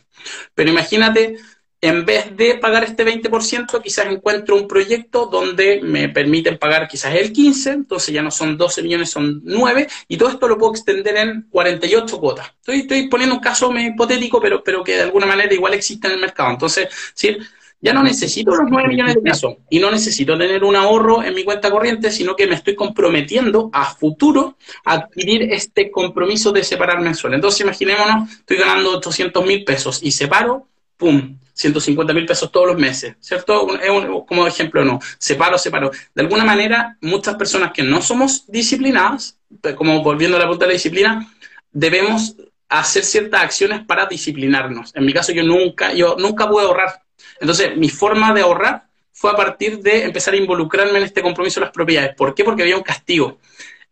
Pero 0.54 0.70
imagínate 0.70 1.38
en 1.82 2.04
vez 2.04 2.36
de 2.36 2.56
pagar 2.56 2.84
este 2.84 3.06
20%, 3.06 3.80
quizás 3.82 4.06
encuentro 4.06 4.54
un 4.54 4.68
proyecto 4.68 5.26
donde 5.26 5.80
me 5.82 6.10
permiten 6.10 6.58
pagar 6.58 6.86
quizás 6.86 7.14
el 7.14 7.32
15%, 7.32 7.72
entonces 7.72 8.14
ya 8.14 8.22
no 8.22 8.30
son 8.30 8.58
12 8.58 8.82
millones, 8.82 9.10
son 9.10 9.40
9, 9.44 9.88
y 10.08 10.16
todo 10.18 10.28
esto 10.28 10.46
lo 10.46 10.58
puedo 10.58 10.72
extender 10.72 11.16
en 11.16 11.46
48 11.50 12.20
cuotas. 12.20 12.52
Estoy, 12.58 12.80
estoy 12.80 13.08
poniendo 13.08 13.34
un 13.34 13.40
caso 13.40 13.72
hipotético, 13.76 14.40
pero, 14.40 14.62
pero 14.62 14.84
que 14.84 14.96
de 14.96 15.02
alguna 15.02 15.26
manera 15.26 15.52
igual 15.54 15.72
existe 15.72 16.06
en 16.06 16.14
el 16.14 16.20
mercado. 16.20 16.50
Entonces, 16.50 16.88
¿sí? 17.14 17.38
ya 17.80 17.94
no 17.94 18.02
necesito 18.02 18.54
los 18.54 18.70
9 18.70 18.88
millones 18.88 19.14
de 19.14 19.22
pesos 19.22 19.54
y 19.70 19.78
no 19.78 19.90
necesito 19.90 20.36
tener 20.36 20.64
un 20.64 20.76
ahorro 20.76 21.22
en 21.22 21.34
mi 21.34 21.44
cuenta 21.44 21.70
corriente, 21.70 22.10
sino 22.10 22.36
que 22.36 22.46
me 22.46 22.56
estoy 22.56 22.74
comprometiendo 22.74 23.70
a 23.72 23.94
futuro 23.94 24.58
a 24.84 24.94
adquirir 24.94 25.50
este 25.50 25.90
compromiso 25.90 26.52
de 26.52 26.62
separar 26.62 27.00
mensual. 27.00 27.34
Entonces, 27.34 27.62
imaginémonos, 27.62 28.30
estoy 28.30 28.58
ganando 28.58 28.98
800 28.98 29.46
mil 29.46 29.64
pesos 29.64 30.00
y 30.02 30.10
separo, 30.10 30.66
¡pum! 30.98 31.38
150 31.52 32.12
mil 32.12 32.26
pesos 32.26 32.50
todos 32.50 32.68
los 32.68 32.76
meses, 32.76 33.16
¿cierto? 33.20 33.78
Es 33.78 33.90
un, 33.90 34.24
como 34.24 34.46
ejemplo, 34.46 34.84
no, 34.84 35.00
separo, 35.18 35.58
separo. 35.58 35.90
De 36.14 36.22
alguna 36.22 36.44
manera, 36.44 36.96
muchas 37.00 37.34
personas 37.36 37.72
que 37.72 37.82
no 37.82 38.02
somos 38.02 38.44
disciplinadas, 38.46 39.38
como 39.76 40.02
volviendo 40.02 40.36
a 40.36 40.40
la 40.40 40.48
punta 40.48 40.64
de 40.64 40.68
la 40.68 40.74
disciplina, 40.74 41.28
debemos 41.72 42.36
hacer 42.68 43.04
ciertas 43.04 43.42
acciones 43.42 43.84
para 43.84 44.06
disciplinarnos. 44.06 44.94
En 44.94 45.04
mi 45.04 45.12
caso, 45.12 45.32
yo 45.32 45.42
nunca, 45.42 45.92
yo 45.92 46.16
nunca 46.18 46.48
pude 46.48 46.64
ahorrar. 46.64 47.02
Entonces, 47.40 47.76
mi 47.76 47.88
forma 47.88 48.32
de 48.32 48.42
ahorrar 48.42 48.84
fue 49.12 49.30
a 49.30 49.36
partir 49.36 49.80
de 49.80 50.04
empezar 50.04 50.34
a 50.34 50.36
involucrarme 50.36 50.98
en 50.98 51.04
este 51.04 51.20
compromiso 51.20 51.60
de 51.60 51.66
las 51.66 51.74
propiedades. 51.74 52.14
¿Por 52.14 52.34
qué? 52.34 52.44
Porque 52.44 52.62
había 52.62 52.76
un 52.76 52.82
castigo. 52.82 53.38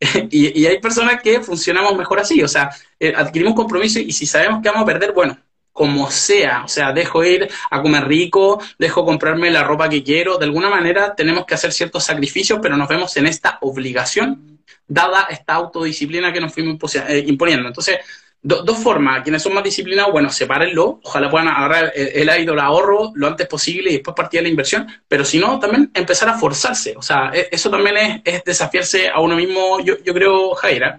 y, 0.31 0.65
hay 0.65 0.81
personas 0.81 1.21
que 1.21 1.41
funcionamos 1.41 1.97
mejor 1.97 2.21
así, 2.21 2.41
o 2.43 2.49
sea, 2.49 2.71
eh, 3.01 3.13
adquirimos 3.17 3.55
compromiso 3.55 3.99
y 3.99 4.13
si 4.13 4.27
sabemos 4.27 4.63
que 4.63 4.69
vamos 4.69 4.85
a 4.85 4.87
perder, 4.87 5.13
bueno, 5.13 5.37
como 5.79 6.11
sea, 6.11 6.65
o 6.65 6.69
sea, 6.69 6.93
dejo 6.93 7.23
ir 7.23 7.49
a 7.71 7.81
comer 7.81 8.09
rico, 8.09 8.61
dejo 8.81 9.05
comprarme 9.05 9.49
la 9.49 9.63
ropa 9.63 9.89
que 9.89 10.03
quiero, 10.03 10.37
de 10.37 10.47
alguna 10.47 10.69
manera 10.69 11.15
tenemos 11.15 11.47
que 11.47 11.55
hacer 11.55 11.73
ciertos 11.73 12.03
sacrificios, 12.03 12.59
pero 12.61 12.77
nos 12.77 12.89
vemos 12.89 13.17
en 13.17 13.29
esta 13.29 13.59
obligación, 13.61 14.59
dada 14.89 15.29
esta 15.31 15.55
autodisciplina 15.55 16.33
que 16.33 16.41
nos 16.41 16.53
fuimos 16.53 16.97
eh, 16.97 17.25
imponiendo. 17.29 17.69
Entonces, 17.69 17.99
dos 18.43 18.79
formas, 18.79 19.23
quienes 19.23 19.41
son 19.41 19.55
más 19.55 19.63
disciplinados, 19.63 20.11
bueno, 20.11 20.31
sepárenlo, 20.31 20.99
ojalá 21.05 21.31
puedan 21.31 21.47
agarrar 21.47 21.93
el, 21.95 22.29
el 22.29 22.59
ahorro 22.59 23.13
lo 23.15 23.29
antes 23.29 23.47
posible 23.47 23.91
y 23.91 23.95
después 23.95 24.17
partir 24.17 24.41
de 24.41 24.43
la 24.43 24.49
inversión, 24.49 24.89
pero 25.07 25.25
si 25.25 25.39
no, 25.39 25.61
también 25.61 25.93
empezar 25.95 26.29
a 26.29 26.39
forzarse, 26.39 26.95
o 26.97 27.03
sea, 27.03 27.31
e, 27.33 27.51
eso 27.53 27.71
también 27.71 28.21
es, 28.25 28.43
desafiarse 28.43 29.11
a 29.11 29.21
uno 29.21 29.37
mismo, 29.37 29.79
yo, 29.79 29.95
yo 30.05 30.13
creo, 30.13 30.55
Jaira, 30.57 30.99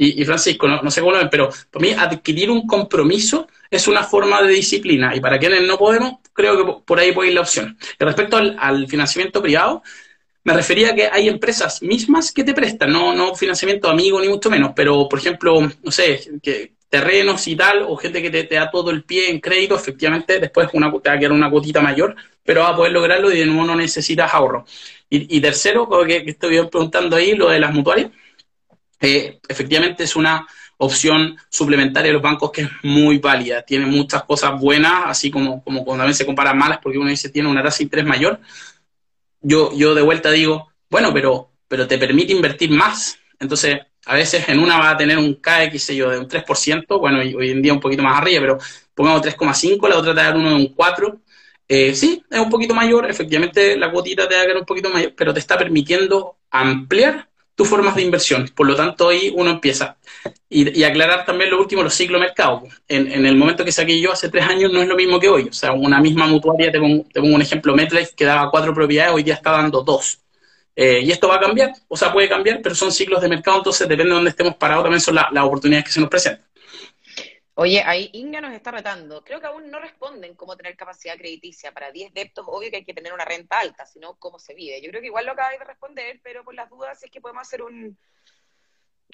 y, 0.00 0.24
Francisco, 0.24 0.68
no, 0.68 0.90
sé 0.92 1.00
cómo 1.00 1.10
lo 1.10 1.18
ven, 1.18 1.28
pero 1.28 1.50
para 1.72 1.82
mí 1.84 1.92
adquirir 1.92 2.52
un 2.52 2.68
compromiso 2.68 3.48
es 3.68 3.88
una 3.88 4.04
forma 4.04 4.40
de 4.42 4.52
disciplina 4.52 5.14
y 5.16 5.20
para 5.20 5.40
quienes 5.40 5.66
no 5.66 5.76
podemos, 5.76 6.18
creo 6.32 6.56
que 6.56 6.82
por 6.86 7.00
ahí 7.00 7.10
puede 7.10 7.30
ir 7.30 7.34
la 7.34 7.40
opción. 7.40 7.76
Y 7.98 8.04
respecto 8.04 8.36
al, 8.36 8.86
financiamiento 8.86 9.42
privado, 9.42 9.82
me 10.44 10.54
refería 10.54 10.90
a 10.90 10.94
que 10.94 11.08
hay 11.08 11.28
empresas 11.28 11.82
mismas 11.82 12.30
que 12.30 12.44
te 12.44 12.54
prestan, 12.54 12.92
no, 12.92 13.12
no 13.12 13.34
financiamiento 13.34 13.88
amigo 13.90 14.20
ni 14.20 14.28
mucho 14.28 14.48
menos, 14.48 14.70
pero 14.76 15.08
por 15.08 15.18
ejemplo, 15.18 15.60
no 15.82 15.90
sé, 15.90 16.30
que 16.40 16.74
terrenos 16.88 17.48
y 17.48 17.56
tal, 17.56 17.82
o 17.82 17.96
gente 17.96 18.22
que 18.22 18.30
te, 18.30 18.54
da 18.54 18.70
todo 18.70 18.92
el 18.92 19.02
pie 19.02 19.30
en 19.30 19.40
crédito, 19.40 19.74
efectivamente 19.74 20.38
después 20.38 20.68
una, 20.74 20.92
te 21.02 21.08
va 21.08 21.16
a 21.16 21.18
quedar 21.18 21.32
una 21.32 21.50
cuotita 21.50 21.80
mayor, 21.80 22.14
pero 22.44 22.60
vas 22.60 22.70
a 22.72 22.76
poder 22.76 22.92
lograrlo 22.92 23.32
y 23.32 23.38
de 23.38 23.46
nuevo 23.46 23.64
no 23.64 23.74
necesitas 23.74 24.32
ahorro. 24.32 24.64
Y, 25.10 25.40
tercero, 25.40 25.88
que, 26.06 26.22
que 26.22 26.30
estoy 26.30 26.64
preguntando 26.66 27.16
ahí, 27.16 27.34
lo 27.34 27.48
de 27.48 27.58
las 27.58 27.72
mutuarias, 27.72 28.10
eh, 29.00 29.40
efectivamente 29.48 30.04
es 30.04 30.16
una 30.16 30.46
opción 30.78 31.36
suplementaria 31.48 32.08
de 32.08 32.14
los 32.14 32.22
bancos 32.22 32.50
que 32.52 32.62
es 32.62 32.70
muy 32.82 33.18
válida, 33.18 33.62
tiene 33.62 33.86
muchas 33.86 34.22
cosas 34.24 34.58
buenas, 34.60 35.04
así 35.06 35.30
como, 35.30 35.62
como 35.62 35.84
cuando 35.84 36.02
también 36.02 36.14
se 36.14 36.26
comparan 36.26 36.56
malas, 36.56 36.78
porque 36.82 36.98
uno 36.98 37.10
dice 37.10 37.28
tiene 37.28 37.48
una 37.48 37.62
tasa 37.62 37.78
de 37.78 37.84
interés 37.84 38.06
mayor. 38.06 38.40
Yo, 39.40 39.72
yo 39.76 39.94
de 39.94 40.02
vuelta 40.02 40.30
digo, 40.30 40.72
bueno, 40.90 41.12
pero, 41.12 41.50
pero 41.66 41.86
te 41.86 41.98
permite 41.98 42.32
invertir 42.32 42.70
más. 42.70 43.18
Entonces, 43.40 43.78
a 44.06 44.14
veces 44.14 44.48
en 44.48 44.58
una 44.58 44.78
va 44.78 44.90
a 44.90 44.96
tener 44.96 45.18
un 45.18 45.34
CAE, 45.34 45.78
sé 45.78 45.94
de 45.94 46.18
un 46.18 46.28
3%, 46.28 46.98
bueno, 46.98 47.18
hoy 47.18 47.50
en 47.50 47.62
día 47.62 47.72
un 47.72 47.80
poquito 47.80 48.02
más 48.02 48.20
arriba, 48.20 48.40
pero 48.40 48.58
pongamos 48.94 49.22
3,5, 49.22 49.88
la 49.88 49.98
otra 49.98 50.14
te 50.14 50.20
a 50.20 50.24
dar 50.24 50.36
uno 50.36 50.50
de 50.50 50.56
un 50.56 50.74
4%. 50.74 51.20
Eh, 51.70 51.94
sí, 51.94 52.24
es 52.30 52.40
un 52.40 52.48
poquito 52.48 52.74
mayor, 52.74 53.10
efectivamente 53.10 53.76
la 53.76 53.90
cuotita 53.92 54.26
te 54.26 54.34
va 54.34 54.40
a 54.40 54.44
quedar 54.44 54.56
un 54.56 54.64
poquito 54.64 54.88
mayor, 54.88 55.12
pero 55.14 55.34
te 55.34 55.40
está 55.40 55.58
permitiendo 55.58 56.38
ampliar 56.50 57.27
tus 57.58 57.68
formas 57.68 57.96
de 57.96 58.02
inversión. 58.02 58.48
Por 58.54 58.68
lo 58.68 58.76
tanto, 58.76 59.08
ahí 59.08 59.32
uno 59.34 59.50
empieza. 59.50 59.96
Y, 60.48 60.84
aclarar 60.84 61.24
también 61.24 61.50
lo 61.50 61.58
último, 61.58 61.82
los 61.82 61.92
ciclos 61.92 62.20
mercado. 62.20 62.62
En, 62.86 63.10
en, 63.10 63.26
el 63.26 63.34
momento 63.34 63.64
que 63.64 63.72
saqué 63.72 64.00
yo 64.00 64.12
hace 64.12 64.28
tres 64.28 64.44
años 64.44 64.72
no 64.72 64.80
es 64.80 64.86
lo 64.86 64.94
mismo 64.94 65.18
que 65.18 65.28
hoy. 65.28 65.48
O 65.50 65.52
sea, 65.52 65.72
una 65.72 66.00
misma 66.00 66.28
mutuaria, 66.28 66.70
te 66.70 66.78
pongo, 66.78 67.04
te 67.12 67.20
pongo 67.20 67.34
un 67.34 67.42
ejemplo, 67.42 67.74
MetLife 67.74 68.14
que 68.14 68.24
daba 68.24 68.48
cuatro 68.48 68.72
propiedades, 68.72 69.12
hoy 69.12 69.24
día 69.24 69.34
está 69.34 69.50
dando 69.50 69.82
dos. 69.82 70.20
Eh, 70.76 71.00
y 71.02 71.10
esto 71.10 71.26
va 71.26 71.34
a 71.34 71.40
cambiar, 71.40 71.72
o 71.88 71.96
sea, 71.96 72.12
puede 72.12 72.28
cambiar, 72.28 72.60
pero 72.62 72.76
son 72.76 72.92
ciclos 72.92 73.20
de 73.20 73.28
mercado, 73.28 73.56
entonces 73.56 73.88
depende 73.88 74.10
de 74.10 74.14
dónde 74.14 74.30
estemos 74.30 74.54
parados, 74.54 74.84
también 74.84 75.00
son 75.00 75.16
las 75.16 75.44
oportunidades 75.44 75.86
que 75.86 75.90
se 75.90 76.00
nos 76.00 76.08
presentan. 76.08 76.47
Oye, 77.60 77.82
ahí 77.84 78.08
Inga 78.12 78.40
nos 78.40 78.52
está 78.52 78.70
retando. 78.70 79.24
Creo 79.24 79.40
que 79.40 79.48
aún 79.48 79.68
no 79.68 79.80
responden 79.80 80.36
cómo 80.36 80.56
tener 80.56 80.76
capacidad 80.76 81.16
crediticia. 81.16 81.72
Para 81.72 81.90
10 81.90 82.14
deptos, 82.14 82.46
obvio 82.46 82.70
que 82.70 82.76
hay 82.76 82.84
que 82.84 82.94
tener 82.94 83.12
una 83.12 83.24
renta 83.24 83.58
alta, 83.58 83.84
sino 83.84 84.14
cómo 84.14 84.38
se 84.38 84.54
vive. 84.54 84.80
Yo 84.80 84.90
creo 84.90 85.00
que 85.00 85.08
igual 85.08 85.26
lo 85.26 85.32
acabáis 85.32 85.58
de 85.58 85.64
responder, 85.64 86.20
pero 86.22 86.44
por 86.44 86.54
las 86.54 86.70
dudas 86.70 87.02
es 87.02 87.10
que 87.10 87.20
podemos 87.20 87.42
hacer 87.42 87.62
un... 87.62 87.98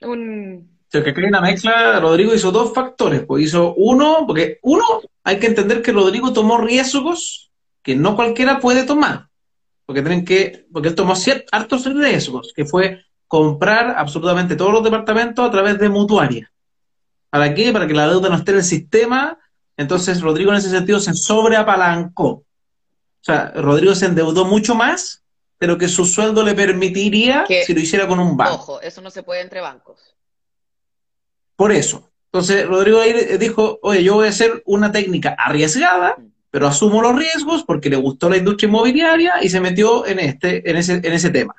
un... 0.02 0.78
que 0.90 0.98
hay 0.98 1.24
una 1.24 1.40
mezcla, 1.40 1.98
Rodrigo 2.00 2.34
hizo 2.34 2.50
dos 2.50 2.74
factores. 2.74 3.24
Pues 3.24 3.44
hizo 3.44 3.72
uno, 3.76 4.24
porque 4.26 4.58
uno, 4.62 4.84
hay 5.22 5.38
que 5.38 5.46
entender 5.46 5.80
que 5.80 5.92
Rodrigo 5.92 6.34
tomó 6.34 6.58
riesgos 6.58 7.50
que 7.82 7.96
no 7.96 8.14
cualquiera 8.14 8.60
puede 8.60 8.84
tomar 8.84 9.28
porque 9.86 10.02
tienen 10.02 10.24
que, 10.24 10.66
porque 10.72 10.88
él 10.88 10.94
tomó 10.94 11.14
ciertos, 11.14 11.48
hartos 11.52 11.84
riesgos, 11.86 12.52
que 12.54 12.64
fue 12.64 13.04
comprar 13.26 13.94
absolutamente 13.96 14.56
todos 14.56 14.72
los 14.72 14.84
departamentos 14.84 15.46
a 15.46 15.50
través 15.50 15.78
de 15.78 15.88
mutuaria. 15.88 16.50
¿Para 17.34 17.52
qué? 17.52 17.72
Para 17.72 17.88
que 17.88 17.94
la 17.94 18.06
deuda 18.06 18.28
no 18.28 18.36
esté 18.36 18.52
en 18.52 18.58
el 18.58 18.62
sistema. 18.62 19.36
Entonces, 19.76 20.20
Rodrigo 20.20 20.52
en 20.52 20.58
ese 20.58 20.70
sentido 20.70 21.00
se 21.00 21.14
sobreapalancó. 21.14 22.28
O 22.28 22.44
sea, 23.22 23.50
Rodrigo 23.56 23.92
se 23.96 24.06
endeudó 24.06 24.44
mucho 24.44 24.76
más 24.76 25.24
de 25.58 25.66
lo 25.66 25.76
que 25.76 25.88
su 25.88 26.04
sueldo 26.04 26.44
le 26.44 26.54
permitiría 26.54 27.44
si 27.66 27.74
lo 27.74 27.80
hiciera 27.80 28.06
con 28.06 28.20
un 28.20 28.36
banco. 28.36 28.54
Ojo, 28.54 28.80
eso 28.80 29.00
no 29.00 29.10
se 29.10 29.24
puede 29.24 29.40
entre 29.40 29.60
bancos. 29.60 30.14
Por 31.56 31.72
eso. 31.72 32.08
Entonces, 32.26 32.68
Rodrigo 32.68 33.00
ahí 33.00 33.36
dijo, 33.36 33.80
oye, 33.82 34.04
yo 34.04 34.14
voy 34.14 34.28
a 34.28 34.30
hacer 34.30 34.62
una 34.64 34.92
técnica 34.92 35.34
arriesgada, 35.36 36.14
mm 36.16 36.34
pero 36.54 36.68
asumo 36.68 37.02
los 37.02 37.16
riesgos 37.16 37.64
porque 37.64 37.90
le 37.90 37.96
gustó 37.96 38.30
la 38.30 38.36
industria 38.36 38.68
inmobiliaria 38.68 39.42
y 39.42 39.48
se 39.48 39.60
metió 39.60 40.06
en, 40.06 40.20
este, 40.20 40.70
en, 40.70 40.76
ese, 40.76 40.92
en 41.02 41.12
ese 41.12 41.30
tema. 41.30 41.52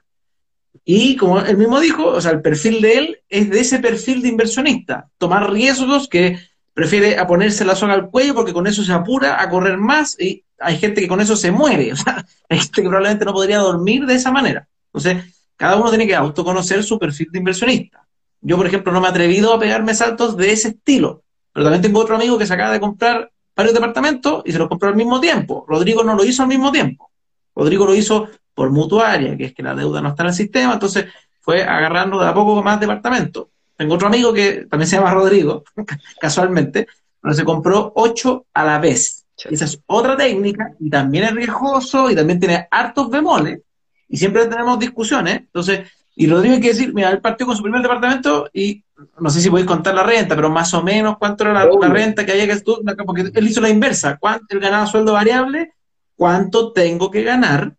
Y 0.88 1.16
como 1.16 1.40
él 1.40 1.58
mismo 1.58 1.80
dijo, 1.80 2.06
o 2.06 2.22
sea, 2.22 2.32
el 2.32 2.42
perfil 2.44 2.80
de 2.80 2.94
él 2.94 3.18
es 3.28 3.50
de 3.50 3.60
ese 3.60 3.80
perfil 3.80 4.22
de 4.22 4.30
inversionista, 4.30 5.10
tomar 5.18 5.52
riesgos 5.52 6.08
que 6.08 6.38
prefiere 6.76 7.18
a 7.18 7.26
ponerse 7.26 7.66
la 7.66 7.76
soga 7.76 7.94
al 7.94 8.10
cuello 8.12 8.36
porque 8.36 8.54
con 8.54 8.68
eso 8.68 8.84
se 8.84 8.94
apura 8.94 9.42
a 9.42 9.50
correr 9.50 9.78
más 9.78 10.16
y 10.20 10.44
hay 10.60 10.78
gente 10.78 11.02
que 11.02 11.08
con 11.08 11.20
eso 11.22 11.36
se 11.36 11.52
muere, 11.52 11.92
o 11.94 11.96
sea, 11.96 12.24
hay 12.50 12.60
gente 12.60 12.84
que 12.84 12.88
probablemente 12.88 13.26
no 13.26 13.34
podría 13.34 13.58
dormir 13.60 14.06
de 14.06 14.14
esa 14.14 14.32
manera. 14.32 14.68
Entonces, 14.94 15.34
cada 15.58 15.76
uno 15.78 15.90
tiene 15.90 16.06
que 16.06 16.16
autoconocer 16.16 16.84
su 16.84 17.00
perfil 17.00 17.30
de 17.32 17.40
inversionista. 17.40 18.06
Yo, 18.42 18.58
por 18.58 18.68
ejemplo, 18.68 18.92
no 18.92 19.02
me 19.02 19.08
he 19.08 19.10
atrevido 19.10 19.54
a 19.54 19.60
pegarme 19.60 19.96
saltos 19.96 20.38
de 20.38 20.52
ese 20.52 20.68
estilo, 20.70 21.24
pero 21.52 21.66
también 21.66 21.82
tengo 21.82 22.00
otro 22.00 22.16
amigo 22.16 22.38
que 22.38 22.46
se 22.46 22.54
acaba 22.54 22.72
de 22.72 22.80
comprar 22.80 23.32
varios 23.56 23.74
departamentos 23.74 24.44
y 24.46 24.52
se 24.52 24.60
los 24.60 24.68
compró 24.68 24.90
al 24.90 24.96
mismo 24.96 25.20
tiempo. 25.20 25.66
Rodrigo 25.68 26.04
no 26.04 26.14
lo 26.14 26.24
hizo 26.24 26.44
al 26.44 26.50
mismo 26.50 26.72
tiempo. 26.72 27.10
Rodrigo 27.56 27.86
lo 27.86 27.96
hizo 27.96 28.28
por 28.56 28.72
mutuaria, 28.72 29.38
que 29.38 29.46
es 29.46 29.54
que 29.54 29.62
la 29.62 29.76
deuda 29.76 30.02
no 30.02 30.10
está 30.10 30.24
en 30.24 30.30
el 30.30 30.36
sistema, 30.36 30.74
entonces 30.74 31.06
fue 31.42 31.62
agarrando 31.62 32.20
de 32.20 32.28
a 32.28 32.34
poco 32.34 32.64
más 32.64 32.80
departamentos. 32.80 33.48
Tengo 33.78 33.96
otro 33.96 34.08
amigo 34.08 34.34
que 34.34 34.66
también 34.70 34.88
se 34.88 34.96
llama 34.96 35.14
Rodrigo, 35.14 35.64
casualmente, 36.20 36.88
pero 37.22 37.34
se 37.36 37.44
compró 37.44 37.92
ocho 37.96 38.46
a 38.54 38.64
la 38.64 38.80
vez. 38.80 39.26
Esa 39.38 39.66
es 39.66 39.80
otra 39.86 40.16
técnica 40.16 40.72
y 40.80 40.90
también 40.90 41.26
es 41.26 41.34
riesgoso 41.34 42.10
y 42.10 42.16
también 42.16 42.40
tiene 42.40 42.68
hartos 42.72 43.10
bemoles 43.10 43.60
y 44.08 44.18
siempre 44.18 44.46
tenemos 44.46 44.80
discusiones. 44.80 45.40
Entonces, 45.40 45.90
y 46.16 46.28
Rodrigo 46.28 46.56
hay 46.56 46.62
que 46.62 46.70
decir, 46.70 46.94
mira, 46.94 47.12
él 47.12 47.20
partió 47.20 47.46
con 47.46 47.56
su 47.56 47.62
primer 47.62 47.82
departamento 47.82 48.50
y 48.54 48.82
no 49.20 49.30
sé 49.30 49.42
si 49.42 49.50
podéis 49.50 49.68
contar 49.68 49.94
la 49.94 50.04
renta, 50.04 50.36
pero 50.36 50.50
más 50.50 50.74
o 50.74 50.82
menos 50.82 51.18
cuánto 51.18 51.44
era 51.44 51.66
la, 51.66 51.88
renta 51.90 52.26
que 52.26 52.32
había 52.32 52.48
que 52.48 52.62
tú, 52.62 52.82
porque 53.06 53.30
él 53.34 53.48
hizo 53.48 53.60
la 53.60 53.70
inversa, 53.70 54.18
cuánto 54.18 54.46
él 54.50 54.62
ganaba 54.62 54.88
sueldo 54.88 55.14
variable, 55.14 55.74
cuánto 56.16 56.72
tengo 56.72 57.12
que 57.12 57.24
ganar 57.24 57.74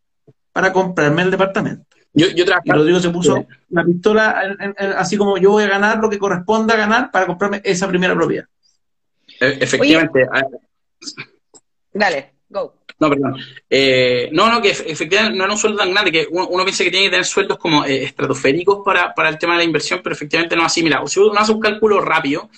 para 0.57 0.73
comprarme 0.73 1.21
el 1.21 1.31
departamento. 1.31 1.85
Yo, 2.14 2.29
yo 2.29 2.47
y 2.64 2.71
Rodrigo 2.71 2.99
se 2.99 3.11
puso 3.11 3.47
la 3.69 3.85
pistola 3.85 4.57
así 4.97 5.19
como 5.19 5.37
yo 5.37 5.51
voy 5.51 5.64
a 5.64 5.69
ganar 5.69 5.99
lo 5.99 6.09
que 6.09 6.19
corresponda 6.19 6.73
a 6.73 6.79
ganar 6.79 7.11
para 7.11 7.27
comprarme 7.27 7.61
esa 7.62 7.87
primera 7.87 8.14
propiedad. 8.14 8.47
E, 9.38 9.59
efectivamente. 9.61 10.27
Dale, 11.92 12.33
go. 12.49 12.73
No, 12.99 13.11
perdón. 13.11 13.37
Eh, 13.69 14.31
no, 14.33 14.51
no, 14.51 14.62
que 14.62 14.71
efectivamente 14.71 15.37
no 15.37 15.45
era 15.45 15.53
un 15.53 15.59
sueldo 15.59 15.77
tan 15.77 15.92
grande, 15.92 16.11
que 16.11 16.27
uno, 16.31 16.64
piensa 16.64 16.85
que 16.85 16.90
tiene 16.90 17.05
que 17.05 17.11
tener 17.11 17.27
sueldos 17.27 17.59
como 17.59 17.85
eh, 17.85 18.05
estratosféricos 18.05 18.79
para, 18.83 19.12
para, 19.12 19.29
el 19.29 19.37
tema 19.37 19.53
de 19.53 19.59
la 19.59 19.64
inversión, 19.64 20.01
pero 20.03 20.14
efectivamente 20.14 20.57
no 20.57 20.62
es 20.62 20.69
así. 20.69 20.83
Mira, 20.83 21.07
si 21.07 21.21
uno 21.21 21.38
hace 21.38 21.53
un 21.53 21.61
cálculo 21.61 22.01
rápido, 22.01 22.49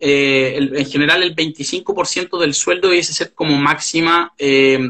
eh, 0.00 0.56
en 0.58 0.86
general 0.86 1.22
el 1.22 1.34
25% 1.34 2.38
del 2.38 2.54
sueldo 2.54 2.88
debe 2.88 3.02
ser 3.02 3.34
como 3.34 3.56
máxima 3.56 4.32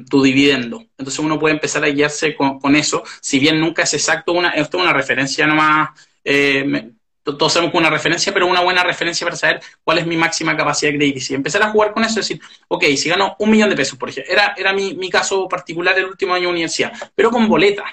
tu 0.09 0.23
dividendo. 0.23 0.85
Entonces 0.97 1.19
uno 1.19 1.39
puede 1.39 1.55
empezar 1.55 1.85
a 1.85 1.89
guiarse 1.89 2.35
con, 2.35 2.77
eso, 2.77 3.03
si 3.21 3.39
bien 3.39 3.61
nunca 3.61 3.83
es 3.83 3.95
exacto, 3.95 4.33
una, 4.33 4.51
esto 4.51 4.79
es 4.79 4.83
una 4.83 4.93
referencia 4.93 5.47
nomás 5.47 5.91
todos 7.37 7.53
sabemos 7.53 7.73
que 7.73 7.79
una 7.79 7.91
referencia, 7.91 8.33
pero 8.33 8.47
una 8.47 8.61
buena 8.61 8.83
referencia 8.83 9.27
para 9.27 9.37
saber 9.37 9.61
cuál 9.85 9.99
es 9.99 10.07
mi 10.07 10.17
máxima 10.17 10.57
capacidad 10.57 10.93
de. 10.93 11.07
Y 11.07 11.35
empezar 11.35 11.63
a 11.63 11.71
jugar 11.71 11.93
con 11.93 12.05
eso, 12.05 12.21
es 12.21 12.29
decir, 12.29 12.41
ok, 12.69 12.85
si 12.97 13.09
gano 13.09 13.37
un 13.39 13.51
millón 13.51 13.71
de 13.71 13.77
pesos, 13.77 13.99
por 13.99 14.09
ejemplo, 14.09 14.33
era, 14.33 14.55
era 14.57 14.73
mi, 14.73 14.95
mi 14.95 15.11
caso 15.11 15.49
particular 15.49 15.99
el 15.99 16.07
último 16.07 16.35
año 16.35 16.45
de 16.45 16.53
universidad, 16.53 16.93
pero 17.15 17.31
con 17.31 17.49
boleta. 17.49 17.85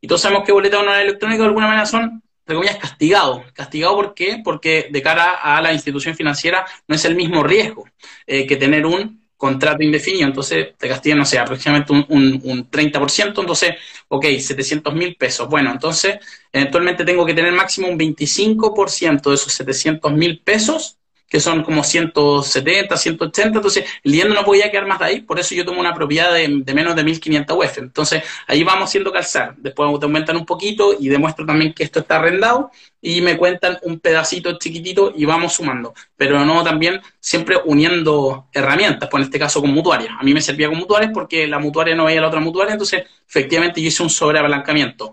Y 0.00 0.06
todos 0.06 0.22
sabemos 0.22 0.44
que 0.44 0.52
boleta 0.52 0.80
o 0.80 0.82
no 0.82 0.94
electrónica 0.94 1.42
de 1.42 1.48
alguna 1.48 1.66
manera 1.66 1.86
son 1.86 2.22
entre 2.50 2.56
comillas, 2.56 2.78
castigado. 2.78 3.44
¿Castigado 3.54 3.94
por 3.94 4.14
qué? 4.14 4.40
Porque 4.42 4.88
de 4.90 5.02
cara 5.02 5.34
a 5.34 5.62
la 5.62 5.72
institución 5.72 6.16
financiera 6.16 6.66
no 6.88 6.96
es 6.96 7.04
el 7.04 7.14
mismo 7.14 7.44
riesgo 7.44 7.84
eh, 8.26 8.44
que 8.46 8.56
tener 8.56 8.86
un 8.86 9.20
contrato 9.36 9.82
indefinido, 9.82 10.26
entonces 10.26 10.76
te 10.76 10.88
castigan, 10.88 11.18
no 11.18 11.24
sé, 11.24 11.38
aproximadamente 11.38 11.92
un, 11.92 12.40
un, 12.44 12.70
30%, 12.70 13.40
entonces, 13.40 13.74
ok, 14.08 14.26
700 14.38 14.92
mil 14.94 15.16
pesos. 15.16 15.48
Bueno, 15.48 15.70
entonces, 15.70 16.18
eventualmente 16.52 17.04
tengo 17.04 17.24
que 17.24 17.32
tener 17.32 17.52
máximo 17.52 17.88
un 17.88 17.98
25% 17.98 19.30
de 19.30 19.34
esos 19.34 19.52
700 19.52 20.12
mil 20.12 20.40
pesos 20.40 20.98
que 21.30 21.38
son 21.38 21.62
como 21.62 21.84
170, 21.84 22.96
180, 22.96 23.58
entonces 23.58 23.84
el 24.02 24.34
no 24.34 24.44
podía 24.44 24.68
quedar 24.68 24.86
más 24.86 24.98
de 24.98 25.04
ahí, 25.04 25.20
por 25.20 25.38
eso 25.38 25.54
yo 25.54 25.64
tomo 25.64 25.78
una 25.78 25.94
propiedad 25.94 26.34
de, 26.34 26.48
menos 26.74 26.96
de 26.96 27.04
1500 27.04 27.56
UF. 27.56 27.78
Entonces 27.78 28.24
ahí 28.48 28.64
vamos 28.64 28.88
haciendo 28.88 29.12
calzar, 29.12 29.54
después 29.56 29.88
te 30.00 30.06
aumentan 30.06 30.36
un 30.36 30.44
poquito 30.44 30.96
y 30.98 31.08
demuestro 31.08 31.46
también 31.46 31.72
que 31.72 31.84
esto 31.84 32.00
está 32.00 32.16
arrendado 32.16 32.72
y 33.00 33.20
me 33.20 33.36
cuentan 33.36 33.78
un 33.82 34.00
pedacito 34.00 34.58
chiquitito 34.58 35.12
y 35.16 35.24
vamos 35.24 35.52
sumando, 35.54 35.94
pero 36.16 36.44
no 36.44 36.64
también 36.64 37.00
siempre 37.20 37.56
uniendo 37.64 38.48
herramientas, 38.52 39.08
pues 39.08 39.22
en 39.22 39.26
este 39.26 39.38
caso 39.38 39.60
con 39.60 39.70
mutuarias. 39.70 40.12
A 40.18 40.24
mí 40.24 40.34
me 40.34 40.42
servía 40.42 40.68
con 40.68 40.78
mutuarias 40.78 41.12
porque 41.14 41.46
la 41.46 41.60
mutuaria 41.60 41.94
no 41.94 42.06
veía 42.06 42.20
la 42.20 42.28
otra 42.28 42.40
mutuaria, 42.40 42.72
entonces 42.72 43.04
efectivamente 43.28 43.80
yo 43.80 43.86
hice 43.86 44.02
un 44.02 44.10
sobreapalancamiento 44.10 45.12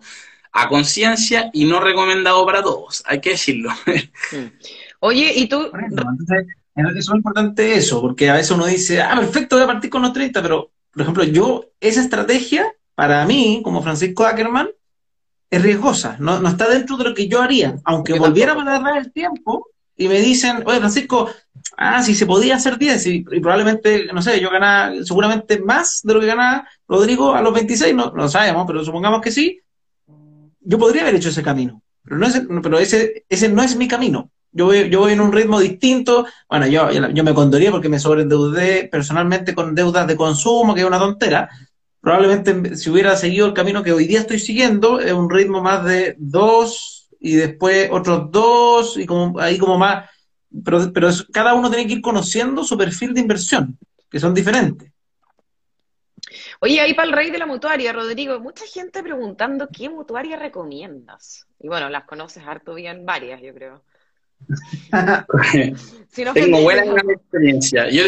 a 0.51 0.67
conciencia 0.67 1.51
y 1.53 1.65
no 1.65 1.79
recomendado 1.79 2.43
para 2.43 2.63
todos, 2.63 3.03
hay 3.05 3.21
que 3.21 3.31
decirlo. 3.31 3.69
Oye, 4.99 5.33
y 5.35 5.47
tú... 5.47 5.71
es 6.75 7.09
muy 7.09 7.17
importante 7.17 7.75
eso, 7.75 8.01
porque 8.01 8.29
a 8.29 8.33
veces 8.33 8.51
uno 8.51 8.65
dice, 8.65 9.01
ah, 9.01 9.15
perfecto, 9.15 9.55
voy 9.55 9.63
a 9.63 9.67
partir 9.67 9.89
con 9.89 10.01
los 10.01 10.13
30, 10.13 10.41
pero, 10.41 10.71
por 10.91 11.01
ejemplo, 11.01 11.23
yo, 11.23 11.65
esa 11.79 12.01
estrategia, 12.01 12.73
para 12.95 13.25
mí, 13.25 13.61
como 13.63 13.81
Francisco 13.81 14.25
Ackerman, 14.25 14.69
es 15.49 15.61
riesgosa, 15.61 16.17
no, 16.19 16.39
no 16.39 16.49
está 16.49 16.67
dentro 16.69 16.97
de 16.97 17.05
lo 17.05 17.15
que 17.15 17.27
yo 17.27 17.41
haría. 17.41 17.77
Aunque 17.85 18.19
volviera 18.19 18.53
a 18.53 18.61
agarrar 18.61 18.97
el 18.97 19.11
tiempo 19.11 19.69
y 19.95 20.07
me 20.07 20.19
dicen, 20.19 20.63
oye, 20.65 20.79
Francisco, 20.79 21.29
ah, 21.77 22.03
si 22.03 22.15
se 22.15 22.25
podía 22.25 22.55
hacer 22.55 22.77
10, 22.77 23.07
y, 23.07 23.21
probablemente, 23.23 24.07
no 24.13 24.21
sé, 24.21 24.39
yo 24.39 24.49
ganaba 24.49 24.93
seguramente 25.03 25.59
más 25.59 26.01
de 26.03 26.13
lo 26.13 26.19
que 26.19 26.27
ganaba 26.27 26.67
Rodrigo 26.87 27.33
a 27.33 27.41
los 27.41 27.53
26, 27.53 27.95
no, 27.95 28.11
no 28.11 28.23
lo 28.23 28.29
sabemos, 28.29 28.65
pero 28.67 28.83
supongamos 28.83 29.21
que 29.21 29.31
sí, 29.31 29.59
yo 30.59 30.77
podría 30.77 31.03
haber 31.03 31.15
hecho 31.15 31.29
ese 31.29 31.43
camino, 31.43 31.81
pero, 32.03 32.17
no 32.17 32.27
es, 32.27 32.41
pero 32.61 32.77
ese, 32.77 33.25
ese 33.29 33.49
no 33.49 33.63
es 33.63 33.75
mi 33.75 33.87
camino. 33.87 34.29
Yo 34.57 34.65
voy, 34.65 34.89
yo 34.89 35.01
voy 35.01 35.13
en 35.13 35.21
un 35.21 35.31
ritmo 35.31 35.59
distinto. 35.59 36.25
Bueno, 36.49 36.65
yo, 36.65 36.89
yo 36.89 37.23
me 37.23 37.33
condoría 37.35 37.69
porque 37.69 37.89
me 37.89 37.99
sobreendeudé 37.99 38.89
personalmente 38.91 39.53
con 39.53 39.75
deudas 39.75 40.07
de 40.07 40.15
consumo, 40.15 40.73
que 40.73 40.81
es 40.81 40.87
una 40.87 40.97
tontera. 40.97 41.47
Probablemente 42.01 42.75
si 42.75 42.89
hubiera 42.89 43.15
seguido 43.15 43.45
el 43.45 43.53
camino 43.53 43.83
que 43.83 43.91
hoy 43.91 44.07
día 44.07 44.21
estoy 44.21 44.39
siguiendo, 44.39 44.99
es 44.99 45.13
un 45.13 45.29
ritmo 45.29 45.61
más 45.61 45.85
de 45.85 46.15
dos 46.17 47.07
y 47.19 47.35
después 47.35 47.89
otros 47.91 48.31
dos 48.31 48.97
y 48.97 49.05
como 49.05 49.39
ahí 49.39 49.59
como 49.59 49.77
más. 49.77 50.09
Pero, 50.65 50.91
pero 50.91 51.09
cada 51.31 51.53
uno 51.53 51.69
tiene 51.69 51.85
que 51.85 51.93
ir 51.93 52.01
conociendo 52.01 52.63
su 52.63 52.75
perfil 52.75 53.13
de 53.13 53.21
inversión, 53.21 53.77
que 54.09 54.19
son 54.19 54.33
diferentes. 54.33 54.91
Oye, 56.61 56.81
ahí 56.81 56.95
para 56.95 57.09
el 57.09 57.13
rey 57.13 57.29
de 57.29 57.37
la 57.37 57.45
mutuaria, 57.45 57.93
Rodrigo, 57.93 58.39
mucha 58.39 58.65
gente 58.65 59.03
preguntando 59.03 59.67
qué 59.71 59.87
mutuaria 59.87 60.35
recomiendas. 60.35 61.45
Y 61.59 61.67
bueno, 61.67 61.89
las 61.89 62.05
conoces 62.05 62.43
harto 62.43 62.73
bien, 62.73 63.05
varias, 63.05 63.39
yo 63.41 63.53
creo. 63.53 63.83
Tengo 66.33 66.61
buena, 66.61 66.83
experiencia. 67.11 67.89
Yo, 67.89 68.03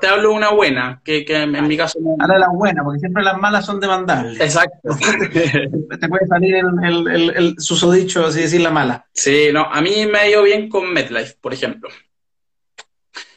te, 0.00 0.06
hablo 0.06 0.32
una 0.32 0.50
buena, 0.50 1.00
que, 1.02 1.24
en, 1.26 1.66
mi 1.66 1.76
caso... 1.76 1.98
Ahora 2.18 2.38
la 2.38 2.48
buena, 2.50 2.84
porque 2.84 3.00
siempre 3.00 3.22
las 3.22 3.38
malas 3.38 3.64
son 3.64 3.80
demandables. 3.80 4.38
Exacto. 4.40 4.90
te 5.30 6.08
puede 6.08 6.26
salir 6.26 6.56
el, 6.56 6.66
el, 7.08 7.30
el, 7.36 7.54
susodicho, 7.58 8.26
así 8.26 8.42
decir, 8.42 8.60
la 8.60 8.70
mala. 8.70 9.06
Sí, 9.12 9.48
no, 9.52 9.62
a 9.64 9.80
mí 9.80 10.06
me 10.10 10.18
ha 10.18 10.28
ido 10.28 10.42
bien 10.42 10.68
con 10.68 10.92
MetLife, 10.92 11.36
por 11.40 11.54
ejemplo. 11.54 11.88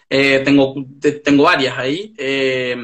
Eh, 0.09 0.41
tengo, 0.43 0.75
tengo 1.23 1.43
varias 1.43 1.77
ahí. 1.77 2.13
Eh, 2.17 2.75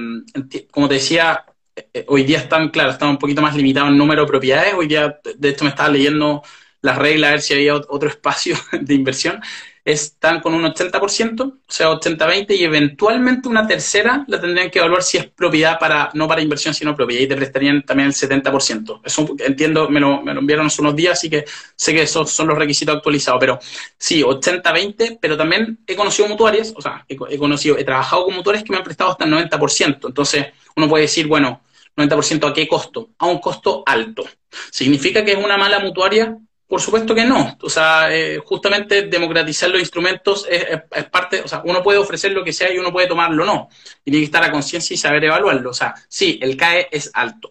como 0.72 0.88
te 0.88 0.96
decía, 0.96 1.44
eh, 1.76 2.06
hoy 2.08 2.24
día 2.24 2.40
están, 2.40 2.70
claro, 2.70 2.92
están 2.92 3.10
un 3.10 3.18
poquito 3.18 3.42
más 3.42 3.56
limitados 3.56 3.90
en 3.90 3.98
número 3.98 4.22
de 4.22 4.28
propiedades. 4.28 4.74
Hoy 4.74 4.88
día, 4.88 5.20
de 5.38 5.50
esto 5.50 5.64
me 5.64 5.70
estaba 5.70 5.90
leyendo 5.90 6.42
las 6.82 6.98
reglas, 6.98 7.30
a 7.30 7.32
ver 7.32 7.42
si 7.42 7.54
había 7.54 7.76
otro 7.76 8.10
espacio 8.10 8.56
de 8.72 8.94
inversión, 8.94 9.42
están 9.86 10.40
con 10.42 10.54
un 10.54 10.64
80%, 10.64 11.42
o 11.42 11.58
sea, 11.68 11.90
80-20, 11.90 12.56
y 12.56 12.64
eventualmente 12.64 13.48
una 13.48 13.66
tercera 13.66 14.24
la 14.28 14.40
tendrían 14.40 14.70
que 14.70 14.80
evaluar 14.80 15.02
si 15.02 15.18
es 15.18 15.28
propiedad 15.28 15.80
para, 15.80 16.12
no 16.14 16.28
para 16.28 16.42
inversión, 16.42 16.74
sino 16.74 16.96
propiedad, 16.96 17.24
y 17.24 17.28
te 17.28 17.36
prestarían 17.36 17.84
también 17.84 18.08
el 18.08 18.14
70%. 18.14 19.02
Eso 19.04 19.36
entiendo, 19.40 19.90
me 19.90 20.00
lo, 20.00 20.22
me 20.22 20.34
lo 20.34 20.42
enviaron 20.42 20.68
hace 20.68 20.82
unos 20.82 20.96
días, 20.96 21.14
así 21.14 21.30
que 21.30 21.46
sé 21.76 21.94
que 21.94 22.04
esos 22.04 22.30
son 22.30 22.48
los 22.48 22.58
requisitos 22.58 22.96
actualizados, 22.96 23.40
pero 23.40 23.60
sí, 23.98 24.22
80-20, 24.22 25.18
pero 25.20 25.36
también 25.38 25.80
he 25.88 25.96
conocido 25.96 26.28
mutuarias, 26.28 26.74
o 26.76 26.82
sea, 26.82 27.06
he, 27.08 27.18
he, 27.30 27.38
conocido, 27.38 27.78
he 27.78 27.84
trabajado 27.84 28.26
con 28.26 28.36
mutuarias 28.36 28.64
que 28.64 28.72
me 28.72 28.78
han 28.78 28.84
prestado 28.84 29.12
hasta 29.12 29.26
el 29.26 29.32
90%, 29.32 30.08
entonces 30.08 30.48
uno 30.76 30.88
puede 30.88 31.04
decir, 31.04 31.28
bueno, 31.28 31.62
90% 31.96 32.50
a 32.50 32.54
qué 32.54 32.68
costo? 32.68 33.10
A 33.18 33.26
un 33.26 33.40
costo 33.40 33.84
alto. 33.86 34.24
¿Significa 34.72 35.24
que 35.24 35.34
es 35.34 35.44
una 35.44 35.58
mala 35.58 35.80
mutuaria? 35.80 36.38
Por 36.70 36.82
supuesto 36.82 37.16
que 37.16 37.26
no. 37.26 37.58
O 37.64 37.70
sea, 37.70 38.16
eh, 38.16 38.38
justamente 38.46 39.02
democratizar 39.08 39.72
los 39.72 39.80
instrumentos 39.80 40.46
es, 40.48 40.80
parte, 41.10 41.42
o 41.42 41.48
sea, 41.48 41.64
uno 41.66 41.82
puede 41.82 41.98
ofrecer 41.98 42.32
lo 42.32 42.44
que 42.44 42.54
sea 42.54 42.72
y 42.72 42.78
uno 42.78 42.92
puede 42.94 43.08
tomarlo 43.08 43.42
o 43.42 43.46
no. 43.48 43.70
Y 44.06 44.12
tiene 44.12 44.20
que 44.20 44.26
estar 44.26 44.44
a 44.44 44.52
conciencia 44.52 44.94
y 44.94 44.98
saber 44.98 45.24
evaluarlo. 45.24 45.72
O 45.72 45.74
sea, 45.74 45.96
sí, 46.08 46.38
el 46.40 46.56
CAE 46.56 46.88
es 46.92 47.10
alto. 47.16 47.50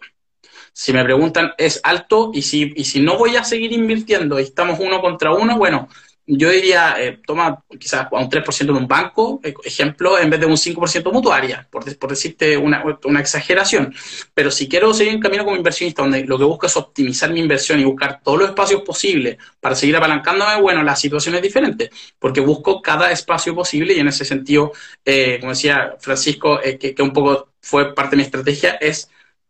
Si 0.71 0.93
me 0.93 1.03
preguntan, 1.03 1.51
es 1.57 1.81
alto 1.83 2.31
y 2.33 2.43
si, 2.43 2.71
y 2.73 2.85
si 2.85 3.01
no 3.01 3.17
voy 3.17 3.35
a 3.35 3.43
seguir 3.43 3.73
invirtiendo 3.73 4.39
y 4.39 4.43
estamos 4.43 4.79
uno 4.79 5.01
contra 5.01 5.33
uno, 5.33 5.57
bueno, 5.57 5.89
yo 6.31 6.51
diría, 6.51 6.95
eh, 6.99 7.19
toma 7.25 7.63
quizás 7.79 8.07
a 8.11 8.15
un 8.15 8.29
3% 8.29 8.69
en 8.69 8.75
un 8.75 8.87
banco, 8.87 9.39
eh, 9.43 9.53
ejemplo, 9.63 10.19
en 10.19 10.29
vez 10.29 10.39
de 10.39 10.45
un 10.45 10.57
5% 10.57 11.11
mutuaria, 11.11 11.67
por, 11.71 11.83
decirte 11.83 12.55
una, 12.55 12.83
una, 13.03 13.19
exageración. 13.19 13.93
Pero 14.33 14.51
si 14.51 14.69
quiero 14.69 14.93
seguir 14.93 15.13
en 15.13 15.19
camino 15.19 15.43
como 15.43 15.57
inversionista, 15.57 16.03
donde 16.03 16.23
lo 16.25 16.37
que 16.37 16.43
busco 16.43 16.67
es 16.67 16.77
optimizar 16.77 17.31
mi 17.31 17.39
inversión 17.39 17.79
y 17.79 17.83
buscar 17.83 18.21
todos 18.23 18.37
los 18.37 18.49
espacios 18.49 18.83
posibles 18.83 19.37
para 19.59 19.73
seguir 19.73 19.95
apalancándome, 19.97 20.61
bueno, 20.61 20.83
la 20.83 20.95
situación 20.95 21.33
es 21.33 21.41
diferente, 21.41 21.89
porque 22.19 22.41
busco 22.41 22.79
cada 22.79 23.11
espacio 23.11 23.55
posible 23.55 23.93
y 23.95 23.99
en 23.99 24.07
ese 24.07 24.23
sentido, 24.23 24.71
eh, 25.03 25.37
como 25.39 25.53
decía 25.53 25.95
Francisco, 25.99 26.59
que, 26.61 26.93
que 26.93 27.01
un 27.01 27.11
poco 27.11 27.49
fue 27.59 27.95
parte 27.95 28.11
de 28.11 28.17
mi 28.17 28.23
estrategia, 28.23 28.75
es 28.75 29.09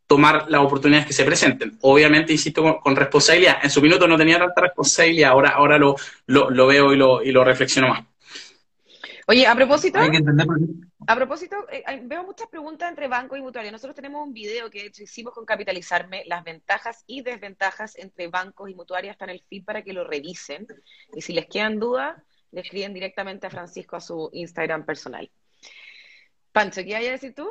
tomar 0.10 0.50
las 0.50 0.62
oportunidades 0.62 1.06
que 1.06 1.14
se 1.14 1.24
presenten. 1.24 1.78
Obviamente, 1.82 2.34
insisto, 2.34 2.82
con, 2.82 2.96
responsabilidad. 2.96 3.60
En 3.62 3.70
su 3.70 3.80
minuto 3.80 4.08
no 4.08 4.18
tenía 4.18 4.40
tanta 4.40 4.62
responsabilidad, 4.62 5.30
ahora, 5.30 5.50
ahora 5.50 5.78
lo, 5.78 5.96
lo, 6.26 6.66
veo 6.66 6.92
y 6.92 6.98
lo, 6.98 7.22
y 7.22 7.32
lo 7.32 7.44
reflexiono 7.44 7.90
más. 7.90 8.06
Oye, 9.28 9.46
a 9.46 9.54
propósito, 9.54 10.00
a 11.06 11.16
propósito, 11.16 11.58
eh, 11.72 11.84
veo 12.06 12.24
muchas 12.24 12.48
preguntas 12.48 12.90
entre 12.90 13.08
banco 13.08 13.38
y 13.38 13.42
mutuaria. 13.42 13.72
Nosotros 13.72 13.96
tenemos 13.96 14.26
un 14.26 14.34
video 14.34 14.72
que 14.72 14.92
hicimos 14.98 15.32
con 15.32 15.46
Capitalizarme, 15.46 16.24
las 16.26 16.44
ventajas 16.44 17.04
y 17.06 17.22
desventajas 17.22 17.96
entre 17.96 18.30
bancos 18.30 18.68
y 18.72 18.74
mutuarias, 18.74 19.14
está 19.14 19.26
en 19.26 19.32
el 19.32 19.44
feed 19.48 19.64
para 19.64 19.84
que 19.84 19.94
lo 19.94 20.06
revisen. 20.06 20.66
Y 21.14 21.22
si 21.22 21.34
les 21.34 21.46
quedan 21.46 21.80
dudas, 21.80 22.18
le 22.50 22.62
escriben 22.62 22.96
directamente 22.96 23.46
a 23.46 23.52
Francisco 23.52 23.96
a 23.96 24.02
su 24.02 24.32
Instagram 24.34 24.88
personal. 24.88 25.30
Pancho, 26.52 26.84
¿qué 26.84 26.96
hay 26.96 27.06
a 27.06 27.12
decir 27.12 27.36
tú? 27.36 27.48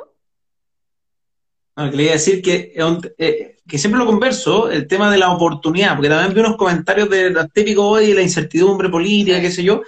Que 1.89 1.97
le 1.97 2.03
iba 2.03 2.11
a 2.11 2.15
decir 2.15 2.41
que, 2.41 2.73
eh, 3.17 3.57
que 3.67 3.77
siempre 3.77 3.99
lo 3.99 4.05
converso, 4.05 4.69
el 4.69 4.87
tema 4.87 5.11
de 5.11 5.17
la 5.17 5.31
oportunidad, 5.31 5.95
porque 5.95 6.09
también 6.09 6.33
vi 6.33 6.39
unos 6.41 6.57
comentarios 6.57 7.09
de 7.09 7.29
los 7.29 7.51
típicos 7.51 7.85
hoy, 7.85 8.13
la 8.13 8.21
incertidumbre 8.21 8.89
política, 8.89 9.39
qué 9.39 9.51
sé 9.51 9.63
yo. 9.63 9.81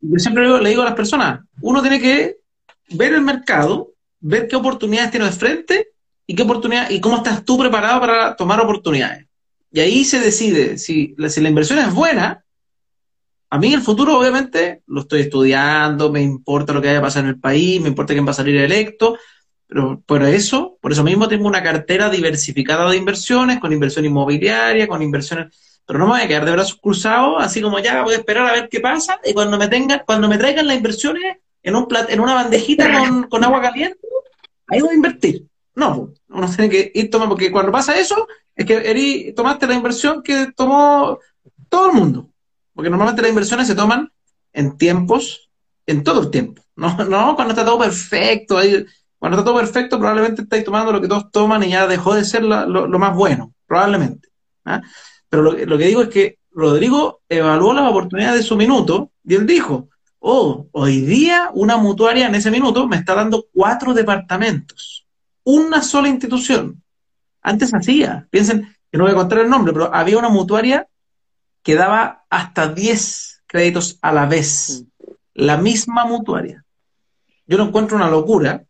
Yo 0.00 0.18
siempre 0.18 0.46
le 0.46 0.68
digo 0.68 0.82
a 0.82 0.86
las 0.86 0.94
personas, 0.94 1.40
uno 1.62 1.80
tiene 1.80 2.00
que 2.00 2.36
ver 2.90 3.14
el 3.14 3.22
mercado, 3.22 3.92
ver 4.20 4.46
qué 4.48 4.56
oportunidades 4.56 5.10
tiene 5.10 5.26
de 5.26 5.32
frente 5.32 5.88
y 6.26 6.34
qué 6.34 6.42
oportunidad 6.42 6.90
y 6.90 7.00
cómo 7.00 7.16
estás 7.16 7.44
tú 7.44 7.58
preparado 7.58 8.00
para 8.00 8.36
tomar 8.36 8.60
oportunidades. 8.60 9.26
Y 9.72 9.80
ahí 9.80 10.04
se 10.04 10.20
decide 10.20 10.78
si, 10.78 11.16
si 11.28 11.40
la 11.40 11.48
inversión 11.48 11.78
es 11.78 11.92
buena. 11.92 12.44
A 13.50 13.58
mí 13.58 13.72
el 13.72 13.82
futuro, 13.82 14.18
obviamente, 14.18 14.82
lo 14.86 15.00
estoy 15.00 15.22
estudiando, 15.22 16.12
me 16.12 16.22
importa 16.22 16.72
lo 16.72 16.80
que 16.80 16.88
vaya 16.88 17.00
a 17.00 17.02
pasar 17.02 17.24
en 17.24 17.30
el 17.30 17.40
país, 17.40 17.80
me 17.80 17.88
importa 17.88 18.12
quién 18.12 18.26
va 18.26 18.30
a 18.30 18.34
salir 18.34 18.56
electo, 18.56 19.16
pero 19.66 20.02
por 20.06 20.22
eso, 20.22 20.78
por 20.80 20.92
eso 20.92 21.02
mismo 21.02 21.28
tengo 21.28 21.46
una 21.46 21.62
cartera 21.62 22.10
diversificada 22.10 22.90
de 22.90 22.96
inversiones, 22.96 23.58
con 23.58 23.72
inversión 23.72 24.04
inmobiliaria, 24.04 24.86
con 24.86 25.02
inversiones, 25.02 25.54
pero 25.86 25.98
no 25.98 26.06
me 26.06 26.12
voy 26.12 26.20
a 26.22 26.28
quedar 26.28 26.44
de 26.44 26.52
brazos 26.52 26.78
cruzados, 26.80 27.36
así 27.42 27.60
como 27.60 27.78
ya 27.78 28.02
voy 28.02 28.14
a 28.14 28.18
esperar 28.18 28.46
a 28.46 28.52
ver 28.52 28.68
qué 28.68 28.80
pasa, 28.80 29.20
y 29.24 29.32
cuando 29.32 29.58
me 29.58 29.68
tengan, 29.68 30.02
cuando 30.06 30.28
me 30.28 30.38
traigan 30.38 30.66
las 30.66 30.76
inversiones 30.76 31.38
en 31.62 31.76
un 31.76 31.88
plat, 31.88 32.10
en 32.10 32.20
una 32.20 32.34
bandejita 32.34 32.86
con, 33.28 33.44
agua 33.44 33.60
caliente, 33.62 33.98
ahí 34.68 34.80
voy 34.80 34.90
a 34.90 34.94
invertir. 34.94 35.46
No, 35.74 36.12
uno 36.28 36.50
tiene 36.50 36.70
que 36.70 36.92
ir 36.94 37.10
tomando, 37.10 37.34
porque 37.34 37.50
cuando 37.50 37.72
pasa 37.72 37.98
eso, 37.98 38.28
es 38.54 38.64
que 38.64 38.74
Eri, 38.74 39.32
tomaste 39.34 39.66
la 39.66 39.74
inversión 39.74 40.22
que 40.22 40.52
tomó 40.54 41.18
todo 41.68 41.90
el 41.90 41.96
mundo. 41.96 42.30
Porque 42.74 42.90
normalmente 42.90 43.22
las 43.22 43.30
inversiones 43.30 43.66
se 43.66 43.74
toman 43.74 44.12
en 44.52 44.76
tiempos, 44.76 45.50
en 45.86 46.04
todo 46.04 46.22
el 46.22 46.30
tiempo. 46.30 46.62
No, 46.76 46.92
no 47.04 47.36
cuando 47.36 47.52
está 47.52 47.64
todo 47.64 47.78
perfecto, 47.78 48.58
ahí 48.58 48.84
cuando 49.24 49.38
está 49.38 49.50
todo 49.50 49.58
perfecto, 49.58 49.98
probablemente 49.98 50.42
estáis 50.42 50.64
tomando 50.64 50.92
lo 50.92 51.00
que 51.00 51.08
todos 51.08 51.30
toman 51.30 51.62
y 51.62 51.70
ya 51.70 51.86
dejó 51.86 52.14
de 52.14 52.26
ser 52.26 52.42
lo, 52.42 52.98
más 52.98 53.16
bueno, 53.16 53.54
probablemente. 53.66 54.28
¿ah? 54.66 54.82
Pero 55.30 55.44
lo, 55.44 55.78
que 55.78 55.86
digo 55.86 56.02
es 56.02 56.08
que 56.10 56.38
Rodrigo 56.50 57.22
evaluó 57.26 57.72
las 57.72 57.90
oportunidades 57.90 58.40
de 58.40 58.46
su 58.46 58.54
minuto 58.54 59.12
y 59.24 59.36
él 59.36 59.46
dijo, 59.46 59.88
oh, 60.18 60.66
hoy 60.72 61.00
día 61.00 61.48
una 61.54 61.78
mutuaria 61.78 62.26
en 62.26 62.34
ese 62.34 62.50
minuto 62.50 62.86
me 62.86 62.96
está 62.96 63.14
dando 63.14 63.46
cuatro 63.50 63.94
departamentos, 63.94 65.06
una 65.42 65.80
sola 65.80 66.08
institución. 66.08 66.82
Antes 67.40 67.72
hacía, 67.72 68.28
piensen, 68.28 68.76
que 68.92 68.98
no 68.98 69.04
voy 69.04 69.14
a 69.14 69.16
contar 69.16 69.38
el 69.38 69.48
nombre, 69.48 69.72
pero 69.72 69.94
había 69.94 70.18
una 70.18 70.28
mutuaria 70.28 70.86
que 71.62 71.76
daba 71.76 72.26
hasta 72.28 72.68
10 72.68 73.44
créditos 73.46 73.98
a 74.02 74.12
la 74.12 74.26
vez. 74.26 74.84
la 75.32 75.56
misma 75.56 76.04
mutuaria. 76.04 76.62
Yo 77.46 77.56
lo 77.56 77.64
encuentro 77.64 77.96
una 77.96 78.10
locura, 78.10 78.66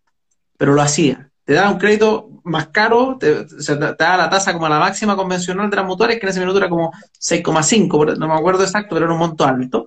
pero 0.56 0.74
lo 0.74 0.82
hacía. 0.82 1.30
Te 1.44 1.54
da 1.54 1.70
un 1.70 1.78
crédito 1.78 2.30
más 2.44 2.68
caro, 2.68 3.16
te, 3.18 3.44
te, 3.44 3.76
da 3.76 4.16
la 4.16 4.30
tasa 4.30 4.52
como 4.52 4.68
la 4.68 4.78
máxima 4.78 5.16
convencional 5.16 5.70
de 5.70 5.76
las 5.76 5.86
mutuarias, 5.86 6.18
que 6.18 6.26
en 6.26 6.30
ese 6.30 6.40
minuto 6.40 6.58
era 6.58 6.68
como 6.68 6.92
6,5, 7.18 8.16
no 8.16 8.28
me 8.28 8.34
acuerdo 8.34 8.62
exacto, 8.62 8.94
pero 8.94 9.06
era 9.06 9.14
un 9.14 9.18
monto 9.18 9.44
alto, 9.44 9.86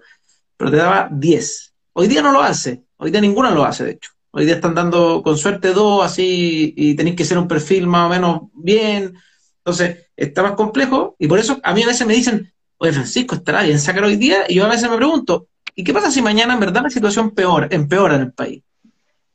pero 0.55 0.71
te 0.71 0.77
daba 0.77 1.09
10. 1.11 1.73
Hoy 1.93 2.07
día 2.07 2.21
no 2.21 2.31
lo 2.31 2.41
hace, 2.41 2.83
hoy 2.97 3.11
día 3.11 3.21
ninguna 3.21 3.51
lo 3.51 3.63
hace, 3.63 3.83
de 3.85 3.91
hecho. 3.91 4.11
Hoy 4.31 4.45
día 4.45 4.55
están 4.55 4.75
dando 4.75 5.23
con 5.23 5.37
suerte 5.37 5.73
dos, 5.73 6.05
así, 6.05 6.73
y 6.75 6.95
tenéis 6.95 7.15
que 7.15 7.25
ser 7.25 7.37
un 7.37 7.47
perfil 7.47 7.87
más 7.87 8.05
o 8.05 8.09
menos 8.09 8.41
bien. 8.53 9.15
Entonces, 9.59 10.09
está 10.15 10.43
más 10.43 10.53
complejo, 10.53 11.15
y 11.17 11.27
por 11.27 11.39
eso 11.39 11.59
a 11.63 11.73
mí 11.73 11.83
a 11.83 11.87
veces 11.87 12.05
me 12.05 12.13
dicen, 12.13 12.53
oye, 12.77 12.93
Francisco, 12.93 13.35
estará 13.35 13.63
bien 13.63 13.79
sacar 13.79 14.03
hoy 14.03 14.15
día, 14.15 14.45
y 14.47 14.55
yo 14.55 14.65
a 14.65 14.69
veces 14.69 14.89
me 14.89 14.97
pregunto, 14.97 15.47
¿y 15.75 15.83
qué 15.83 15.93
pasa 15.93 16.11
si 16.11 16.21
mañana 16.21 16.53
en 16.53 16.59
verdad 16.59 16.83
la 16.83 16.89
situación 16.89 17.31
peor, 17.31 17.67
empeora 17.71 18.15
en 18.15 18.21
el 18.21 18.33
país? 18.33 18.63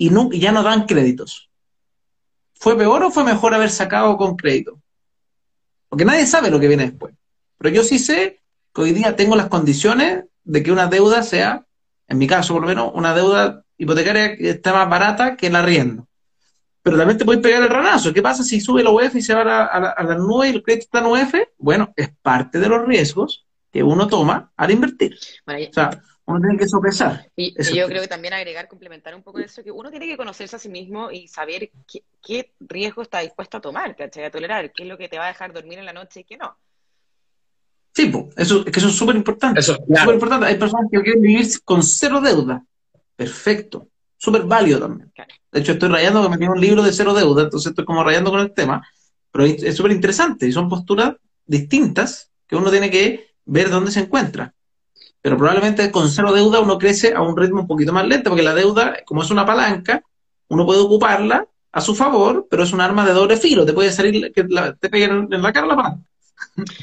Y, 0.02 0.10
no, 0.10 0.30
y 0.32 0.40
ya 0.40 0.50
no 0.50 0.64
dan 0.64 0.86
créditos. 0.86 1.48
¿Fue 2.54 2.76
peor 2.76 3.04
o 3.04 3.12
fue 3.12 3.22
mejor 3.22 3.54
haber 3.54 3.70
sacado 3.70 4.16
con 4.16 4.34
crédito? 4.34 4.80
Porque 5.88 6.04
nadie 6.04 6.26
sabe 6.26 6.50
lo 6.50 6.58
que 6.58 6.66
viene 6.66 6.86
después. 6.86 7.14
Pero 7.56 7.72
yo 7.72 7.84
sí 7.84 8.00
sé 8.00 8.42
que 8.74 8.80
hoy 8.80 8.90
día 8.90 9.14
tengo 9.14 9.36
las 9.36 9.46
condiciones 9.46 10.24
de 10.42 10.62
que 10.64 10.72
una 10.72 10.88
deuda 10.88 11.22
sea, 11.22 11.64
en 12.08 12.18
mi 12.18 12.26
caso 12.26 12.52
por 12.52 12.62
lo 12.62 12.68
menos, 12.68 12.90
una 12.94 13.14
deuda 13.14 13.62
hipotecaria 13.78 14.36
que 14.36 14.50
esté 14.50 14.72
más 14.72 14.90
barata 14.90 15.36
que 15.36 15.46
el 15.46 15.54
arriendo. 15.54 16.08
Pero 16.82 16.98
también 16.98 17.18
te 17.18 17.24
puedes 17.24 17.40
pegar 17.40 17.62
el 17.62 17.68
ranazo. 17.68 18.12
¿Qué 18.12 18.22
pasa 18.22 18.42
si 18.42 18.60
sube 18.60 18.82
la 18.82 18.90
UEF 18.90 19.14
y 19.14 19.22
se 19.22 19.34
va 19.34 19.42
a, 19.42 19.78
la, 19.78 19.90
a 19.90 20.02
la 20.02 20.16
nube 20.16 20.48
y 20.48 20.50
el 20.50 20.64
crédito 20.64 20.86
está 20.86 20.98
en 20.98 21.06
UEF? 21.06 21.34
Bueno, 21.58 21.92
es 21.94 22.10
parte 22.20 22.58
de 22.58 22.68
los 22.68 22.84
riesgos 22.84 23.46
que 23.70 23.84
uno 23.84 24.08
toma 24.08 24.50
al 24.56 24.72
invertir. 24.72 25.16
Bueno, 25.46 25.68
o 25.70 25.72
sea, 25.72 26.02
uno 26.24 26.40
tiene 26.40 26.56
que 26.56 26.68
sopesar. 26.68 27.28
Y, 27.34 27.54
y 27.58 27.76
yo 27.76 27.86
creo 27.86 28.00
que 28.00 28.08
también 28.08 28.34
agregar, 28.34 28.68
complementar 28.68 29.14
un 29.14 29.22
poco 29.22 29.40
eso, 29.40 29.62
que 29.62 29.70
uno 29.70 29.90
tiene 29.90 30.06
que 30.06 30.16
conocerse 30.16 30.56
a 30.56 30.58
sí 30.58 30.68
mismo 30.68 31.10
y 31.10 31.26
saber 31.26 31.70
qué, 31.90 32.04
qué 32.22 32.52
riesgo 32.60 33.02
está 33.02 33.20
dispuesto 33.20 33.56
a 33.56 33.60
tomar, 33.60 33.96
¿cachai? 33.96 34.24
A 34.24 34.30
tolerar, 34.30 34.72
qué 34.72 34.84
es 34.84 34.88
lo 34.88 34.96
que 34.96 35.08
te 35.08 35.18
va 35.18 35.24
a 35.24 35.28
dejar 35.28 35.52
dormir 35.52 35.78
en 35.78 35.86
la 35.86 35.92
noche 35.92 36.20
y 36.20 36.24
qué 36.24 36.36
no. 36.36 36.56
Sí, 37.94 38.06
pues, 38.06 38.26
eso, 38.36 38.64
es 38.64 38.72
que 38.72 38.78
eso 38.78 38.88
es 38.88 38.94
súper 38.94 39.16
importante. 39.16 39.60
Eso, 39.60 39.76
claro. 39.78 40.02
Súper 40.02 40.14
importante. 40.14 40.46
Hay 40.46 40.56
personas 40.56 40.86
que 40.90 41.02
quieren 41.02 41.20
vivir 41.20 41.46
con 41.64 41.82
cero 41.82 42.20
deuda. 42.20 42.64
Perfecto. 43.16 43.88
Súper 44.16 44.44
válido 44.44 44.78
también. 44.78 45.10
Claro. 45.14 45.34
De 45.50 45.60
hecho, 45.60 45.72
estoy 45.72 45.88
rayando 45.88 46.22
que 46.22 46.28
me 46.28 46.38
tiene 46.38 46.54
un 46.54 46.60
libro 46.60 46.82
de 46.82 46.92
cero 46.92 47.12
deuda, 47.12 47.42
entonces 47.42 47.70
estoy 47.70 47.84
como 47.84 48.04
rayando 48.04 48.30
con 48.30 48.40
el 48.40 48.54
tema. 48.54 48.86
Pero 49.30 49.44
es 49.44 49.76
súper 49.76 49.92
interesante 49.92 50.46
y 50.46 50.52
son 50.52 50.68
posturas 50.68 51.16
distintas 51.44 52.30
que 52.46 52.54
uno 52.54 52.70
tiene 52.70 52.90
que 52.90 53.34
ver 53.44 53.68
dónde 53.68 53.90
se 53.90 54.00
encuentra 54.00 54.54
pero 55.22 55.38
probablemente 55.38 55.90
con 55.92 56.10
cero 56.10 56.32
deuda 56.32 56.60
uno 56.60 56.78
crece 56.78 57.14
a 57.14 57.22
un 57.22 57.36
ritmo 57.36 57.60
un 57.60 57.66
poquito 57.68 57.92
más 57.92 58.06
lento, 58.06 58.28
porque 58.28 58.42
la 58.42 58.54
deuda, 58.54 58.96
como 59.06 59.22
es 59.22 59.30
una 59.30 59.46
palanca, 59.46 60.02
uno 60.48 60.66
puede 60.66 60.80
ocuparla 60.80 61.46
a 61.70 61.80
su 61.80 61.94
favor, 61.94 62.46
pero 62.50 62.64
es 62.64 62.72
un 62.72 62.80
arma 62.80 63.06
de 63.06 63.12
doble 63.12 63.36
filo, 63.36 63.64
te 63.64 63.72
puede 63.72 63.92
salir 63.92 64.32
que 64.32 64.44
la, 64.48 64.74
te 64.74 64.90
peguen 64.90 65.28
en 65.30 65.42
la 65.42 65.52
cara 65.52 65.68
la 65.68 65.76
palanca. 65.76 66.02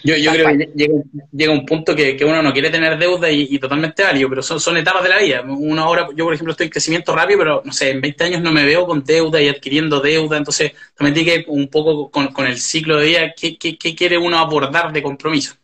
Yo, 0.03 0.15
yo 0.15 0.31
creo 0.31 0.47
que 0.47 0.69
llega, 0.73 0.93
llega, 1.31 1.53
un 1.53 1.65
punto 1.65 1.95
que, 1.95 2.15
que, 2.15 2.25
uno 2.25 2.41
no 2.41 2.53
quiere 2.53 2.69
tener 2.69 2.97
deuda 2.97 3.29
y, 3.29 3.47
y 3.51 3.59
totalmente 3.59 4.03
válido, 4.03 4.29
pero 4.29 4.41
son, 4.41 4.59
son, 4.59 4.77
etapas 4.77 5.03
de 5.03 5.09
la 5.09 5.19
vida. 5.19 5.43
Uno 5.43 5.81
ahora, 5.83 6.07
yo 6.15 6.25
por 6.25 6.33
ejemplo 6.33 6.51
estoy 6.51 6.67
en 6.67 6.71
crecimiento 6.71 7.15
rápido, 7.15 7.39
pero 7.39 7.61
no 7.63 7.71
sé, 7.71 7.91
en 7.91 8.01
20 8.01 8.23
años 8.23 8.41
no 8.41 8.51
me 8.51 8.63
veo 8.63 8.87
con 8.87 9.03
deuda 9.03 9.39
y 9.41 9.49
adquiriendo 9.49 9.99
deuda, 9.99 10.37
entonces 10.37 10.71
también 10.95 11.13
tiene 11.13 11.43
que 11.43 11.51
un 11.51 11.67
poco 11.67 12.09
con, 12.09 12.29
con 12.29 12.47
el 12.47 12.57
ciclo 12.57 12.97
de 12.97 13.05
vida, 13.05 13.33
¿qué, 13.39 13.57
qué, 13.57 13.77
qué 13.77 13.95
quiere 13.95 14.17
uno 14.17 14.39
abordar 14.39 14.91
de 14.91 15.03
compromiso? 15.03 15.55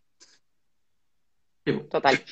Total. 1.89 2.24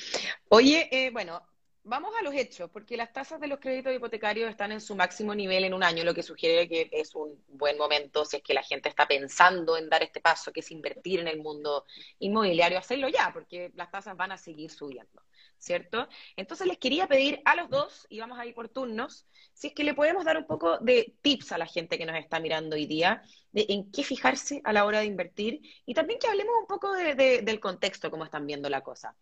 Oye, 0.48 0.88
eh, 0.92 1.10
bueno, 1.10 1.42
vamos 1.82 2.14
a 2.18 2.22
los 2.22 2.34
hechos, 2.34 2.70
porque 2.70 2.96
las 2.96 3.12
tasas 3.12 3.40
de 3.40 3.48
los 3.48 3.58
créditos 3.58 3.92
hipotecarios 3.92 4.48
están 4.48 4.70
en 4.70 4.80
su 4.80 4.94
máximo 4.94 5.34
nivel 5.34 5.64
en 5.64 5.74
un 5.74 5.82
año, 5.82 6.04
lo 6.04 6.14
que 6.14 6.22
sugiere 6.22 6.68
que 6.68 6.88
es 6.92 7.14
un 7.14 7.42
buen 7.48 7.76
momento 7.76 8.24
si 8.24 8.36
es 8.36 8.42
que 8.42 8.54
la 8.54 8.62
gente 8.62 8.88
está 8.88 9.06
pensando 9.08 9.76
en 9.76 9.88
dar 9.88 10.02
este 10.02 10.20
paso, 10.20 10.52
que 10.52 10.60
es 10.60 10.70
invertir 10.70 11.20
en 11.20 11.28
el 11.28 11.40
mundo 11.40 11.84
inmobiliario, 12.20 12.78
hacerlo 12.78 13.08
ya, 13.08 13.32
porque 13.32 13.72
las 13.74 13.90
tasas 13.90 14.16
van 14.16 14.32
a 14.32 14.38
seguir 14.38 14.70
subiendo, 14.70 15.22
¿cierto? 15.58 16.08
Entonces 16.36 16.66
les 16.66 16.78
quería 16.78 17.06
pedir 17.08 17.42
a 17.44 17.56
los 17.56 17.68
dos, 17.68 18.06
y 18.08 18.20
vamos 18.20 18.38
a 18.38 18.46
ir 18.46 18.54
por 18.54 18.68
turnos, 18.68 19.26
si 19.52 19.66
es 19.66 19.74
que 19.74 19.84
le 19.84 19.94
podemos 19.94 20.24
dar 20.24 20.36
un 20.36 20.46
poco 20.46 20.78
de 20.78 21.16
tips 21.22 21.52
a 21.52 21.58
la 21.58 21.66
gente 21.66 21.98
que 21.98 22.06
nos 22.06 22.16
está 22.16 22.38
mirando 22.38 22.76
hoy 22.76 22.86
día, 22.86 23.22
en 23.54 23.90
qué 23.90 24.02
fijarse 24.02 24.60
a 24.64 24.72
la 24.72 24.84
hora 24.84 25.00
de 25.00 25.06
invertir, 25.06 25.60
y 25.86 25.94
también 25.94 26.18
que 26.18 26.28
hablemos 26.28 26.54
un 26.60 26.66
poco 26.66 26.92
de, 26.92 27.14
de, 27.14 27.42
del 27.42 27.60
contexto, 27.60 28.10
cómo 28.10 28.24
están 28.24 28.46
viendo 28.46 28.68
la 28.68 28.80
cosa. 28.80 29.14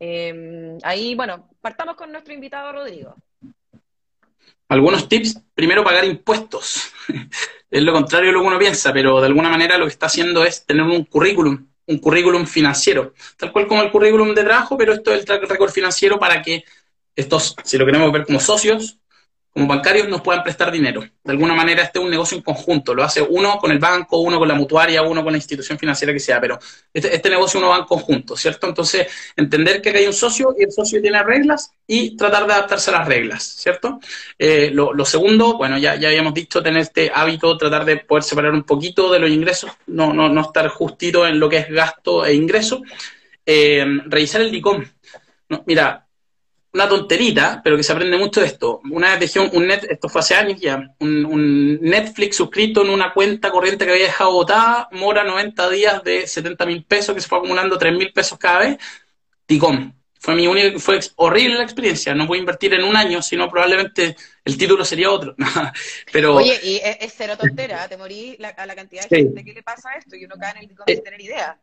Eh, 0.00 0.78
ahí, 0.82 1.14
bueno, 1.14 1.50
partamos 1.60 1.96
con 1.96 2.10
nuestro 2.10 2.34
invitado 2.34 2.72
Rodrigo. 2.72 3.14
Algunos 4.68 5.08
tips, 5.08 5.40
primero 5.54 5.84
pagar 5.84 6.04
impuestos. 6.04 6.92
es 7.70 7.82
lo 7.82 7.92
contrario 7.92 8.28
de 8.28 8.32
lo 8.32 8.40
que 8.40 8.46
uno 8.46 8.58
piensa, 8.58 8.92
pero 8.92 9.20
de 9.20 9.26
alguna 9.26 9.50
manera 9.50 9.78
lo 9.78 9.84
que 9.84 9.92
está 9.92 10.06
haciendo 10.06 10.44
es 10.44 10.64
tener 10.64 10.82
un 10.84 11.04
currículum, 11.04 11.66
un 11.86 11.98
currículum 11.98 12.46
financiero, 12.46 13.12
tal 13.36 13.52
cual 13.52 13.66
como 13.66 13.82
el 13.82 13.90
currículum 13.90 14.34
de 14.34 14.44
trabajo, 14.44 14.76
pero 14.76 14.94
esto 14.94 15.12
es 15.12 15.20
el 15.20 15.24
track 15.24 15.48
record 15.48 15.70
financiero 15.70 16.18
para 16.18 16.40
que 16.42 16.64
estos, 17.14 17.54
si 17.62 17.78
lo 17.78 17.86
queremos 17.86 18.10
ver 18.10 18.24
como 18.24 18.40
socios, 18.40 18.98
como 19.54 19.68
bancarios 19.68 20.08
nos 20.08 20.20
puedan 20.20 20.42
prestar 20.42 20.72
dinero. 20.72 21.00
De 21.22 21.30
alguna 21.30 21.54
manera 21.54 21.84
este 21.84 22.00
es 22.00 22.04
un 22.04 22.10
negocio 22.10 22.36
en 22.36 22.42
conjunto, 22.42 22.92
lo 22.92 23.04
hace 23.04 23.22
uno 23.22 23.56
con 23.58 23.70
el 23.70 23.78
banco, 23.78 24.18
uno 24.18 24.36
con 24.40 24.48
la 24.48 24.54
mutuaria, 24.54 25.02
uno 25.02 25.22
con 25.22 25.32
la 25.32 25.38
institución 25.38 25.78
financiera 25.78 26.12
que 26.12 26.18
sea, 26.18 26.40
pero 26.40 26.58
este, 26.92 27.14
este 27.14 27.30
negocio 27.30 27.60
uno 27.60 27.68
va 27.68 27.78
en 27.78 27.84
conjunto, 27.84 28.36
¿cierto? 28.36 28.66
Entonces, 28.66 29.06
entender 29.36 29.80
que 29.80 29.90
hay 29.90 30.06
un 30.06 30.12
socio 30.12 30.56
y 30.58 30.64
el 30.64 30.72
socio 30.72 31.00
tiene 31.00 31.22
reglas 31.22 31.70
y 31.86 32.16
tratar 32.16 32.48
de 32.48 32.52
adaptarse 32.52 32.90
a 32.90 32.98
las 32.98 33.06
reglas, 33.06 33.44
¿cierto? 33.44 34.00
Eh, 34.36 34.72
lo, 34.72 35.04
segundo, 35.04 35.56
bueno, 35.56 35.78
ya, 35.78 35.94
ya 35.94 36.08
habíamos 36.08 36.34
dicho, 36.34 36.60
tener 36.60 36.82
este 36.82 37.12
hábito, 37.14 37.56
tratar 37.56 37.84
de 37.84 37.98
poder 37.98 38.24
separar 38.24 38.50
un 38.50 38.64
poquito 38.64 39.12
de 39.12 39.20
los 39.20 39.30
ingresos, 39.30 39.70
no, 39.86 40.12
no, 40.12 40.28
no 40.28 40.40
estar 40.40 40.66
justito 40.66 41.28
en 41.28 41.38
lo 41.38 41.48
que 41.48 41.58
es 41.58 41.68
gasto 41.68 42.26
e 42.26 42.34
ingreso. 42.34 42.82
Eh, 43.46 43.84
revisar 44.06 44.40
el 44.40 44.50
DICOM. 44.50 44.84
Mira, 45.66 46.03
una 46.74 46.88
tonterita, 46.88 47.60
pero 47.62 47.76
que 47.76 47.84
se 47.84 47.92
aprende 47.92 48.18
mucho 48.18 48.40
de 48.40 48.48
esto. 48.48 48.80
Una 48.90 49.10
vez 49.10 49.32
dejé 49.32 49.38
un, 49.38 49.66
net, 49.66 49.86
esto 49.88 50.08
fue 50.08 50.20
hace 50.20 50.34
años 50.34 50.60
ya, 50.60 50.82
un, 50.98 51.24
un, 51.24 51.80
Netflix 51.80 52.36
suscrito 52.36 52.82
en 52.82 52.90
una 52.90 53.12
cuenta 53.12 53.52
corriente 53.52 53.86
que 53.86 53.92
había 53.92 54.06
dejado 54.06 54.32
botada, 54.32 54.88
mora 54.90 55.22
90 55.22 55.70
días 55.70 56.02
de 56.02 56.26
70 56.26 56.66
mil 56.66 56.84
pesos, 56.84 57.14
que 57.14 57.20
se 57.20 57.28
fue 57.28 57.38
acumulando 57.38 57.78
3 57.78 57.96
mil 57.96 58.12
pesos 58.12 58.38
cada 58.38 58.58
vez. 58.60 58.78
Ticom. 59.46 59.92
Fue 60.18 60.34
mi 60.34 60.46
única, 60.46 60.78
fue 60.78 60.98
horrible 61.16 61.58
la 61.58 61.64
experiencia. 61.64 62.14
No 62.14 62.26
voy 62.26 62.38
a 62.38 62.40
invertir 62.40 62.72
en 62.72 62.82
un 62.82 62.96
año, 62.96 63.20
sino 63.20 63.48
probablemente 63.48 64.16
el 64.42 64.56
título 64.56 64.82
sería 64.82 65.10
otro. 65.10 65.36
pero, 66.12 66.36
Oye, 66.36 66.58
y 66.62 66.76
es, 66.76 66.96
es 67.00 67.14
cero 67.14 67.34
tontera, 67.38 67.86
te 67.88 67.98
morí 67.98 68.34
la, 68.38 68.48
a 68.48 68.64
la 68.64 68.74
cantidad 68.74 69.02
de 69.02 69.16
sí. 69.16 69.22
gente 69.22 69.44
que 69.44 69.52
le 69.52 69.62
pasa 69.62 69.90
esto 69.98 70.16
y 70.16 70.24
uno 70.24 70.36
cae 70.40 70.52
en 70.52 70.56
el 70.56 70.68
Ticom 70.68 70.84
eh, 70.88 70.94
sin 70.94 71.04
tener 71.04 71.20
idea 71.20 71.60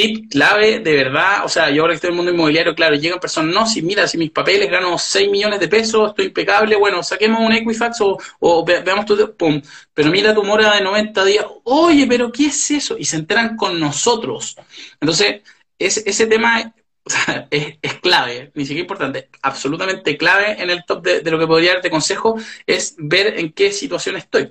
tip 0.00 0.30
clave, 0.30 0.80
de 0.80 0.94
verdad, 0.94 1.44
o 1.44 1.48
sea, 1.48 1.70
yo 1.70 1.82
ahora 1.82 1.92
que 1.92 1.96
estoy 1.96 2.08
en 2.08 2.12
el 2.12 2.16
mundo 2.16 2.32
inmobiliario, 2.32 2.74
claro, 2.74 2.94
llegan 2.94 3.20
personas, 3.20 3.54
no, 3.54 3.66
si 3.66 3.82
mira, 3.82 4.08
si 4.08 4.16
mis 4.16 4.30
papeles 4.30 4.70
gano 4.70 4.98
6 4.98 5.30
millones 5.30 5.60
de 5.60 5.68
pesos, 5.68 6.10
estoy 6.10 6.26
impecable, 6.26 6.76
bueno, 6.76 7.02
saquemos 7.02 7.40
un 7.40 7.52
Equifax 7.52 8.00
o, 8.00 8.18
o 8.40 8.64
ve, 8.64 8.80
veamos 8.80 9.04
tu, 9.04 9.36
pum, 9.36 9.60
pero 9.92 10.10
mira 10.10 10.34
tu 10.34 10.42
mora 10.42 10.74
de 10.74 10.80
90 10.82 11.24
días, 11.24 11.44
oye, 11.64 12.06
pero 12.06 12.32
¿qué 12.32 12.46
es 12.46 12.70
eso? 12.70 12.96
Y 12.98 13.04
se 13.04 13.16
enteran 13.16 13.56
con 13.56 13.78
nosotros. 13.78 14.56
Entonces, 15.00 15.42
ese, 15.78 16.26
tema 16.26 16.72
es, 17.50 17.78
es, 17.82 17.94
clave, 18.00 18.52
ni 18.54 18.64
siquiera 18.64 18.82
importante, 18.82 19.28
absolutamente 19.42 20.16
clave 20.16 20.62
en 20.62 20.70
el 20.70 20.84
top 20.86 21.02
de, 21.02 21.20
de 21.20 21.30
lo 21.30 21.38
que 21.38 21.46
podría 21.46 21.74
darte 21.74 21.90
consejo, 21.90 22.38
es 22.66 22.94
ver 22.98 23.38
en 23.38 23.52
qué 23.52 23.72
situación 23.72 24.16
estoy 24.16 24.50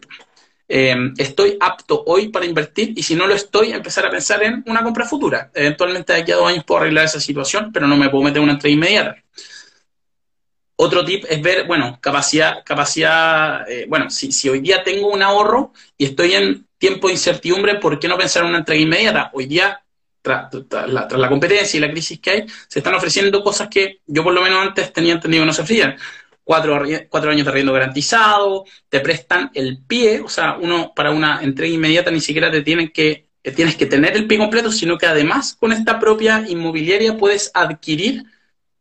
eh, 0.72 0.96
estoy 1.18 1.58
apto 1.60 2.04
hoy 2.06 2.28
para 2.28 2.46
invertir 2.46 2.94
y 2.96 3.02
si 3.02 3.16
no 3.16 3.26
lo 3.26 3.34
estoy, 3.34 3.72
empezar 3.72 4.06
a 4.06 4.12
pensar 4.12 4.44
en 4.44 4.64
una 4.68 4.84
compra 4.84 5.04
futura. 5.04 5.50
Eventualmente 5.56 6.14
de 6.14 6.22
aquí 6.22 6.32
a 6.32 6.36
dos 6.36 6.48
años 6.48 6.64
puedo 6.64 6.82
arreglar 6.82 7.06
esa 7.06 7.20
situación, 7.20 7.72
pero 7.74 7.88
no 7.88 7.98
me 7.98 8.10
puedo 8.10 8.24
meter 8.24 8.40
una 8.40 8.54
entrega 8.54 8.76
inmediata. 8.76 9.16
Otro 10.76 11.04
tip 11.04 11.26
es 11.28 11.42
ver, 11.42 11.66
bueno, 11.66 11.98
capacidad, 12.00 12.64
capacidad, 12.64 13.70
eh, 13.70 13.86
bueno, 13.90 14.12
si, 14.12 14.32
si 14.32 14.48
hoy 14.48 14.62
día 14.62 14.84
tengo 14.84 15.08
un 15.08 15.24
ahorro 15.24 15.74
y 15.98 16.06
estoy 16.06 16.34
en 16.34 16.68
tiempo 16.78 17.08
de 17.08 17.14
incertidumbre, 17.14 17.76
¿por 17.76 18.00
qué 18.00 18.08
no 18.08 18.18
pensar 18.18 18.44
en 18.44 18.50
una 18.50 18.60
entrega 18.60 18.82
inmediata? 18.82 19.32
Hoy 19.34 19.48
día 19.48 19.84
tras, 20.22 20.50
tras, 20.70 20.88
la, 20.88 21.08
tras, 21.08 21.20
la, 21.20 21.30
competencia 21.30 21.78
y 21.78 21.82
la 21.82 21.90
crisis 21.90 22.20
que 22.20 22.30
hay, 22.30 22.46
se 22.68 22.80
están 22.80 22.94
ofreciendo 22.94 23.44
cosas 23.44 23.70
que 23.70 24.02
yo 24.06 24.24
por 24.24 24.34
lo 24.34 24.42
menos 24.42 24.62
antes 24.62 24.94
tenía 24.94 25.14
entendido 25.14 25.42
que 25.42 25.48
no 25.48 25.54
se 25.54 25.62
ofrecían 25.64 25.98
cuatro, 26.50 27.30
años 27.30 27.46
de 27.46 27.52
arriendo 27.52 27.72
garantizado, 27.72 28.66
te 28.90 29.02
prestan 29.02 29.52
el 29.54 29.84
pie, 29.86 30.20
o 30.22 30.30
sea, 30.30 30.58
uno 30.60 30.94
para 30.96 31.12
una 31.12 31.44
entrega 31.44 31.72
inmediata 31.72 32.10
ni 32.10 32.22
siquiera 32.22 32.50
te 32.50 32.64
tienen 32.64 32.90
que, 32.90 33.28
tienes 33.56 33.76
que 33.76 33.86
tener 33.86 34.18
el 34.18 34.26
pie 34.26 34.40
completo, 34.40 34.72
sino 34.72 34.98
que 34.98 35.06
además 35.06 35.56
con 35.60 35.72
esta 35.72 36.00
propia 36.00 36.44
inmobiliaria 36.48 37.16
puedes 37.18 37.52
adquirir 37.54 38.24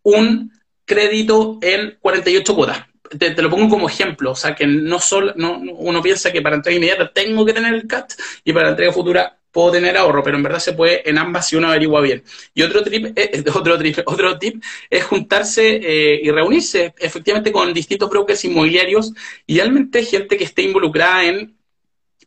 un 0.02 0.50
crédito 0.86 1.58
en 1.60 1.98
48 2.00 2.54
cuotas. 2.54 2.86
Te, 3.18 3.32
te, 3.32 3.42
lo 3.42 3.50
pongo 3.50 3.68
como 3.68 3.86
ejemplo, 3.86 4.30
o 4.30 4.36
sea 4.36 4.54
que 4.54 4.66
no 4.66 4.98
solo 4.98 5.34
no, 5.36 5.58
uno 5.58 6.00
piensa 6.00 6.32
que 6.32 6.40
para 6.40 6.56
entrega 6.56 6.78
inmediata 6.78 7.12
tengo 7.12 7.44
que 7.44 7.52
tener 7.52 7.74
el 7.74 7.86
CAT 7.86 8.14
y 8.44 8.52
para 8.54 8.70
entrega 8.70 8.92
futura 8.92 9.38
puedo 9.58 9.72
tener 9.72 9.96
ahorro, 9.96 10.22
pero 10.22 10.36
en 10.36 10.44
verdad 10.44 10.60
se 10.60 10.72
puede 10.72 11.08
en 11.10 11.18
ambas 11.18 11.48
si 11.48 11.56
uno 11.56 11.66
averigua 11.66 12.00
bien. 12.00 12.22
Y 12.54 12.62
otro 12.62 12.80
tip, 12.84 13.06
eh, 13.06 13.12
eh, 13.16 13.44
otro, 13.52 13.76
otro 14.06 14.38
tip 14.38 14.62
es 14.88 15.02
juntarse 15.02 15.80
eh, 15.82 16.20
y 16.22 16.30
reunirse 16.30 16.94
efectivamente 16.96 17.50
con 17.50 17.74
distintos 17.74 18.08
brokers 18.08 18.44
inmobiliarios, 18.44 19.12
idealmente 19.48 20.04
gente 20.04 20.36
que 20.36 20.44
esté 20.44 20.62
involucrada 20.62 21.24
en 21.24 21.56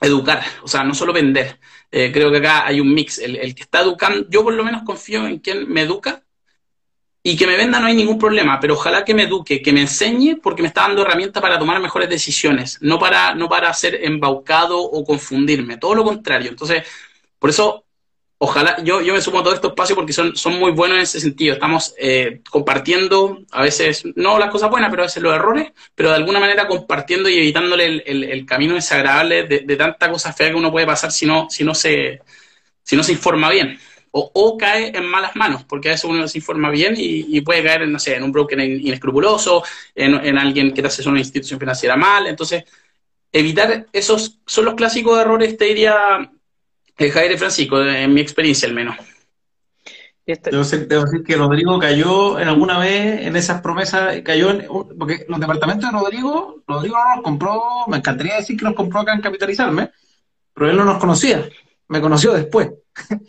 educar, 0.02 0.44
o 0.62 0.68
sea, 0.68 0.84
no 0.84 0.94
solo 0.94 1.14
vender. 1.14 1.58
creo 1.90 2.32
que 2.32 2.38
acá 2.40 2.68
hay 2.68 2.82
un 2.82 2.94
mix. 2.94 3.20
El, 3.20 3.38
el, 3.38 3.56
que 3.56 3.64
está 3.64 3.80
educando, 3.80 4.28
yo 4.30 4.44
por 4.44 4.54
lo 4.54 4.66
menos 4.66 4.84
confío 4.84 5.26
en 5.26 5.40
quien 5.40 5.72
me 5.72 5.84
educa 5.84 6.24
y 7.24 7.38
que 7.38 7.48
me 7.48 7.56
venda 7.56 7.80
no 7.80 7.86
hay 7.86 7.96
ningún 7.96 8.18
problema, 8.18 8.60
pero 8.60 8.74
ojalá 8.74 9.06
que 9.06 9.14
me 9.14 9.24
eduque, 9.24 9.62
que 9.62 9.72
me 9.72 9.82
enseñe, 9.82 10.38
porque 10.42 10.64
me 10.64 10.68
está 10.68 10.82
dando 10.82 11.04
herramientas 11.04 11.42
para 11.42 11.60
tomar 11.60 11.80
mejores 11.80 12.10
decisiones, 12.10 12.80
no 12.82 12.98
para, 13.00 13.36
no 13.36 13.48
para 13.48 13.72
ser 13.74 14.04
embaucado 14.04 14.82
o 14.82 15.06
confundirme, 15.06 15.78
todo 15.78 15.94
lo 15.96 16.04
contrario. 16.04 16.50
Entonces, 16.50 16.84
por 17.42 17.50
eso, 17.50 17.86
ojalá, 18.38 18.78
yo, 18.84 19.02
yo 19.02 19.16
me 19.16 19.22
sumo 19.22 19.40
a 19.40 19.44
todo 19.44 19.56
este 19.56 19.68
espacio 19.68 19.96
porque 19.96 20.14
son, 20.14 20.36
son 20.36 20.60
muy 20.60 20.72
buenos 20.72 20.98
en 20.98 21.02
ese 21.02 21.20
sentido. 21.20 21.56
Estamos 21.56 21.96
eh, 21.98 22.42
compartiendo, 22.52 23.40
a 23.52 23.64
veces, 23.64 24.04
no 24.16 24.38
las 24.38 24.52
cosas 24.52 24.70
buenas, 24.70 24.92
pero 24.92 25.02
a 25.02 25.08
veces 25.08 25.24
los 25.24 25.34
errores, 25.34 25.72
pero 25.96 26.10
de 26.10 26.18
alguna 26.18 26.40
manera 26.40 26.68
compartiendo 26.68 27.28
y 27.28 27.38
evitándole 27.40 28.04
el, 28.06 28.24
el, 28.24 28.46
camino 28.46 28.76
desagradable 28.76 29.48
de, 29.48 29.62
de, 29.62 29.76
tanta 29.76 30.12
cosa 30.12 30.32
fea 30.32 30.52
que 30.52 30.56
uno 30.56 30.72
puede 30.72 30.86
pasar 30.86 31.12
si 31.12 31.26
no, 31.26 31.50
si 31.50 31.64
no, 31.64 31.74
se, 31.74 32.22
si 32.84 32.96
no 32.96 33.02
se 33.04 33.14
informa 33.14 33.50
bien 33.50 33.80
o, 34.12 34.58
cae 34.58 34.96
en 34.96 35.06
malas 35.06 35.36
manos, 35.36 35.64
porque 35.64 35.90
a 35.90 35.92
veces 35.94 36.06
uno 36.06 36.28
se 36.28 36.38
informa 36.38 36.70
bien 36.70 36.96
y, 36.98 37.40
puede 37.42 37.64
caer, 37.64 37.84
en, 37.84 37.92
no 37.94 38.00
sé, 38.00 38.16
en 38.16 38.24
un 38.24 38.32
broker 38.32 38.60
inescrupuloso, 38.60 39.64
en, 39.96 40.38
alguien 40.38 40.74
que 40.74 40.82
te 40.82 40.88
hace 40.88 41.08
una 41.08 41.20
institución 41.20 41.60
financiera 41.60 41.96
mal. 41.96 42.28
Entonces, 42.28 42.66
evitar 43.32 43.88
esos 43.94 44.40
son 44.46 44.66
los 44.66 44.76
clásicos 44.76 45.20
errores, 45.20 45.58
te 45.58 45.66
diría 45.66 46.30
eh, 47.02 47.12
Javier 47.12 47.38
Francisco, 47.38 47.82
en 47.84 48.14
mi 48.14 48.22
experiencia 48.22 48.68
al 48.68 48.76
menos. 48.76 48.96
Debo 50.26 50.64
decir, 50.64 51.24
que 51.26 51.36
Rodrigo 51.36 51.80
cayó 51.80 52.40
en 52.40 52.48
alguna 52.48 52.78
vez 52.78 53.26
en 53.26 53.36
esas 53.36 53.62
promesas, 53.62 54.22
cayó 54.24 54.52
en, 54.52 54.68
porque 54.98 55.26
los 55.28 55.40
departamentos 55.40 55.92
de 55.92 55.98
Rodrigo, 55.98 56.62
Rodrigo 56.68 56.96
no 56.96 57.16
los 57.16 57.24
compró, 57.24 57.64
me 57.88 57.98
encantaría 57.98 58.36
decir 58.36 58.56
que 58.56 58.66
los 58.66 58.76
compró 58.76 59.00
acá 59.00 59.14
en 59.14 59.22
Capitalizarme, 59.22 59.90
pero 60.54 60.70
él 60.70 60.78
no 60.78 60.86
nos 60.86 61.00
conocía, 61.00 61.50
me 61.88 62.02
conoció 62.02 62.34
después. 62.34 62.70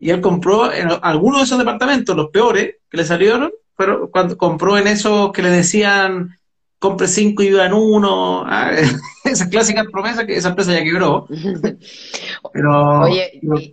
y 0.00 0.10
él 0.10 0.20
compró 0.20 0.72
en 0.72 0.88
algunos 1.02 1.38
de 1.38 1.44
esos 1.44 1.58
departamentos, 1.58 2.16
los 2.16 2.30
peores 2.30 2.76
que 2.90 2.96
le 2.96 3.04
salieron, 3.04 3.52
pero 3.76 4.10
cuando 4.10 4.36
compró 4.36 4.76
en 4.76 4.88
esos 4.88 5.30
que 5.32 5.42
le 5.42 5.50
decían 5.50 6.36
compre 6.80 7.06
cinco 7.06 7.42
y 7.42 7.48
en 7.48 7.72
uno, 7.72 8.42
ah, 8.46 8.72
esas 9.24 9.48
clásicas 9.48 9.86
promesas 9.92 10.24
que 10.24 10.34
esa 10.34 10.48
empresa 10.48 10.72
ya 10.72 10.82
quebró. 10.82 11.26
Pero 12.52 13.02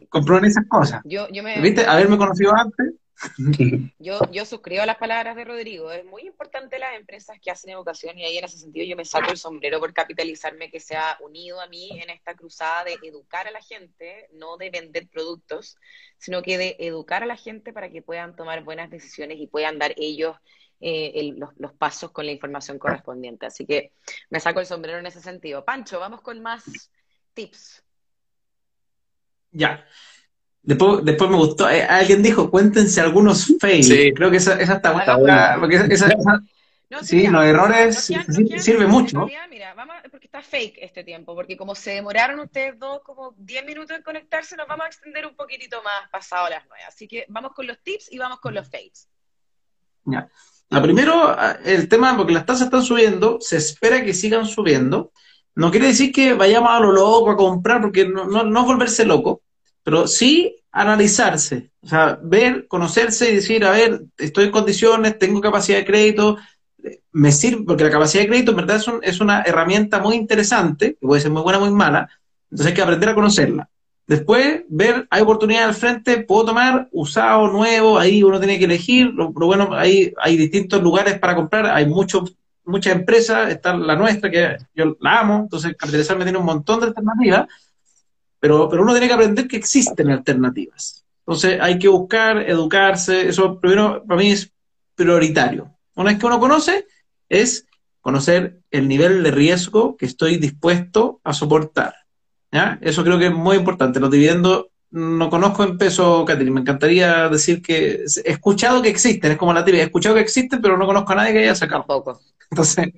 compró 0.09 0.37
en 0.37 0.45
esas 0.45 0.65
cosas. 0.67 1.01
Yo, 1.05 1.27
yo 1.29 1.41
me... 1.41 1.59
¿Viste? 1.61 1.85
Haberme 1.85 2.17
conocido 2.17 2.53
antes. 2.53 2.93
Yo, 3.97 4.19
yo 4.31 4.45
suscribo 4.45 4.85
las 4.85 4.97
palabras 4.97 5.35
de 5.35 5.43
Rodrigo. 5.43 5.91
Es 5.91 6.05
muy 6.05 6.21
importante 6.27 6.77
las 6.77 6.95
empresas 6.95 7.39
que 7.41 7.49
hacen 7.49 7.71
educación 7.71 8.15
y 8.19 8.23
ahí 8.23 8.37
en 8.37 8.45
ese 8.45 8.59
sentido 8.59 8.85
yo 8.85 8.95
me 8.95 9.05
saco 9.05 9.31
el 9.31 9.37
sombrero 9.37 9.79
por 9.79 9.91
capitalizarme 9.91 10.69
que 10.69 10.79
se 10.79 10.95
ha 10.95 11.17
unido 11.21 11.59
a 11.59 11.65
mí 11.65 11.89
en 11.99 12.11
esta 12.11 12.35
cruzada 12.35 12.83
de 12.83 12.99
educar 13.01 13.47
a 13.47 13.51
la 13.51 13.61
gente, 13.63 14.29
no 14.33 14.57
de 14.57 14.69
vender 14.69 15.07
productos, 15.07 15.77
sino 16.19 16.43
que 16.43 16.59
de 16.59 16.75
educar 16.77 17.23
a 17.23 17.25
la 17.25 17.37
gente 17.37 17.73
para 17.73 17.89
que 17.89 18.03
puedan 18.03 18.35
tomar 18.35 18.63
buenas 18.63 18.91
decisiones 18.91 19.39
y 19.39 19.47
puedan 19.47 19.79
dar 19.79 19.95
ellos 19.97 20.35
eh, 20.79 21.33
los, 21.35 21.49
los, 21.57 21.73
pasos 21.73 22.11
con 22.11 22.25
la 22.25 22.31
información 22.31 22.77
correspondiente. 22.77 23.45
Así 23.45 23.65
que 23.65 23.93
me 24.29 24.39
saco 24.39 24.59
el 24.59 24.65
sombrero 24.65 24.99
en 24.99 25.05
ese 25.05 25.21
sentido. 25.21 25.65
Pancho, 25.65 25.99
vamos 25.99 26.21
con 26.21 26.41
más 26.41 26.63
tips. 27.33 27.83
Ya. 29.51 29.85
Después, 30.61 31.05
después 31.05 31.29
me 31.29 31.37
gustó, 31.37 31.69
eh, 31.69 31.81
alguien 31.83 32.21
dijo, 32.21 32.51
cuéntense 32.51 32.99
algunos 32.99 33.53
fails. 33.59 33.87
Sí. 33.87 34.11
Creo 34.13 34.29
que 34.29 34.37
esa, 34.37 34.59
esa 34.59 34.75
está, 34.75 34.91
buena. 34.91 35.55
Porque 35.59 35.77
esa, 35.77 36.09
sí, 37.01 37.27
los 37.27 37.43
errores 37.45 38.11
sirve 38.57 38.85
mucho. 38.85 39.27
Mira, 39.49 39.73
vamos, 39.73 39.95
porque 40.11 40.25
está 40.25 40.41
fake 40.41 40.77
este 40.81 41.03
tiempo, 41.03 41.35
porque 41.35 41.55
como 41.55 41.73
se 41.73 41.91
demoraron 41.91 42.39
ustedes 42.39 42.77
dos 42.77 43.01
como 43.03 43.33
10 43.37 43.65
minutos 43.65 43.95
en 43.95 44.03
conectarse, 44.03 44.55
nos 44.55 44.67
vamos 44.67 44.85
a 44.85 44.87
extender 44.87 45.25
un 45.25 45.35
poquitito 45.35 45.81
más 45.83 46.09
pasado 46.11 46.49
las 46.49 46.65
nueve. 46.67 46.83
Así 46.87 47.07
que 47.07 47.25
vamos 47.29 47.53
con 47.53 47.65
los 47.65 47.79
tips 47.81 48.11
y 48.11 48.17
vamos 48.17 48.39
con 48.39 48.53
los 48.53 48.69
fakes. 48.69 49.07
Ya. 50.05 50.29
La 50.69 50.81
primero, 50.81 51.35
el 51.63 51.87
tema, 51.87 52.17
porque 52.17 52.33
las 52.33 52.45
tasas 52.45 52.65
están 52.65 52.83
subiendo, 52.83 53.37
se 53.39 53.57
espera 53.57 54.03
que 54.03 54.13
sigan 54.13 54.45
subiendo. 54.45 55.11
No 55.55 55.71
quiere 55.71 55.87
decir 55.87 56.11
que 56.11 56.33
vayamos 56.33 56.69
a 56.71 56.79
lo 56.79 56.91
loco 56.91 57.31
a 57.31 57.37
comprar, 57.37 57.81
porque 57.81 58.07
no, 58.07 58.25
no, 58.25 58.43
no 58.43 58.65
volverse 58.65 59.05
loco, 59.05 59.41
pero 59.83 60.07
sí 60.07 60.55
analizarse, 60.71 61.71
o 61.81 61.87
sea, 61.87 62.19
ver, 62.21 62.67
conocerse 62.67 63.31
y 63.31 63.35
decir, 63.35 63.65
a 63.65 63.71
ver, 63.71 64.03
estoy 64.17 64.45
en 64.45 64.51
condiciones, 64.51 65.17
tengo 65.17 65.41
capacidad 65.41 65.79
de 65.79 65.85
crédito, 65.85 66.37
me 67.11 67.31
sirve, 67.31 67.63
porque 67.65 67.83
la 67.83 67.89
capacidad 67.89 68.21
de 68.23 68.29
crédito 68.29 68.51
en 68.51 68.57
verdad 68.57 68.81
es, 69.01 69.19
una 69.19 69.41
herramienta 69.41 69.99
muy 69.99 70.15
interesante, 70.15 70.97
que 70.99 71.07
puede 71.07 71.21
ser 71.21 71.31
muy 71.31 71.41
buena, 71.41 71.57
muy 71.57 71.71
mala, 71.71 72.07
entonces 72.51 72.67
hay 72.67 72.73
que 72.75 72.81
aprender 72.83 73.09
a 73.09 73.15
conocerla. 73.15 73.69
Después, 74.07 74.63
ver, 74.69 75.05
hay 75.09 75.21
oportunidad 75.21 75.65
al 75.65 75.73
frente, 75.73 76.21
puedo 76.21 76.45
tomar 76.45 76.87
usado, 76.91 77.49
nuevo, 77.49 77.99
ahí 77.99 78.23
uno 78.23 78.39
tiene 78.39 78.57
que 78.57 78.63
elegir, 78.63 79.07
lo, 79.07 79.31
bueno, 79.31 79.73
ahí 79.73 80.13
hay 80.21 80.37
distintos 80.37 80.81
lugares 80.81 81.19
para 81.19 81.35
comprar, 81.35 81.65
hay 81.65 81.85
muchos 81.85 82.33
muchas 82.67 82.95
empresas, 82.95 83.49
está 83.49 83.75
la 83.75 83.95
nuestra, 83.95 84.29
que 84.29 84.57
yo 84.75 84.97
la 84.99 85.19
amo, 85.19 85.39
entonces 85.43 85.75
capitalizarme 85.77 86.25
tiene 86.25 86.37
un 86.37 86.45
montón 86.45 86.79
de 86.79 86.87
alternativas, 86.87 87.47
pero, 88.39 88.69
pero 88.69 88.83
uno 88.83 88.91
tiene 88.91 89.07
que 89.07 89.13
aprender 89.13 89.47
que 89.47 89.57
existen 89.57 90.09
alternativas. 90.09 91.05
Entonces 91.19 91.59
hay 91.61 91.79
que 91.79 91.87
buscar, 91.87 92.37
educarse, 92.37 93.29
eso 93.29 93.59
primero 93.59 94.03
para 94.05 94.19
mí 94.19 94.31
es 94.31 94.51
prioritario. 94.95 95.73
Una 95.95 96.11
vez 96.11 96.19
que 96.19 96.25
uno 96.25 96.39
conoce, 96.39 96.85
es 97.29 97.65
conocer 98.01 98.61
el 98.71 98.87
nivel 98.87 99.23
de 99.23 99.31
riesgo 99.31 99.97
que 99.97 100.05
estoy 100.05 100.37
dispuesto 100.37 101.19
a 101.23 101.33
soportar. 101.33 101.95
¿Ya? 102.51 102.77
Eso 102.81 103.03
creo 103.03 103.17
que 103.19 103.27
es 103.27 103.33
muy 103.33 103.57
importante. 103.57 103.99
Los 103.99 104.11
dividendos 104.11 104.67
no 104.91 105.29
conozco 105.29 105.63
en 105.63 105.77
peso, 105.77 106.23
Catherine. 106.25 106.51
Me 106.51 106.61
encantaría 106.61 107.29
decir 107.29 107.61
que 107.61 108.05
he 108.23 108.31
escuchado 108.31 108.81
que 108.81 108.89
existen, 108.89 109.31
es 109.31 109.37
como 109.37 109.53
la 109.53 109.65
tibia, 109.65 109.81
he 109.81 109.85
escuchado 109.85 110.15
que 110.15 110.21
existen, 110.21 110.61
pero 110.61 110.77
no 110.77 110.85
conozco 110.85 111.11
a 111.11 111.15
nadie 111.15 111.33
que 111.33 111.39
haya 111.39 111.55
sacado. 111.55 111.85
Poco. 111.85 112.19
Entonces, 112.49 112.93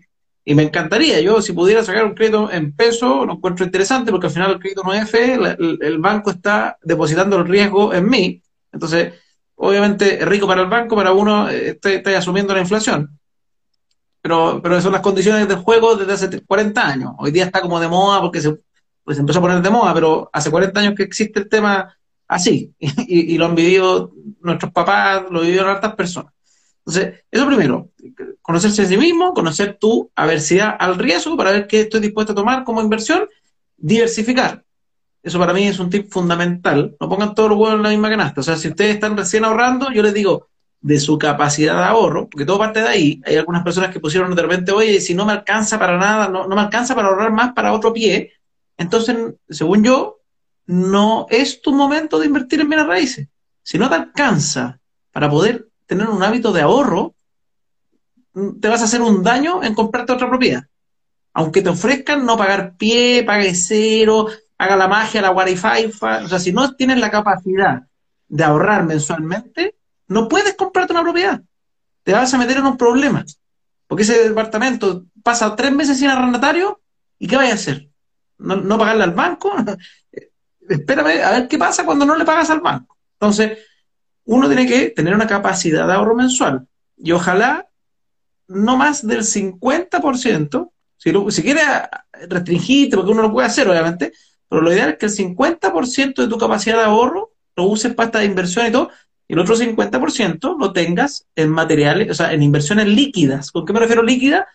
y 0.45 0.55
me 0.55 0.63
encantaría, 0.63 1.19
yo 1.21 1.41
si 1.41 1.53
pudiera 1.53 1.83
sacar 1.83 2.05
un 2.05 2.13
crédito 2.13 2.51
en 2.51 2.73
peso, 2.73 3.25
lo 3.25 3.33
encuentro 3.33 3.65
interesante 3.65 4.11
porque 4.11 4.27
al 4.27 4.33
final 4.33 4.51
el 4.51 4.59
crédito 4.59 4.83
no 4.83 4.93
es 4.93 5.09
fe, 5.09 5.35
el, 5.35 5.97
banco 5.99 6.31
está 6.31 6.77
depositando 6.81 7.37
el 7.37 7.47
riesgo 7.47 7.93
en 7.93 8.09
mí. 8.09 8.41
Entonces, 8.71 9.13
obviamente 9.55 10.21
es 10.21 10.27
rico 10.27 10.47
para 10.47 10.61
el 10.61 10.67
banco, 10.67 10.95
para 10.95 11.11
uno 11.11 11.49
eh, 11.49 11.77
está, 11.83 12.17
asumiendo 12.17 12.53
la 12.53 12.61
inflación. 12.61 13.19
Pero, 14.21 14.59
pero 14.61 14.81
son 14.81 14.93
las 14.93 15.01
condiciones 15.01 15.47
del 15.47 15.57
juego 15.57 15.95
desde 15.95 16.13
hace 16.13 16.41
40 16.41 16.87
años. 16.87 17.11
Hoy 17.19 17.31
día 17.31 17.45
está 17.45 17.61
como 17.61 17.79
de 17.79 17.87
moda 17.87 18.19
porque 18.19 18.41
se, 18.41 18.57
pues 19.09 19.17
empezó 19.17 19.39
a 19.39 19.41
poner 19.41 19.59
de 19.59 19.71
moda, 19.71 19.91
pero 19.91 20.29
hace 20.31 20.51
40 20.51 20.79
años 20.81 20.93
que 20.95 21.01
existe 21.01 21.39
el 21.39 21.49
tema 21.49 21.97
así. 22.27 22.75
Y, 23.07 23.33
y 23.33 23.37
lo 23.39 23.47
han 23.47 23.55
vivido 23.55 24.13
nuestros 24.41 24.71
papás, 24.71 25.23
lo 25.31 25.41
vivieron 25.41 25.67
hartas 25.67 25.95
personas. 25.95 26.31
Entonces, 26.85 27.23
eso 27.31 27.47
primero, 27.47 27.89
conocerse 28.39 28.83
a 28.83 28.85
sí 28.85 28.97
mismo, 28.97 29.33
conocer 29.33 29.79
tu 29.79 30.11
aversidad 30.15 30.75
al 30.79 30.95
riesgo 30.99 31.35
para 31.35 31.49
ver 31.51 31.65
qué 31.65 31.81
estoy 31.81 32.01
dispuesto 32.01 32.33
a 32.33 32.35
tomar 32.35 32.63
como 32.63 32.83
inversión, 32.83 33.27
diversificar. 33.77 34.63
Eso 35.23 35.39
para 35.39 35.53
mí 35.53 35.65
es 35.65 35.79
un 35.79 35.89
tip 35.89 36.11
fundamental. 36.11 36.95
No 36.99 37.09
pongan 37.09 37.33
todos 37.33 37.49
los 37.49 37.57
huevos 37.57 37.77
en 37.77 37.81
la 37.83 37.89
misma 37.89 38.11
canasta. 38.11 38.41
O 38.41 38.43
sea, 38.43 38.57
si 38.57 38.67
ustedes 38.67 38.93
están 38.93 39.17
recién 39.17 39.43
ahorrando, 39.43 39.91
yo 39.91 40.03
les 40.03 40.13
digo, 40.13 40.49
de 40.81 40.99
su 40.99 41.17
capacidad 41.17 41.77
de 41.77 41.83
ahorro, 41.83 42.29
porque 42.29 42.45
todo 42.45 42.59
parte 42.59 42.83
de 42.83 42.89
ahí. 42.89 43.21
Hay 43.25 43.37
algunas 43.37 43.63
personas 43.63 43.89
que 43.89 43.99
pusieron 43.99 44.35
de 44.35 44.41
repente, 44.43 44.71
oye, 44.71 45.01
si 45.01 45.15
no 45.15 45.25
me 45.25 45.33
alcanza 45.33 45.79
para 45.79 45.97
nada, 45.97 46.29
no, 46.29 46.47
no 46.47 46.55
me 46.55 46.61
alcanza 46.61 46.93
para 46.93 47.07
ahorrar 47.07 47.33
más 47.33 47.53
para 47.53 47.73
otro 47.73 47.91
pie, 47.91 48.33
entonces, 48.79 49.35
según 49.49 49.83
yo, 49.83 50.21
no 50.65 51.27
es 51.29 51.61
tu 51.61 51.73
momento 51.73 52.17
de 52.17 52.27
invertir 52.27 52.61
en 52.61 52.69
bienes 52.69 52.87
raíces. 52.87 53.27
Si 53.61 53.77
no 53.77 53.89
te 53.89 53.95
alcanza 53.95 54.79
para 55.11 55.29
poder 55.29 55.67
tener 55.85 56.07
un 56.07 56.23
hábito 56.23 56.53
de 56.53 56.61
ahorro, 56.61 57.13
te 58.61 58.69
vas 58.69 58.81
a 58.81 58.85
hacer 58.85 59.01
un 59.01 59.21
daño 59.21 59.61
en 59.63 59.75
comprarte 59.75 60.13
otra 60.13 60.29
propiedad. 60.29 60.63
Aunque 61.33 61.61
te 61.61 61.69
ofrezcan 61.69 62.25
no 62.25 62.37
pagar 62.37 62.77
pie, 62.77 63.23
pague 63.25 63.53
cero, 63.53 64.27
haga 64.57 64.77
la 64.77 64.87
magia, 64.87 65.21
la 65.21 65.31
Wi-Fi, 65.31 65.91
o 66.23 66.27
sea, 66.29 66.39
si 66.39 66.53
no 66.53 66.73
tienes 66.75 66.99
la 66.99 67.11
capacidad 67.11 67.83
de 68.29 68.43
ahorrar 68.43 68.85
mensualmente, 68.85 69.75
no 70.07 70.29
puedes 70.29 70.55
comprarte 70.55 70.93
una 70.93 71.03
propiedad. 71.03 71.41
Te 72.03 72.13
vas 72.13 72.33
a 72.33 72.37
meter 72.37 72.57
en 72.57 72.65
un 72.65 72.77
problema. 72.77 73.25
Porque 73.87 74.03
ese 74.03 74.29
departamento 74.29 75.03
pasa 75.21 75.53
tres 75.57 75.73
meses 75.73 75.99
sin 75.99 76.09
arrendatario, 76.09 76.79
¿y 77.17 77.27
qué 77.27 77.35
vas 77.35 77.51
a 77.51 77.55
hacer? 77.55 77.88
¿No, 78.39 78.55
no 78.55 78.77
pagarle 78.77 79.03
al 79.03 79.13
banco? 79.13 79.51
Espérame 80.69 81.21
a 81.23 81.31
ver 81.31 81.47
qué 81.47 81.57
pasa 81.57 81.85
cuando 81.85 82.05
no 82.05 82.15
le 82.15 82.25
pagas 82.25 82.49
al 82.49 82.61
banco. 82.61 82.97
Entonces, 83.19 83.59
uno 84.25 84.47
tiene 84.47 84.67
que 84.67 84.89
tener 84.91 85.13
una 85.13 85.27
capacidad 85.27 85.87
de 85.87 85.93
ahorro 85.93 86.15
mensual. 86.15 86.67
Y 86.97 87.11
ojalá 87.11 87.67
no 88.47 88.77
más 88.77 89.05
del 89.05 89.21
50%, 89.21 90.71
si, 90.97 91.13
si 91.29 91.41
quiere 91.41 91.61
restringirte, 92.27 92.95
porque 92.95 93.11
uno 93.11 93.21
lo 93.21 93.31
puede 93.31 93.47
hacer, 93.47 93.69
obviamente, 93.69 94.11
pero 94.47 94.61
lo 94.61 94.71
ideal 94.73 94.89
es 94.89 94.97
que 94.97 95.05
el 95.05 95.11
50% 95.11 96.21
de 96.21 96.27
tu 96.27 96.37
capacidad 96.37 96.77
de 96.77 96.83
ahorro 96.83 97.31
lo 97.55 97.63
uses 97.65 97.93
para 97.93 98.07
esta 98.07 98.23
inversión 98.23 98.67
y 98.67 98.71
todo, 98.71 98.89
y 99.27 99.33
el 99.33 99.39
otro 99.39 99.55
50% 99.55 100.57
lo 100.59 100.73
tengas 100.73 101.27
en 101.35 101.49
materiales, 101.49 102.09
o 102.09 102.13
sea, 102.15 102.33
en 102.33 102.41
inversiones 102.41 102.87
líquidas. 102.87 103.51
¿Con 103.51 103.65
qué 103.65 103.73
me 103.73 103.79
refiero 103.79 104.01
líquida? 104.01 104.47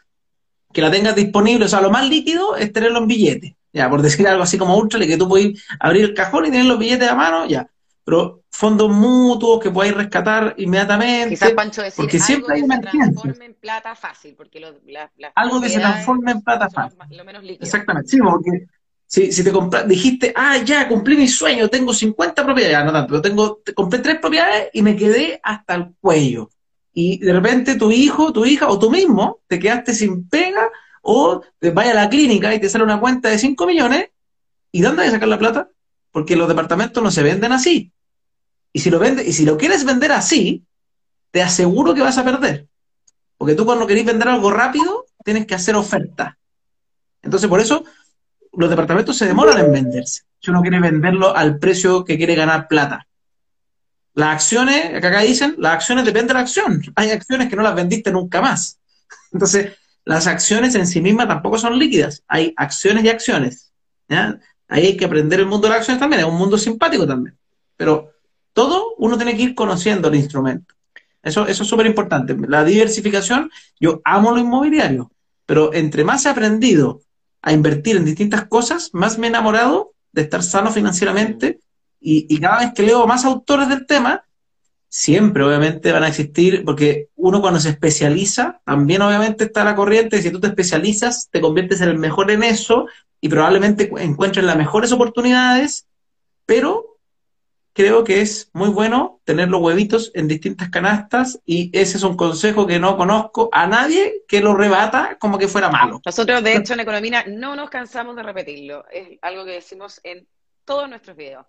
Que 0.73 0.83
la 0.83 0.91
tengas 0.91 1.15
disponible, 1.15 1.67
o 1.67 1.69
sea, 1.69 1.81
lo 1.81 1.91
más 1.91 2.09
líquido 2.09 2.57
es 2.57 2.73
tenerlo 2.73 2.99
en 2.99 3.07
billetes, 3.07 3.55
ya, 3.75 3.91
por 3.91 4.01
decir 4.01 4.27
algo 4.27 4.43
así 4.45 4.57
como 4.57 4.77
ultra, 4.79 4.99
que 5.01 5.19
tú 5.19 5.29
puedes 5.29 5.63
abrir 5.81 6.05
el 6.05 6.15
cajón 6.15 6.47
y 6.47 6.51
tener 6.51 6.65
los 6.67 6.79
billetes 6.79 7.09
a 7.09 7.15
mano, 7.15 7.45
ya. 7.47 7.69
Pero 8.05 8.43
fondos 8.51 8.91
mutuos 8.91 9.61
que 9.63 9.71
podáis 9.71 9.95
rescatar 9.95 10.55
inmediatamente. 10.59 11.31
Quizás, 11.31 11.51
Pancho, 11.53 11.83
decir 11.83 11.97
porque 11.97 12.19
siempre 12.21 12.55
hay 12.55 12.61
algo 12.63 12.71
que 12.71 12.77
se 12.91 12.99
transforme 12.99 13.45
en 13.47 13.55
plata 13.55 13.95
fácil, 13.97 14.35
porque 14.37 14.61
lo- 14.61 14.75
la- 14.87 15.11
las 15.17 15.33
Algo 15.35 15.61
que 15.61 15.69
se 15.69 15.81
transforme 15.81 16.31
en 16.33 16.41
plata 16.43 16.71
fácil. 16.71 16.99
Lo 17.11 17.25
menos 17.25 17.43
líquido. 17.43 17.65
Exactamente, 17.65 18.09
sí, 18.11 18.19
porque 18.19 18.67
si, 19.07 19.33
si 19.33 19.43
te 19.43 19.51
compras, 19.53 19.89
dijiste, 19.89 20.33
ah, 20.37 20.59
ya, 20.59 20.87
cumplí 20.89 21.17
mi 21.17 21.29
sueño, 21.29 21.69
tengo 21.69 21.93
50 21.93 22.45
propiedades, 22.45 22.77
ya, 22.77 22.85
no 22.85 22.93
tanto, 22.93 23.09
pero 23.09 23.23
tengo, 23.23 23.57
te- 23.65 23.75
compré 23.75 23.99
tres 24.01 24.19
propiedades 24.21 24.69
y 24.73 24.83
me 24.83 24.95
quedé 24.97 25.41
hasta 25.43 25.75
el 25.75 25.95
cuello. 26.01 26.51
Y 26.93 27.19
de 27.19 27.33
repente 27.33 27.75
tu 27.77 27.91
hijo, 27.91 28.33
tu 28.33 28.45
hija 28.45 28.69
o 28.69 28.79
tú 28.79 28.89
mismo 28.91 29.41
te 29.49 29.59
quedaste 29.59 29.95
sin 29.95 30.29
pega 30.29 30.54
o 31.05 31.43
vaya 31.73 31.93
a 31.93 31.95
la 31.95 32.09
clínica 32.09 32.55
y 32.55 32.59
te 32.59 32.69
sale 32.69 32.83
una 32.83 32.99
cuenta 32.99 33.29
de 33.29 33.39
5 33.39 33.67
millones 33.67 34.09
y 34.73 34.81
¿dónde 34.81 35.03
vas 35.03 35.09
a 35.11 35.13
sacar 35.13 35.29
la 35.29 35.39
plata? 35.39 35.69
Porque 36.11 36.35
los 36.35 36.49
departamentos 36.49 37.03
no 37.03 37.11
se 37.11 37.23
venden 37.23 37.53
así. 37.53 37.93
Y 38.73 38.81
si 38.81 38.91
lo 38.91 38.99
vendes, 38.99 39.29
y 39.29 39.33
si 39.33 39.45
lo 39.45 39.57
quieres 39.57 39.85
vender 39.85 40.13
así, 40.13 40.65
te 41.31 41.43
aseguro 41.43 41.95
que 41.95 42.01
vas 42.01 42.19
a 42.19 42.25
perder. 42.25 42.67
Porque 43.37 43.55
tú 43.55 43.65
cuando 43.67 43.87
querés 43.87 44.05
vender 44.05 44.29
algo 44.29 44.51
rápido, 44.51 45.07
tienes 45.25 45.47
que 45.47 45.55
hacer 45.55 45.77
oferta. 45.77 46.39
Entonces, 47.23 47.49
por 47.49 47.61
eso 47.61 47.85
los 48.53 48.71
departamentos 48.71 49.17
se 49.17 49.27
demoran 49.27 49.59
en 49.59 49.73
venderse. 49.73 50.23
Si 50.41 50.51
uno 50.51 50.63
quiere 50.63 50.81
venderlo 50.81 51.37
al 51.37 51.59
precio 51.59 52.05
que 52.05 52.17
quiere 52.17 52.35
ganar 52.35 52.67
plata. 52.67 53.07
Las 54.15 54.35
acciones, 54.35 54.87
acá 54.87 55.09
acá 55.09 55.21
dicen, 55.21 55.55
las 55.59 55.75
acciones 55.75 56.05
dependen 56.05 56.29
de 56.29 56.35
la 56.35 56.41
acción. 56.41 56.83
Hay 56.97 57.11
acciones 57.11 57.49
que 57.49 57.57
no 57.57 57.63
las 57.63 57.75
vendiste 57.75 58.11
nunca 58.11 58.41
más. 58.41 58.79
Entonces, 59.33 59.73
las 60.05 60.27
acciones 60.27 60.75
en 60.75 60.87
sí 60.87 61.01
mismas 61.01 61.29
tampoco 61.29 61.59
son 61.59 61.79
líquidas. 61.79 62.23
Hay 62.29 62.53
acciones 62.57 63.05
y 63.05 63.09
acciones. 63.09 63.73
Ahí 64.69 64.87
hay 64.87 64.97
que 64.97 65.07
aprender 65.07 65.41
el 65.41 65.47
mundo 65.47 65.67
de 65.67 65.71
las 65.71 65.79
acciones 65.79 66.01
también. 66.01 66.21
Es 66.21 66.27
un 66.27 66.37
mundo 66.37 66.59
simpático 66.59 67.07
también. 67.07 67.37
Pero 67.77 68.11
todo 68.53 68.95
uno 68.99 69.17
tiene 69.17 69.37
que 69.37 69.43
ir 69.43 69.55
conociendo 69.55 70.09
el 70.09 70.17
instrumento. 70.17 70.75
Eso, 71.23 71.47
eso 71.47 71.63
es 71.63 71.69
súper 71.69 71.87
importante. 71.87 72.37
La 72.49 72.65
diversificación, 72.65 73.51
yo 73.81 74.03
amo 74.05 74.31
lo 74.31 74.39
inmobiliario, 74.39 75.11
pero 75.47 75.73
entre 75.73 76.05
más 76.05 76.27
he 76.27 76.29
aprendido 76.29 77.01
a 77.41 77.53
invertir 77.53 77.97
en 77.97 78.05
distintas 78.05 78.47
cosas, 78.47 78.91
más 78.93 79.19
me 79.19 79.27
he 79.27 79.31
enamorado 79.31 79.95
de 80.13 80.23
estar 80.23 80.43
sano 80.43 80.71
financieramente 80.71 81.61
y, 81.99 82.27
y 82.29 82.41
cada 82.41 82.61
vez 82.61 82.75
que 82.75 82.83
leo 82.83 83.07
más 83.07 83.25
autores 83.25 83.69
del 83.69 83.87
tema, 83.87 84.23
siempre 84.97 85.43
obviamente 85.43 85.91
van 85.91 86.05
a 86.05 86.09
existir, 86.09 86.65
porque 86.65 87.09
uno 87.17 87.41
cuando 87.41 87.59
se 87.59 87.71
especializa, 87.71 88.61
también 88.65 89.03
obviamente 89.03 89.43
está 89.43 89.65
la 89.65 89.75
corriente, 89.75 90.23
si 90.23 90.31
tú 90.31 90.39
te 90.39 90.47
especializas, 90.47 91.29
te 91.33 91.41
conviertes 91.41 91.81
en 91.81 91.89
el 91.89 91.99
mejor 91.99 92.31
en 92.31 92.45
eso 92.45 92.87
y 93.21 93.29
probablemente 93.29 93.91
encuentres 93.99 94.45
las 94.45 94.57
mejores 94.57 94.93
oportunidades, 94.93 95.89
pero 96.47 96.97
creo 97.73 98.05
que 98.05 98.21
es 98.21 98.51
muy 98.53 98.69
bueno 98.69 99.21
tener 99.25 99.49
los 99.49 99.61
huevitos 99.61 100.13
en 100.15 100.29
distintas 100.29 100.71
canastas 100.71 101.41
y 101.45 101.77
ese 101.77 101.97
es 101.97 102.05
un 102.05 102.17
consejo 102.17 102.65
que 102.65 102.79
no 102.79 102.97
conozco 102.97 103.49
a 103.51 103.67
nadie 103.67 104.23
que 104.29 104.41
lo 104.41 104.55
rebata 104.55 105.19
como 105.19 105.39
que 105.39 105.49
fuera 105.49 105.71
malo. 105.71 106.01
Nosotros, 106.07 106.41
de 106.45 106.55
hecho, 106.55 106.75
en 106.75 106.81
Economía 106.81 107.25
no 107.27 107.57
nos 107.57 107.69
cansamos 107.69 108.15
de 108.15 108.23
repetirlo. 108.23 108.85
Es 108.93 109.19
algo 109.23 109.45
que 109.45 109.55
decimos 109.55 110.01
en 110.05 110.29
todos 110.65 110.89
nuestros 110.89 111.17
videos. 111.17 111.47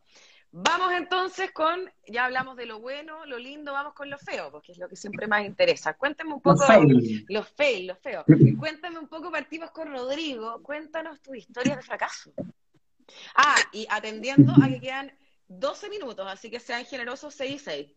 Vamos 0.57 0.93
entonces 0.93 1.51
con, 1.51 1.81
ya 2.07 2.23
hablamos 2.23 2.55
de 2.55 2.65
lo 2.65 2.79
bueno, 2.79 3.25
lo 3.25 3.37
lindo, 3.37 3.73
vamos 3.73 3.93
con 3.93 4.09
lo 4.09 4.17
feo, 4.17 4.49
porque 4.51 4.71
es 4.71 4.77
lo 4.77 4.87
que 4.87 4.95
siempre 4.95 5.27
más 5.27 5.43
interesa. 5.43 5.95
Cuéntame 5.95 6.33
un 6.33 6.39
poco, 6.39 6.63
los 7.27 7.49
fail, 7.49 7.87
los 7.87 7.99
feos. 7.99 8.23
Cuéntame 8.57 8.97
un 8.97 9.09
poco, 9.09 9.29
partimos 9.29 9.71
con 9.71 9.91
Rodrigo, 9.91 10.63
cuéntanos 10.63 11.21
tu 11.21 11.35
historia 11.35 11.75
de 11.75 11.81
fracaso. 11.81 12.31
Ah, 13.35 13.57
y 13.73 13.85
atendiendo 13.89 14.53
a 14.63 14.69
que 14.69 14.79
quedan 14.79 15.11
12 15.49 15.89
minutos, 15.89 16.25
así 16.25 16.49
que 16.49 16.61
sean 16.61 16.85
generosos 16.85 17.35
6 17.35 17.53
y 17.53 17.59
6. 17.59 17.87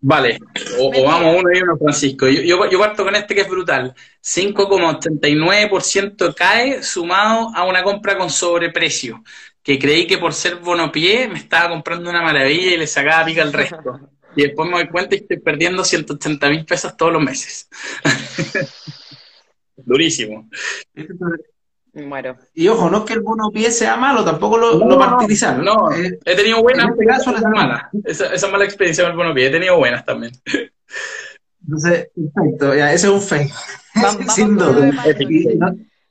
Vale, 0.00 0.38
o, 0.78 0.92
o 0.94 1.04
vamos 1.04 1.36
uno 1.40 1.50
y 1.54 1.62
uno, 1.62 1.78
Francisco. 1.78 2.28
Yo, 2.28 2.42
yo, 2.42 2.70
yo 2.70 2.78
parto 2.78 3.02
con 3.02 3.16
este 3.16 3.34
que 3.34 3.40
es 3.40 3.48
brutal. 3.48 3.94
5,89% 4.22 6.34
cae 6.34 6.82
sumado 6.82 7.50
a 7.54 7.64
una 7.64 7.82
compra 7.82 8.18
con 8.18 8.28
sobreprecio, 8.28 9.24
que 9.64 9.78
creí 9.78 10.06
que 10.06 10.18
por 10.18 10.34
ser 10.34 10.56
bonopié 10.56 11.26
me 11.26 11.38
estaba 11.38 11.70
comprando 11.70 12.10
una 12.10 12.22
maravilla 12.22 12.74
y 12.74 12.76
le 12.76 12.86
sacaba 12.86 13.24
pica 13.24 13.42
al 13.42 13.52
resto. 13.52 14.00
Y 14.36 14.42
después 14.42 14.68
me 14.68 14.78
doy 14.78 14.88
cuenta 14.88 15.14
y 15.14 15.18
estoy 15.18 15.38
perdiendo 15.38 15.84
180 15.84 16.50
mil 16.50 16.64
pesos 16.64 16.96
todos 16.96 17.12
los 17.12 17.22
meses. 17.22 17.68
Durísimo. 19.76 20.50
Muero. 21.92 22.36
Y 22.52 22.66
ojo, 22.66 22.90
no 22.90 22.98
es 22.98 23.04
que 23.04 23.12
el 23.12 23.20
bono 23.20 23.52
pie 23.52 23.70
sea 23.70 23.96
malo, 23.96 24.24
tampoco 24.24 24.58
lo, 24.58 24.78
No, 24.78 24.86
lo 24.86 24.98
martirizar. 24.98 25.58
No, 25.58 25.92
Eh, 25.92 26.18
he 26.24 26.34
tenido 26.34 26.60
buenas, 26.62 26.86
en 26.86 26.92
este 26.94 27.06
caso 27.06 27.36
esa 27.36 27.48
mala. 27.48 27.88
Esa, 28.04 28.34
esa 28.34 28.48
mala 28.48 28.64
experiencia 28.64 29.04
con 29.04 29.12
el 29.12 29.16
bonopié. 29.16 29.46
He 29.46 29.50
tenido 29.50 29.76
buenas 29.76 30.04
también. 30.04 30.32
entonces, 31.62 32.08
perfecto, 32.34 32.74
ya, 32.74 32.92
ese 32.92 33.06
es 33.06 33.12
un 33.12 33.22
fake. 33.22 33.52
Sin 34.34 34.56
duda. 34.56 34.90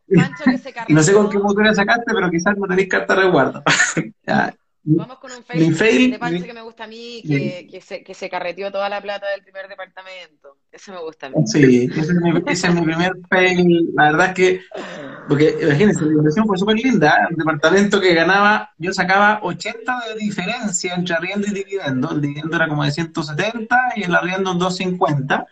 Pancho, 0.08 0.44
que- 0.46 0.58
se 0.58 0.74
no 0.90 1.04
sé 1.04 1.14
con 1.14 1.30
qué 1.30 1.38
motora 1.40 1.74
sacaste, 1.74 2.14
pero 2.14 2.30
quizás 2.30 2.58
no 2.58 2.68
tenéis 2.68 2.90
carta 2.90 3.16
de 3.16 3.22
resguardo. 3.22 3.64
Vamos 4.86 5.18
con 5.20 5.32
un 5.32 5.42
fail, 5.46 5.74
fail, 5.74 6.12
de 6.12 6.20
Pancho 6.20 6.40
mi- 6.42 6.46
que 6.46 6.54
me 6.54 6.62
gusta 6.62 6.84
a 6.84 6.88
mí, 6.88 7.24
que, 7.26 7.66
que, 7.72 7.80
se, 7.80 8.04
que 8.04 8.14
se 8.14 8.30
carreteó 8.30 8.70
toda 8.70 8.90
la 8.90 9.02
plata 9.02 9.30
del 9.30 9.42
primer 9.42 9.70
departamento. 9.70 10.58
Eso 10.70 10.92
me 10.92 11.00
gusta 11.00 11.28
a 11.28 11.30
mí. 11.30 11.36
Sí, 11.46 11.90
ese 11.90 12.00
es, 12.02 12.14
mi, 12.16 12.32
ese 12.48 12.68
es 12.68 12.76
mi 12.76 12.82
primer 12.82 13.14
fail. 13.30 13.92
La 13.96 14.12
verdad 14.12 14.28
es 14.28 14.34
que, 14.34 14.62
porque 15.30 15.58
imagínense, 15.62 16.04
la 16.04 16.12
inversión 16.12 16.46
fue 16.48 16.58
súper 16.58 16.76
linda. 16.76 17.16
¿eh? 17.16 17.28
Un 17.32 17.38
departamento 17.38 18.02
que 18.02 18.14
ganaba, 18.14 18.72
yo 18.78 18.92
sacaba 18.92 19.40
80 19.44 20.02
de 20.10 20.16
diferencia 20.20 20.96
entre 20.96 21.16
arriendo 21.16 21.48
y 21.48 21.52
dividendo. 21.54 22.12
El 22.12 22.20
dividendo 22.20 22.54
era 22.58 22.68
como 22.68 22.84
de 22.84 22.92
170 22.92 23.80
y 23.96 24.04
el 24.04 24.14
arriendo 24.14 24.52
en 24.52 24.60
250. 24.60 25.48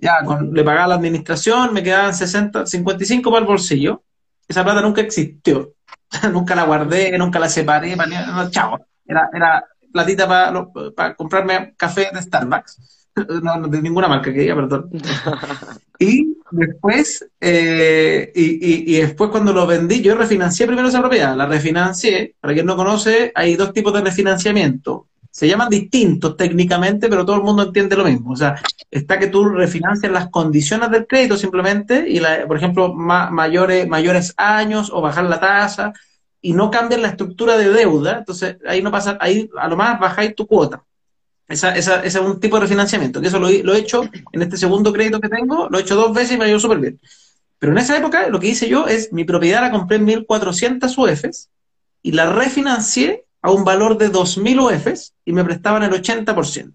Ya, 0.00 0.24
con, 0.24 0.52
le 0.54 0.64
pagaba 0.64 0.88
la 0.88 0.94
administración, 0.94 1.72
me 1.74 1.82
quedaban 1.82 2.14
60, 2.14 2.66
55 2.66 3.30
para 3.30 3.40
el 3.42 3.46
bolsillo. 3.46 4.02
Esa 4.48 4.64
plata 4.64 4.80
nunca 4.80 5.00
existió. 5.02 5.74
nunca 6.32 6.54
la 6.54 6.64
guardé, 6.64 7.16
nunca 7.18 7.38
la 7.38 7.48
separé, 7.48 7.96
para, 7.96 8.08
ni- 8.08 8.32
no, 8.32 8.50
chao. 8.50 8.78
Era, 9.06 9.28
era 9.34 9.64
platita 9.92 10.26
para, 10.26 10.66
para 10.96 11.14
comprarme 11.14 11.74
café 11.76 12.08
de 12.12 12.22
Starbucks. 12.22 12.96
No, 13.42 13.56
no, 13.56 13.66
de 13.68 13.82
ninguna 13.82 14.06
marca 14.08 14.32
que 14.32 14.38
diga, 14.40 14.54
perdón. 14.54 14.88
Y 15.98 16.36
después, 16.52 17.26
eh, 17.40 18.32
y, 18.34 18.44
y- 18.44 18.96
y 18.96 19.00
después 19.02 19.30
cuando 19.30 19.52
lo 19.52 19.66
vendí, 19.66 20.00
yo 20.00 20.14
refinancié 20.14 20.66
primero 20.66 20.88
esa 20.88 21.00
propiedad, 21.00 21.36
la 21.36 21.44
refinancié. 21.46 22.36
Para 22.40 22.54
quien 22.54 22.64
no 22.64 22.76
conoce, 22.76 23.32
hay 23.34 23.56
dos 23.56 23.74
tipos 23.74 23.92
de 23.92 24.00
refinanciamiento. 24.00 25.08
Se 25.30 25.46
llaman 25.48 25.68
distintos 25.68 26.36
técnicamente, 26.36 27.08
pero 27.08 27.24
todo 27.24 27.36
el 27.36 27.42
mundo 27.42 27.62
entiende 27.62 27.96
lo 27.96 28.04
mismo. 28.04 28.32
O 28.32 28.36
sea, 28.36 28.56
está 28.90 29.18
que 29.18 29.28
tú 29.28 29.44
refinancias 29.44 30.10
las 30.12 30.28
condiciones 30.28 30.90
del 30.90 31.06
crédito 31.06 31.36
simplemente, 31.36 32.08
y 32.08 32.18
la- 32.20 32.46
por 32.46 32.56
ejemplo, 32.56 32.92
ma- 32.92 33.30
mayores, 33.30 33.86
mayores 33.88 34.34
años 34.36 34.90
o 34.92 35.00
bajar 35.00 35.24
la 35.24 35.38
tasa, 35.40 35.92
y 36.42 36.52
no 36.52 36.70
cambias 36.70 37.00
la 37.00 37.08
estructura 37.08 37.56
de 37.56 37.70
deuda. 37.70 38.18
Entonces, 38.18 38.56
ahí 38.66 38.82
no 38.82 38.90
pasa, 38.90 39.16
ahí 39.20 39.48
a 39.58 39.68
lo 39.68 39.76
más 39.76 40.00
bajáis 40.00 40.34
tu 40.34 40.46
cuota. 40.46 40.82
Esa, 41.48 41.74
esa, 41.76 41.96
ese 42.04 42.18
es 42.18 42.24
un 42.24 42.38
tipo 42.40 42.56
de 42.56 42.62
refinanciamiento, 42.62 43.20
que 43.20 43.26
eso 43.28 43.38
lo, 43.40 43.50
lo 43.50 43.74
he 43.74 43.78
hecho 43.78 44.02
en 44.32 44.42
este 44.42 44.56
segundo 44.56 44.92
crédito 44.92 45.20
que 45.20 45.28
tengo, 45.28 45.68
lo 45.68 45.78
he 45.78 45.82
hecho 45.82 45.96
dos 45.96 46.14
veces 46.14 46.32
y 46.36 46.38
me 46.38 46.44
ha 46.44 46.48
ido 46.48 46.60
súper 46.60 46.78
bien. 46.78 47.00
Pero 47.58 47.72
en 47.72 47.78
esa 47.78 47.96
época 47.98 48.28
lo 48.28 48.38
que 48.40 48.48
hice 48.48 48.68
yo 48.68 48.86
es, 48.86 49.12
mi 49.12 49.24
propiedad 49.24 49.60
la 49.60 49.70
compré 49.72 49.96
en 49.96 50.04
1.400 50.04 50.96
UFs 50.96 51.50
y 52.02 52.12
la 52.12 52.32
refinancié 52.32 53.24
a 53.42 53.50
un 53.50 53.64
valor 53.64 53.96
de 53.98 54.10
2.000 54.10 54.60
UFs 54.60 55.14
y 55.24 55.32
me 55.32 55.44
prestaban 55.44 55.82
el 55.82 55.92
80%. 55.92 56.70
O 56.70 56.74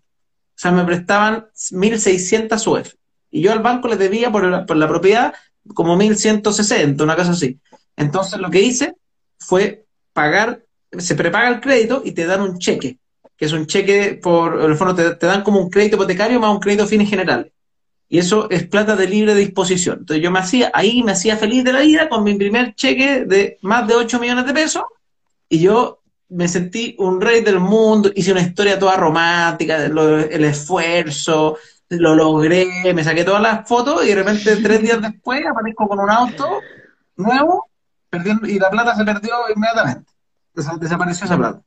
sea, 0.55 0.71
me 0.71 0.83
prestaban 0.83 1.47
1.600 1.53 2.67
UF. 2.67 2.93
Y 3.31 3.41
yo 3.41 3.51
al 3.51 3.59
banco 3.59 3.87
le 3.87 3.97
debía 3.97 4.31
por 4.31 4.43
la, 4.45 4.65
por 4.65 4.77
la 4.77 4.87
propiedad 4.87 5.33
como 5.73 5.95
1.160, 5.97 7.01
una 7.01 7.15
cosa 7.15 7.31
así. 7.31 7.59
Entonces 7.95 8.39
lo 8.39 8.49
que 8.49 8.61
hice 8.61 8.95
fue 9.39 9.85
pagar, 10.13 10.63
se 10.97 11.15
prepaga 11.15 11.49
el 11.49 11.59
crédito 11.59 12.01
y 12.05 12.11
te 12.11 12.25
dan 12.25 12.41
un 12.41 12.57
cheque 12.59 12.99
que 13.37 13.45
es 13.45 13.53
un 13.53 13.65
cheque 13.65 14.19
por, 14.21 14.61
el 14.61 14.75
fondo 14.75 14.95
te, 14.95 15.15
te 15.15 15.25
dan 15.25 15.43
como 15.43 15.59
un 15.59 15.69
crédito 15.69 15.95
hipotecario 15.95 16.39
más 16.39 16.51
un 16.51 16.59
crédito 16.59 16.83
a 16.83 16.87
fines 16.87 17.09
generales. 17.09 17.51
Y 18.07 18.19
eso 18.19 18.49
es 18.49 18.67
plata 18.67 18.95
de 18.95 19.07
libre 19.07 19.33
disposición. 19.33 19.99
Entonces 19.99 20.23
yo 20.23 20.31
me 20.31 20.39
hacía, 20.39 20.71
ahí 20.73 21.03
me 21.03 21.11
hacía 21.11 21.37
feliz 21.37 21.63
de 21.63 21.73
la 21.73 21.81
vida 21.81 22.07
con 22.07 22.23
mi 22.23 22.35
primer 22.35 22.75
cheque 22.75 23.25
de 23.25 23.57
más 23.61 23.87
de 23.87 23.95
8 23.95 24.19
millones 24.19 24.45
de 24.45 24.53
pesos 24.53 24.83
y 25.49 25.59
yo 25.59 26.01
me 26.29 26.47
sentí 26.47 26.95
un 26.99 27.21
rey 27.21 27.41
del 27.41 27.59
mundo, 27.59 28.11
hice 28.15 28.31
una 28.31 28.41
historia 28.41 28.79
toda 28.79 28.95
romántica, 28.97 29.85
el 29.85 30.43
esfuerzo, 30.43 31.57
lo 31.89 32.15
logré, 32.15 32.93
me 32.93 33.03
saqué 33.03 33.23
todas 33.23 33.41
las 33.41 33.67
fotos 33.67 34.03
y 34.05 34.09
de 34.09 34.15
repente 34.15 34.55
tres 34.57 34.81
días 34.81 35.01
después 35.01 35.45
aparezco 35.45 35.87
con 35.87 35.99
un 35.99 36.09
auto 36.09 36.59
nuevo 37.17 37.69
perdiendo, 38.09 38.47
y 38.47 38.59
la 38.59 38.69
plata 38.69 38.95
se 38.95 39.03
perdió 39.03 39.33
inmediatamente. 39.53 40.11
desapareció 40.53 41.25
esa 41.25 41.37
plata. 41.37 41.61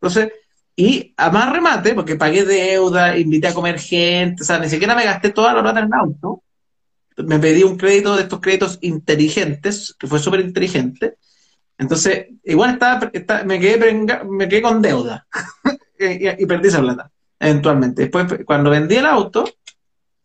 Entonces, 0.00 0.32
y 0.74 1.12
a 1.16 1.30
más 1.30 1.52
remate, 1.52 1.94
porque 1.94 2.16
pagué 2.16 2.44
deuda, 2.44 3.18
invité 3.18 3.48
a 3.48 3.54
comer 3.54 3.78
gente, 3.78 4.42
o 4.42 4.46
sea, 4.46 4.58
ni 4.58 4.68
siquiera 4.68 4.94
me 4.94 5.04
gasté 5.04 5.30
toda 5.30 5.52
la 5.52 5.62
plata 5.62 5.80
en 5.80 5.86
el 5.86 5.92
auto. 5.92 6.42
Me 7.18 7.38
pedí 7.38 7.64
un 7.64 7.76
crédito 7.76 8.16
de 8.16 8.22
estos 8.22 8.40
créditos 8.40 8.78
inteligentes, 8.80 9.94
que 9.98 10.06
fue 10.06 10.18
súper 10.18 10.40
inteligente. 10.40 11.16
Entonces, 11.80 12.28
igual 12.44 12.70
estaba, 12.70 13.10
me, 13.44 13.58
quedé, 13.58 13.94
me 14.24 14.48
quedé 14.48 14.62
con 14.62 14.80
deuda 14.80 15.26
y, 15.98 16.46
perdí 16.46 16.68
esa 16.68 16.80
plata, 16.80 17.10
eventualmente. 17.38 18.02
Después, 18.02 18.26
cuando 18.44 18.70
vendí 18.70 18.96
el 18.96 19.06
auto, 19.06 19.44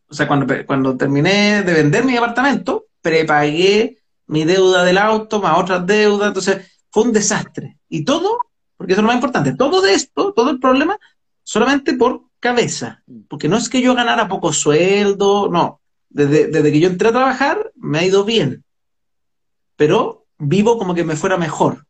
o 0.08 0.14
sea, 0.14 0.28
cuando, 0.28 0.46
cuando 0.66 0.96
terminé 0.96 1.64
de 1.64 1.74
vender 1.74 2.04
mi 2.06 2.16
apartamento, 2.16 2.86
prepagué 3.02 3.98
mi 4.28 4.44
deuda 4.44 4.84
del 4.84 4.98
auto 4.98 5.42
más 5.42 5.58
otras 5.58 5.86
deudas. 5.86 6.28
Entonces, 6.28 6.72
fue 6.92 7.04
un 7.04 7.14
desastre. 7.14 7.78
Y 7.90 8.06
todo 8.06 8.40
porque 8.78 8.94
eso 8.94 9.02
es 9.02 9.04
lo 9.04 9.08
más 9.08 9.16
importante. 9.16 9.56
Todo 9.56 9.82
de 9.82 9.94
esto, 9.94 10.34
todo 10.34 10.50
el 10.52 10.60
problema, 10.60 11.00
solamente 11.44 11.94
por 11.94 12.24
cabeza. 12.40 13.04
Porque 13.28 13.48
no 13.48 13.58
es 13.58 13.70
que 13.70 13.82
yo 13.82 13.96
ganara 13.96 14.28
poco 14.28 14.54
sueldo, 14.54 15.50
no. 15.50 15.82
Desde, 16.10 16.72
que 16.72 16.80
yo 16.80 16.90
entré 16.90 17.10
a 17.10 17.14
trabajar, 17.14 17.72
me 17.76 18.00
ha 18.00 18.06
ido 18.06 18.24
bien. 18.24 18.64
Pero 19.76 20.25
vivo 20.38 20.78
como 20.78 20.94
que 20.94 21.04
me 21.04 21.16
fuera 21.16 21.38
mejor. 21.38 21.86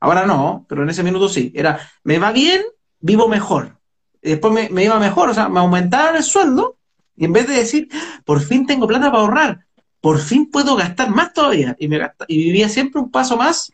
Ahora 0.00 0.26
no, 0.26 0.66
pero 0.68 0.82
en 0.82 0.90
ese 0.90 1.02
minuto 1.02 1.28
sí. 1.28 1.52
Era, 1.54 1.78
me 2.04 2.18
va 2.18 2.32
bien, 2.32 2.62
vivo 3.00 3.28
mejor. 3.28 3.78
Y 4.20 4.30
después 4.30 4.52
me, 4.52 4.68
me 4.68 4.84
iba 4.84 4.98
mejor, 4.98 5.30
o 5.30 5.34
sea, 5.34 5.48
me 5.48 5.60
aumentaron 5.60 6.16
el 6.16 6.22
sueldo 6.22 6.76
y 7.16 7.24
en 7.24 7.32
vez 7.32 7.46
de 7.46 7.54
decir, 7.54 7.88
por 8.24 8.40
fin 8.40 8.66
tengo 8.66 8.86
plata 8.86 9.10
para 9.10 9.22
ahorrar, 9.22 9.66
por 10.00 10.18
fin 10.18 10.50
puedo 10.50 10.76
gastar 10.76 11.10
más 11.10 11.32
todavía. 11.32 11.76
Y, 11.78 11.88
me 11.88 11.98
gasta, 11.98 12.24
y 12.28 12.38
vivía 12.38 12.68
siempre 12.68 13.00
un 13.00 13.10
paso 13.10 13.36
más 13.36 13.72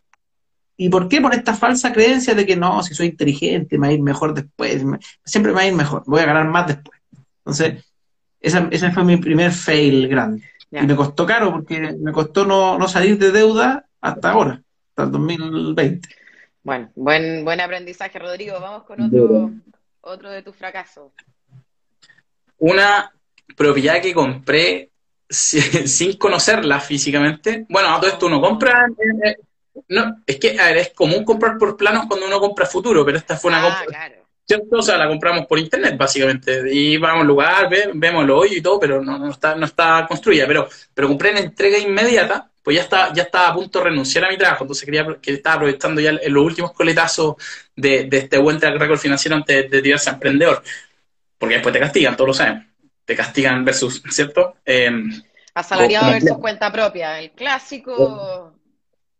¿Y 0.81 0.89
por 0.91 1.09
qué? 1.09 1.21
Por 1.21 1.35
esta 1.35 1.55
falsa 1.55 1.93
creencia 1.93 2.35
de 2.35 2.47
que 2.47 2.55
no, 2.55 2.85
si 2.85 2.95
soy 2.95 3.09
inteligente, 3.09 3.77
me 3.77 3.89
va 3.89 3.91
a 3.91 3.95
ir 3.95 4.01
mejor 4.01 4.33
después, 4.33 4.85
siempre 5.25 5.51
me 5.51 5.57
va 5.57 5.63
a 5.63 5.67
ir 5.67 5.75
mejor, 5.75 6.05
voy 6.07 6.21
a 6.21 6.27
ganar 6.27 6.47
más 6.47 6.69
después. 6.69 7.01
Entonces, 7.39 7.85
esa, 8.41 8.69
ese 8.71 8.93
fue 8.93 9.03
mi 9.03 9.17
primer 9.17 9.51
fail 9.51 10.07
grande. 10.07 10.45
Y 10.71 10.87
me 10.87 10.95
costó 10.95 11.27
caro 11.27 11.51
porque 11.51 11.97
me 11.99 12.13
costó 12.13 12.45
no, 12.47 12.87
salir 12.87 13.19
de 13.19 13.33
deuda 13.33 13.88
hasta 14.01 14.31
ahora, 14.31 14.63
hasta 14.91 15.03
el 15.05 15.13
2020. 15.13 16.09
Bueno, 16.63 16.91
buen, 16.95 17.45
buen 17.45 17.61
aprendizaje, 17.61 18.19
Rodrigo. 18.19 18.61
Vamos 18.61 18.85
con 18.85 19.01
otro, 19.01 19.51
otro 20.01 20.31
de 20.31 20.43
tus 20.43 20.57
fracasos. 20.57 21.13
Una 22.59 23.13
propiedad 23.57 24.03
que 24.03 24.13
compré 24.13 24.91
sin 25.29 26.17
conocerla 26.17 26.81
físicamente. 26.81 27.67
Bueno, 27.69 27.95
a 27.95 28.01
todo 28.01 28.11
esto 28.11 28.27
uno 28.27 28.41
compra 28.41 28.89
no, 29.89 30.23
es 30.27 30.37
que, 30.39 30.59
a 30.59 30.67
ver, 30.67 30.79
es 30.79 30.91
común 30.91 31.25
comprar 31.25 31.57
por 31.57 31.77
planos 31.77 32.07
cuando 32.07 32.27
uno 32.27 32.41
compra 32.41 32.67
futuro, 32.67 33.05
pero 33.05 33.19
esta 33.19 33.37
fue 33.37 33.51
una 33.51 33.65
ah, 33.65 33.79
compra. 33.81 34.13
¿Cierto? 34.47 34.79
O 34.79 34.83
sea, 34.83 34.97
la 34.97 35.09
compramos 35.09 35.47
por 35.47 35.59
internet, 35.59 35.97
básicamente. 35.99 36.63
Y 36.73 36.97
vamos 36.97 37.21
al 37.21 37.27
lugar, 37.27 37.69
vemos 37.95 38.25
el 38.25 38.31
hoyo 38.31 38.57
y 38.57 38.63
todo, 38.63 38.81
pero 38.81 39.03
no, 39.03 39.31
está, 39.31 39.55
no 39.55 39.67
está 39.67 40.07
construida. 40.09 40.47
Pero, 40.47 40.69
pero 40.95 41.09
compré 41.09 41.31
en 41.31 41.39
entrega 41.39 41.79
inmediata, 41.79 42.51
pues 42.69 42.77
ya 42.77 42.83
está, 42.83 43.15
ya 43.15 43.23
estaba 43.23 43.49
a 43.49 43.55
punto 43.55 43.79
de 43.79 43.87
renunciar 43.87 44.27
a 44.27 44.29
mi 44.29 44.37
trabajo. 44.37 44.65
Entonces 44.65 44.85
quería 44.85 45.07
que 45.23 45.33
estaba 45.33 45.57
aprovechando 45.57 46.03
ya 46.03 46.13
los 46.13 46.45
últimos 46.45 46.73
coletazos 46.73 47.37
de, 47.75 48.07
este 48.13 48.37
buen 48.37 48.59
track 48.59 48.77
record 48.77 48.99
financiero 48.99 49.37
antes 49.37 49.71
de 49.71 49.81
tirarse 49.81 50.11
a 50.11 50.13
emprendedor. 50.13 50.63
Porque 51.39 51.55
después 51.55 51.73
te 51.73 51.79
castigan, 51.79 52.15
todos 52.15 52.29
lo 52.29 52.35
saben. 52.35 52.71
Te 53.07 53.17
castigan 53.17 53.65
versus, 53.65 54.03
¿cierto? 54.11 54.57
Eh, 54.67 54.91
Asalariado 55.55 56.11
versus 56.11 56.37
cuenta 56.37 56.71
propia, 56.71 57.19
el 57.19 57.31
clásico 57.31 58.53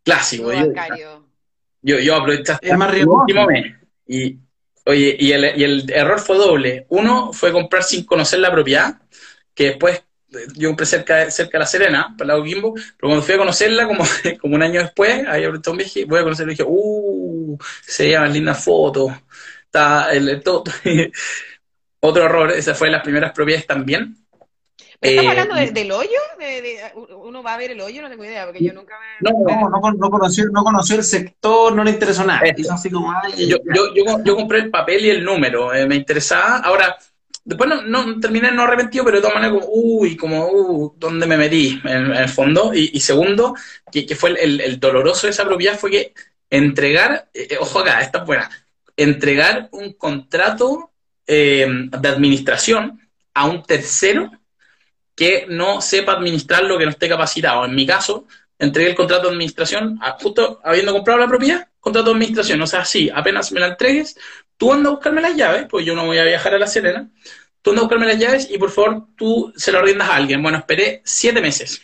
clásico. 0.03 0.51
Yo, 1.81 1.97
yo, 1.97 2.17
aproveché 2.17 2.51
hasta 2.51 2.67
el 2.67 3.07
último 3.07 3.47
mes. 3.47 3.77
Y, 4.05 4.37
oye, 4.85 5.17
y 5.19 5.31
el, 5.31 5.59
y 5.59 5.63
el 5.63 5.91
error 5.91 6.19
fue 6.19 6.37
doble. 6.37 6.85
Uno 6.89 7.33
fue 7.33 7.51
comprar 7.51 7.81
sin 7.81 8.05
conocer 8.05 8.41
la 8.41 8.51
propiedad, 8.51 9.01
que 9.55 9.69
después 9.69 10.03
yo 10.55 10.69
compré 10.69 10.85
cerca 10.85 11.15
de, 11.17 11.31
cerca 11.31 11.57
de 11.57 11.59
La 11.59 11.65
Serena, 11.65 12.15
para 12.17 12.23
el 12.23 12.27
lado 12.27 12.43
Quimbo, 12.43 12.73
pero 12.73 13.09
cuando 13.09 13.21
fui 13.21 13.35
a 13.35 13.37
conocerla, 13.37 13.87
como, 13.87 14.03
como 14.41 14.55
un 14.55 14.63
año 14.63 14.81
después, 14.81 15.27
ahí 15.27 15.45
un 15.45 15.77
viaje, 15.77 16.05
voy 16.05 16.19
a 16.19 16.23
conocerla 16.23 16.53
y 16.53 16.55
dije, 16.55 16.67
uh, 16.67 17.57
se 17.81 18.09
llaman 18.09 18.33
lindas 18.33 18.63
fotos. 18.63 19.11
Está 19.65 20.11
el, 20.11 20.41
todo, 20.41 20.63
otro 21.99 22.25
error, 22.25 22.51
esa 22.51 22.75
fue 22.75 22.87
de 22.87 22.93
las 22.93 23.03
primeras 23.03 23.31
propiedades 23.31 23.67
también. 23.67 24.15
¿Estás 25.01 25.23
eh, 25.23 25.27
hablando 25.29 25.55
del 25.55 25.91
hoyo? 25.93 26.19
¿Uno 27.23 27.41
va 27.41 27.53
a 27.53 27.57
ver 27.57 27.71
el 27.71 27.79
hoyo? 27.79 28.01
No 28.01 28.09
tengo 28.09 28.25
idea, 28.25 28.45
porque 28.45 28.61
yo 28.61 28.73
nunca 28.73 28.95
me... 28.99 29.31
No, 29.31 29.39
no, 29.47 29.69
no, 29.69 29.91
no, 29.93 30.09
conoció, 30.09 30.45
no 30.51 30.61
conoció 30.61 30.97
el 30.97 31.05
sector, 31.05 31.73
no 31.73 31.85
le 31.85 31.91
interesó 31.91 32.25
nada. 32.25 32.41
así 32.69 32.89
como, 32.89 33.13
yo, 33.37 33.57
yo, 33.73 33.93
yo, 33.95 34.23
yo, 34.23 34.35
compré 34.35 34.59
el 34.59 34.69
papel 34.69 35.05
y 35.05 35.09
el 35.09 35.23
número, 35.23 35.73
eh, 35.73 35.87
me 35.87 35.95
interesaba. 35.95 36.57
Ahora, 36.57 36.97
después 37.49 37.67
no, 37.67 37.81
no 37.81 38.19
terminé 38.19 38.51
no 38.51 38.61
arrepentido, 38.61 39.03
pero 39.03 39.17
de 39.17 39.21
todas 39.21 39.35
maneras 39.35 39.57
como, 39.59 39.73
uy, 39.73 40.15
como, 40.15 40.47
uh, 40.47 40.95
¿dónde 40.97 41.25
me 41.25 41.35
metí? 41.35 41.81
En, 41.83 42.11
el 42.11 42.29
fondo. 42.29 42.71
Y, 42.73 42.99
segundo, 42.99 43.55
que, 43.91 44.15
fue 44.15 44.35
el, 44.39 44.79
doloroso 44.79 45.25
de 45.25 45.31
esa 45.31 45.45
propiedad 45.45 45.77
fue 45.77 45.89
que 45.89 46.13
entregar, 46.49 47.29
eh, 47.33 47.57
ojo 47.59 47.79
acá, 47.79 48.01
esta 48.01 48.23
buena, 48.23 48.49
entregar 48.95 49.67
un 49.71 49.93
contrato 49.93 50.91
de 51.25 51.89
administración 51.91 52.99
a 53.33 53.45
un 53.45 53.63
tercero 53.63 54.31
que 55.15 55.45
no 55.49 55.81
sepa 55.81 56.13
administrar 56.13 56.63
lo 56.63 56.77
que 56.77 56.85
no 56.85 56.91
esté 56.91 57.09
capacitado. 57.09 57.65
En 57.65 57.75
mi 57.75 57.85
caso, 57.85 58.27
entregué 58.59 58.91
el 58.91 58.95
contrato 58.95 59.23
de 59.23 59.29
administración, 59.29 59.99
justo 60.21 60.59
habiendo 60.63 60.93
comprado 60.93 61.19
la 61.19 61.27
propiedad, 61.27 61.67
contrato 61.79 62.09
de 62.09 62.15
administración. 62.15 62.61
O 62.61 62.67
sea, 62.67 62.85
sí, 62.85 63.09
apenas 63.13 63.51
me 63.51 63.59
la 63.59 63.67
entregues, 63.67 64.17
tú 64.59 64.73
andas 64.73 64.91
a 64.91 64.95
buscarme 64.95 65.21
las 65.21 65.35
llaves, 65.35 65.65
pues 65.69 65.85
yo 65.85 65.95
no 65.95 66.05
voy 66.05 66.17
a 66.17 66.25
viajar 66.25 66.53
a 66.53 66.59
La 66.59 66.67
Serena, 66.67 67.09
tú 67.61 67.71
andas 67.71 67.81
a 67.81 67.85
buscarme 67.85 68.07
las 68.07 68.19
llaves 68.19 68.47
y 68.49 68.57
por 68.57 68.71
favor 68.71 69.07
tú 69.15 69.53
se 69.55 69.71
lo 69.71 69.81
riendas 69.81 70.09
a 70.09 70.15
alguien. 70.15 70.41
Bueno, 70.41 70.57
esperé 70.57 71.01
siete 71.03 71.41
meses 71.41 71.81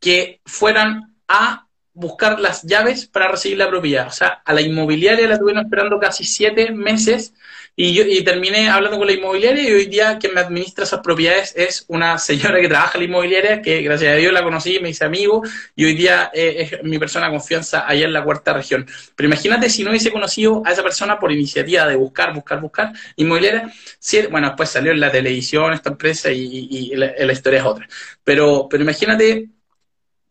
que 0.00 0.40
fueran 0.44 1.16
a 1.26 1.66
buscar 1.92 2.38
las 2.38 2.62
llaves 2.62 3.06
para 3.06 3.28
recibir 3.28 3.58
la 3.58 3.68
propiedad. 3.68 4.06
O 4.06 4.12
sea, 4.12 4.42
a 4.44 4.52
la 4.52 4.60
inmobiliaria 4.60 5.26
la 5.26 5.38
tuvieron 5.38 5.64
esperando 5.64 5.98
casi 5.98 6.24
siete 6.24 6.70
meses 6.70 7.34
y 7.80 7.94
yo 7.94 8.02
y 8.04 8.24
terminé 8.24 8.68
hablando 8.68 8.98
con 8.98 9.06
la 9.06 9.12
inmobiliaria 9.12 9.62
y 9.62 9.72
hoy 9.72 9.86
día 9.86 10.18
quien 10.18 10.34
me 10.34 10.40
administra 10.40 10.82
esas 10.82 10.98
propiedades 10.98 11.54
es 11.56 11.84
una 11.86 12.18
señora 12.18 12.60
que 12.60 12.66
trabaja 12.66 12.98
en 12.98 13.04
la 13.04 13.08
inmobiliaria, 13.08 13.62
que 13.62 13.82
gracias 13.82 14.14
a 14.14 14.16
Dios 14.16 14.32
la 14.32 14.42
conocí, 14.42 14.80
me 14.80 14.90
hice 14.90 15.04
amigo, 15.04 15.44
y 15.76 15.84
hoy 15.84 15.94
día 15.94 16.28
es 16.34 16.82
mi 16.82 16.98
persona 16.98 17.26
de 17.26 17.34
confianza 17.34 17.86
allá 17.86 18.06
en 18.06 18.12
la 18.12 18.24
cuarta 18.24 18.52
región. 18.52 18.84
Pero 19.14 19.28
imagínate 19.28 19.70
si 19.70 19.84
no 19.84 19.90
hubiese 19.90 20.10
conocido 20.10 20.60
a 20.66 20.72
esa 20.72 20.82
persona 20.82 21.20
por 21.20 21.30
iniciativa 21.30 21.86
de 21.86 21.94
buscar, 21.94 22.34
buscar, 22.34 22.60
buscar, 22.60 22.92
inmobiliaria, 23.14 23.72
bueno, 24.28 24.48
después 24.48 24.70
salió 24.70 24.90
en 24.90 24.98
la 24.98 25.12
televisión 25.12 25.72
esta 25.72 25.90
empresa 25.90 26.32
y, 26.32 26.96
la, 26.96 27.32
historia 27.32 27.60
es 27.60 27.64
otra. 27.64 27.88
Pero, 28.24 28.66
pero 28.68 28.82
imagínate 28.82 29.50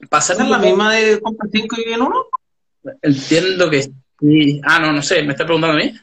pasar... 0.09 0.35
¿Es 0.35 0.49
la 0.49 0.57
misma 0.57 0.93
de 0.95 1.21
Compra 1.21 1.47
5 1.49 1.75
y 1.79 1.85
bien 1.85 2.01
uno? 2.01 2.25
Entiendo 3.01 3.69
que 3.69 3.83
sí. 3.83 4.59
Ah, 4.65 4.79
no, 4.79 4.91
no 4.91 5.01
sé, 5.01 5.23
¿me 5.23 5.31
está 5.31 5.45
preguntando 5.45 5.77
a 5.77 5.79
mí? 5.81 5.97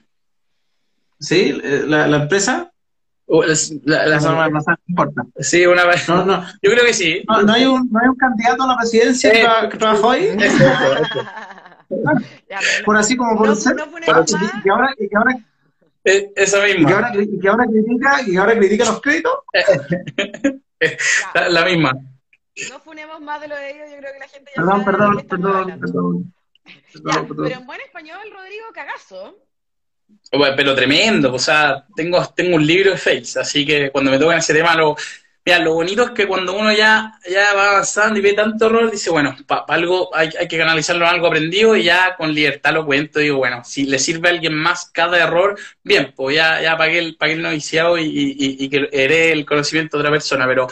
¿Sí? 1.25 1.59
¿La, 1.87 2.07
la 2.07 2.17
empresa? 2.17 2.71
la, 3.27 4.07
la, 4.07 4.21
no, 4.21 4.51
no, 4.51 4.63
importa. 4.87 5.25
Sí, 5.39 5.65
una 5.67 5.87
vez. 5.87 6.09
No, 6.09 6.25
no. 6.25 6.45
Yo 6.63 6.71
creo 6.71 6.85
que 6.85 6.93
sí. 6.93 7.25
No, 7.27 7.43
no, 7.43 7.53
hay, 7.53 7.65
un, 7.65 7.89
no 7.91 7.99
hay 8.01 8.07
un 8.09 8.15
candidato 8.17 8.63
a 8.65 8.69
la 8.69 8.77
presidencia 8.77 9.33
eh, 9.33 9.47
que 9.71 9.79
trabajó 9.79 10.11
ahí. 10.11 10.37
por 12.85 12.97
así 12.97 13.17
como 13.17 13.39
por 13.39 13.55
ser. 13.57 13.77
y 14.65 14.69
ahora, 14.69 14.93
y 14.99 15.17
ahora 15.17 15.37
eh, 16.05 16.33
esa 16.37 16.63
misma. 16.65 16.83
Y 16.83 16.87
que 16.87 16.93
ahora, 16.93 17.13
y 17.17 17.47
ahora 17.47 17.67
critica, 17.67 18.21
y 18.27 18.37
ahora 18.37 18.59
critica 18.59 18.85
los 18.85 19.01
créditos. 19.01 19.33
la, 21.35 21.49
la, 21.49 21.65
misma. 21.65 21.93
No 22.71 22.79
funemos 22.81 23.21
más 23.21 23.41
de 23.41 23.49
lo 23.49 23.57
de 23.57 23.71
ellos, 23.71 23.91
yo 23.91 23.97
creo 23.97 24.13
que 24.13 24.19
la 24.19 24.29
gente 24.29 24.53
ya 24.55 24.63
Perdón, 24.63 24.85
perdón, 24.85 25.27
perdón, 25.27 25.81
perdón, 25.81 26.35
perdón, 27.27 27.45
Pero 27.45 27.61
en 27.61 27.67
buen 27.67 27.81
español, 27.81 28.21
Rodrigo, 28.33 28.67
cagazo. 28.75 29.39
Pero 30.31 30.75
tremendo, 30.75 31.33
o 31.33 31.39
sea, 31.39 31.85
tengo, 31.95 32.25
tengo 32.35 32.57
un 32.57 32.67
libro 32.67 32.91
de 32.91 32.97
fakes, 32.97 33.39
así 33.39 33.65
que 33.65 33.91
cuando 33.91 34.11
me 34.11 34.19
tocan 34.19 34.39
ese 34.39 34.53
tema, 34.53 34.75
lo, 34.75 34.97
mira, 35.45 35.61
lo 35.61 35.75
bonito 35.75 36.03
es 36.03 36.11
que 36.11 36.27
cuando 36.27 36.55
uno 36.55 36.73
ya, 36.73 37.13
ya 37.31 37.55
va 37.55 37.71
avanzando 37.71 38.19
y 38.19 38.23
ve 38.23 38.33
tanto 38.33 38.67
error, 38.67 38.91
dice, 38.91 39.11
bueno, 39.11 39.37
para 39.47 39.65
algo 39.69 40.11
hay, 40.15 40.31
hay, 40.39 40.49
que 40.49 40.59
canalizarlo 40.59 41.05
en 41.05 41.13
algo 41.13 41.29
aprendido 41.29 41.77
y 41.77 41.85
ya 41.85 42.17
con 42.17 42.35
libertad 42.35 42.73
lo 42.73 42.85
cuento. 42.85 43.21
Digo, 43.21 43.39
bueno, 43.39 43.63
si 43.65 43.85
le 43.85 43.99
sirve 43.99 44.29
a 44.29 44.33
alguien 44.33 44.55
más 44.55 44.91
cada 44.93 45.19
error, 45.19 45.57
bien, 45.85 46.13
pues 46.17 46.37
ya, 46.37 46.61
ya 46.61 46.77
pagué 46.77 46.99
el, 46.99 47.17
pagué 47.17 47.35
el 47.35 47.43
noviciado 47.43 47.97
y, 47.99 48.05
y, 48.05 48.65
y 48.65 48.69
que 48.69 48.89
heré 48.93 49.31
el 49.33 49.47
conocimiento 49.47 49.97
de 49.97 50.01
otra 50.01 50.11
persona, 50.11 50.47
pero 50.49 50.67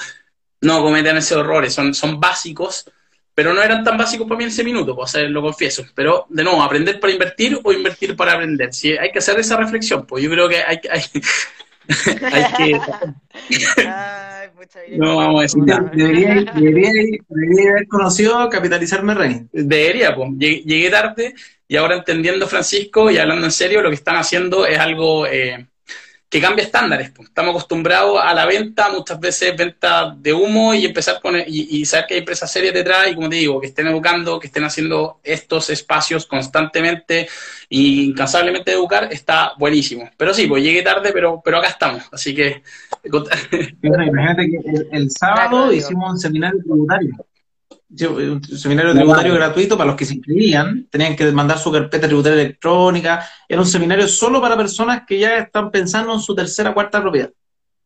no 0.62 0.82
cometan 0.82 1.16
esos 1.16 1.38
errores, 1.38 1.72
son, 1.74 1.94
son 1.94 2.18
básicos 2.18 2.86
pero 3.34 3.54
no 3.54 3.62
eran 3.62 3.82
tan 3.82 3.96
básicos 3.96 4.26
para 4.26 4.38
mí 4.38 4.44
en 4.44 4.50
ese 4.50 4.64
minuto, 4.64 4.94
pues, 4.94 5.14
lo 5.14 5.42
confieso. 5.42 5.84
Pero, 5.94 6.26
de 6.28 6.44
nuevo, 6.44 6.62
aprender 6.62 7.00
para 7.00 7.12
invertir 7.12 7.58
o 7.62 7.72
invertir 7.72 8.14
para 8.16 8.34
aprender. 8.34 8.72
Sí, 8.72 8.92
hay 8.92 9.10
que 9.10 9.18
hacer 9.18 9.38
esa 9.38 9.56
reflexión, 9.56 10.06
pues 10.06 10.22
yo 10.22 10.30
creo 10.30 10.48
que 10.48 10.56
hay, 10.56 10.78
hay, 10.90 11.02
hay 12.32 12.44
que... 12.56 12.80
pucha, 14.54 14.80
No 14.90 15.16
vamos 15.16 15.40
a 15.40 15.42
decir 15.42 15.62
nada. 15.64 15.90
Debería, 15.94 16.34
debería, 16.54 16.90
debería 17.28 17.70
haber 17.70 17.88
conocido 17.88 18.48
capitalizarme 18.48 19.14
rey. 19.14 19.46
Debería, 19.52 20.14
pues. 20.14 20.30
Llegué, 20.36 20.62
llegué 20.64 20.90
tarde 20.90 21.34
y 21.72 21.76
ahora 21.76 21.96
entendiendo, 21.96 22.46
Francisco, 22.46 23.10
y 23.10 23.16
hablando 23.16 23.46
en 23.46 23.52
serio, 23.52 23.80
lo 23.80 23.88
que 23.88 23.94
están 23.94 24.16
haciendo 24.16 24.66
es 24.66 24.78
algo 24.78 25.26
eh, 25.26 25.68
que 26.32 26.40
cambia 26.40 26.64
estándares. 26.64 27.10
pues. 27.10 27.28
Estamos 27.28 27.50
acostumbrados 27.50 28.18
a 28.18 28.32
la 28.32 28.46
venta, 28.46 28.88
muchas 28.90 29.20
veces 29.20 29.54
venta 29.54 30.16
de 30.16 30.32
humo 30.32 30.72
y 30.72 30.86
empezar 30.86 31.20
con 31.20 31.36
y, 31.36 31.44
y 31.46 31.84
saber 31.84 32.06
que 32.06 32.14
hay 32.14 32.20
empresas 32.20 32.50
serias 32.50 32.72
detrás 32.72 33.10
y 33.10 33.14
como 33.14 33.28
te 33.28 33.36
digo, 33.36 33.60
que 33.60 33.66
estén 33.66 33.86
educando, 33.88 34.40
que 34.40 34.46
estén 34.46 34.64
haciendo 34.64 35.20
estos 35.22 35.68
espacios 35.68 36.24
constantemente 36.24 37.28
e 37.68 37.76
incansablemente 38.08 38.72
educar, 38.72 39.08
está 39.12 39.52
buenísimo. 39.58 40.08
Pero 40.16 40.32
sí, 40.32 40.46
pues 40.46 40.62
llegué 40.62 40.80
tarde, 40.80 41.12
pero, 41.12 41.42
pero 41.44 41.58
acá 41.58 41.68
estamos. 41.68 42.02
Así 42.10 42.34
que 42.34 42.62
Bueno, 43.82 44.02
imagínate 44.06 44.48
que 44.48 44.70
el, 44.70 44.88
el 44.90 45.10
sábado 45.10 45.50
Claro, 45.50 45.72
hicimos 45.74 46.12
un 46.12 46.18
seminario 46.18 46.60
tributario. 46.60 47.10
Un 47.90 48.42
seminario 48.44 48.94
tributario 48.94 49.34
gratuito 49.34 49.76
para 49.76 49.88
los 49.88 49.96
que 49.96 50.04
se 50.04 50.14
inscribían, 50.14 50.86
tenían 50.90 51.14
que 51.14 51.30
mandar 51.32 51.58
su 51.58 51.70
carpeta 51.70 52.06
tributaria 52.06 52.40
electrónica. 52.42 53.26
Era 53.48 53.60
un 53.60 53.66
seminario 53.66 54.08
solo 54.08 54.40
para 54.40 54.56
personas 54.56 55.02
que 55.06 55.18
ya 55.18 55.36
están 55.38 55.70
pensando 55.70 56.12
en 56.14 56.20
su 56.20 56.34
tercera 56.34 56.70
o 56.70 56.74
cuarta 56.74 57.00
propiedad. 57.00 57.30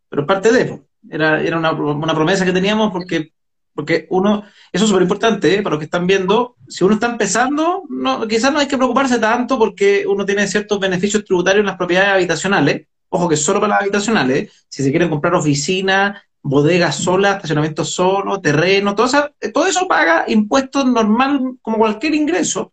Pero 0.09 0.23
es 0.23 0.29
parte 0.29 0.53
de 0.53 0.63
eso. 0.63 0.85
Era, 1.09 1.41
era 1.43 1.59
una, 1.59 1.73
una 1.73 2.15
promesa 2.15 2.45
que 2.45 2.53
teníamos 2.53 2.93
porque, 2.93 3.33
porque 3.75 4.07
uno, 4.11 4.45
eso 4.73 4.85
es 4.85 4.89
súper 4.89 5.03
importante 5.03 5.55
¿eh? 5.55 5.63
para 5.63 5.75
los 5.75 5.81
que 5.81 5.87
están 5.87 6.07
viendo. 6.07 6.57
Si 6.69 6.85
uno 6.85 6.95
está 6.95 7.07
empezando, 7.07 7.85
no, 7.89 8.27
quizás 8.27 8.53
no 8.53 8.59
hay 8.59 8.69
que 8.69 8.77
preocuparse 8.77 9.19
tanto 9.19 9.59
porque 9.59 10.05
uno 10.07 10.25
tiene 10.25 10.47
ciertos 10.47 10.79
beneficios 10.81 11.25
tributarios 11.25 11.61
en 11.61 11.67
las 11.67 11.77
propiedades 11.77 12.11
habitacionales. 12.11 12.87
Ojo 13.09 13.29
que 13.29 13.37
solo 13.37 13.61
para 13.61 13.75
las 13.75 13.83
habitacionales. 13.83 14.67
Si 14.69 14.83
se 14.83 14.91
quieren 14.91 15.09
comprar 15.09 15.35
oficinas, 15.35 16.21
bodegas 16.49 16.97
solas, 16.97 17.37
estacionamiento 17.37 17.85
solo, 17.85 18.41
terreno, 18.41 18.95
todo 18.95 19.07
eso, 19.07 19.31
todo 19.53 19.67
eso 19.67 19.87
paga 19.89 20.25
impuestos 20.29 20.87
normal 20.87 21.57
como 21.63 21.79
cualquier 21.79 22.15
ingreso. 22.15 22.73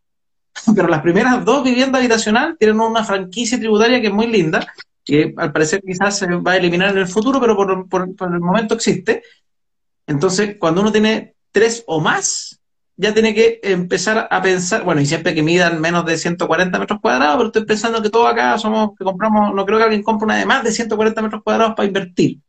Pero 0.76 0.88
las 0.88 1.02
primeras 1.02 1.44
dos 1.46 1.64
viviendas 1.64 2.00
habitacionales 2.00 2.58
tienen 2.60 2.80
una 2.80 3.04
franquicia 3.04 3.60
tributaria 3.60 4.02
que 4.02 4.08
es 4.08 4.14
muy 4.14 4.28
linda, 4.28 4.66
que 5.06 5.34
al 5.38 5.52
parecer 5.52 5.82
quizás 5.86 6.18
se 6.18 6.28
va 6.28 6.54
a 6.54 6.58
eliminar 6.58 6.92
en 6.92 7.00
el 7.00 7.08
futuro, 7.08 7.40
pero 7.42 7.56
por, 7.58 7.90
por- 7.90 8.16
por 8.16 8.34
el 8.34 8.40
momento 8.40 8.76
existe. 8.76 9.24
Entonces, 10.08 10.58
cuando 10.60 10.82
uno 10.82 10.92
tiene 10.92 11.36
tres 11.52 11.84
o 11.88 12.00
más, 12.00 12.60
ya 12.96 13.14
tiene 13.14 13.34
que 13.34 13.60
empezar 13.64 14.28
a 14.30 14.42
pensar, 14.42 14.84
bueno, 14.84 15.02
y 15.02 15.06
siempre 15.06 15.34
que 15.34 15.42
midan 15.44 15.82
menos 15.82 16.06
de 16.06 16.18
140 16.18 16.78
metros 16.80 17.00
cuadrados, 17.02 17.38
pero 17.38 17.48
estoy 17.48 17.66
pensando 17.66 18.02
que 18.02 18.10
todos 18.10 18.32
acá 18.32 18.58
somos, 18.58 18.92
que 18.98 19.04
compramos, 19.04 19.54
no 19.54 19.66
creo 19.66 19.78
que 19.80 19.84
alguien 19.86 20.04
compre 20.04 20.26
una 20.26 20.38
de 20.38 20.46
más 20.46 20.64
de 20.64 20.72
140 20.72 21.22
metros 21.22 21.42
cuadrados 21.44 21.74
para 21.76 21.88
invertir, 21.88 22.40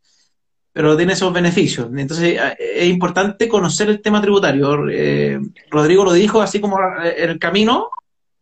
pero 0.75 0.97
tiene 0.97 1.13
esos 1.13 1.33
beneficios. 1.33 1.89
Entonces, 1.97 2.37
eh, 2.37 2.57
es 2.59 2.89
importante 2.89 3.49
conocer 3.49 3.89
el 3.89 4.03
tema 4.03 4.21
tributario. 4.21 4.89
Eh, 4.91 5.39
Rodrigo 5.71 6.05
lo 6.05 6.13
dijo 6.13 6.43
así 6.43 6.61
como 6.61 6.81
eh, 6.81 7.15
en 7.17 7.31
el 7.31 7.39
camino. 7.39 7.91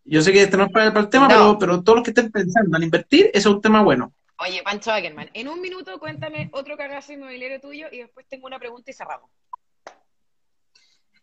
Yo 0.07 0.23
sé 0.23 0.33
que 0.33 0.41
este 0.41 0.57
no 0.57 0.65
es 0.65 0.73
para, 0.73 0.99
el 0.99 1.09
tema, 1.11 1.29
No. 1.29 1.35
pero, 1.35 1.59
pero 1.59 1.83
todos 1.83 1.97
los 1.97 2.05
que 2.05 2.11
estén 2.11 2.33
pensando 2.33 2.75
en 2.75 2.85
invertir, 2.85 3.27
ese 3.27 3.41
es 3.41 3.47
un 3.47 3.61
tema 3.61 3.83
bueno. 3.83 4.15
Oye, 4.39 4.63
Pancho 4.65 4.91
Ackerman, 4.91 5.29
en 5.35 5.47
un 5.47 5.61
minuto 5.61 6.01
cuéntame 6.01 6.49
otro 6.55 6.75
cagazo 6.75 7.13
inmobiliario 7.13 7.61
tuyo 7.61 7.89
y 7.93 7.99
después 7.99 8.27
tengo 8.27 8.47
una 8.47 8.59
pregunta 8.59 8.91
y 8.91 8.95
cerramos. 8.95 9.29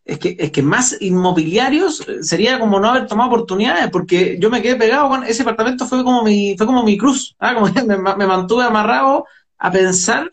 Es 0.05 0.20
que, 0.20 0.38
es 0.39 0.51
que 0.51 0.62
más 0.62 0.95
inmobiliarios 1.01 2.05
sería 2.22 2.60
como 2.60 2.80
no 2.80 2.88
haber 2.88 3.07
tomado 3.07 3.30
oportunidades, 3.30 3.89
porque 3.89 4.38
yo 4.39 4.51
me 4.51 4.62
quedé 4.62 4.76
pegado 4.76 5.10
con 5.10 5.24
ese 5.24 5.41
apartamento, 5.41 5.88
fue 5.88 6.03
como 6.03 6.24
mi, 6.24 6.55
fue 6.55 6.68
como 6.68 6.84
mi 6.84 6.99
cruz, 6.99 7.36
¿ah? 7.39 7.55
como 7.55 7.66
me 8.18 8.28
mantuve 8.28 8.64
amarrado 8.64 9.26
a 9.57 9.72
pensar 9.72 10.32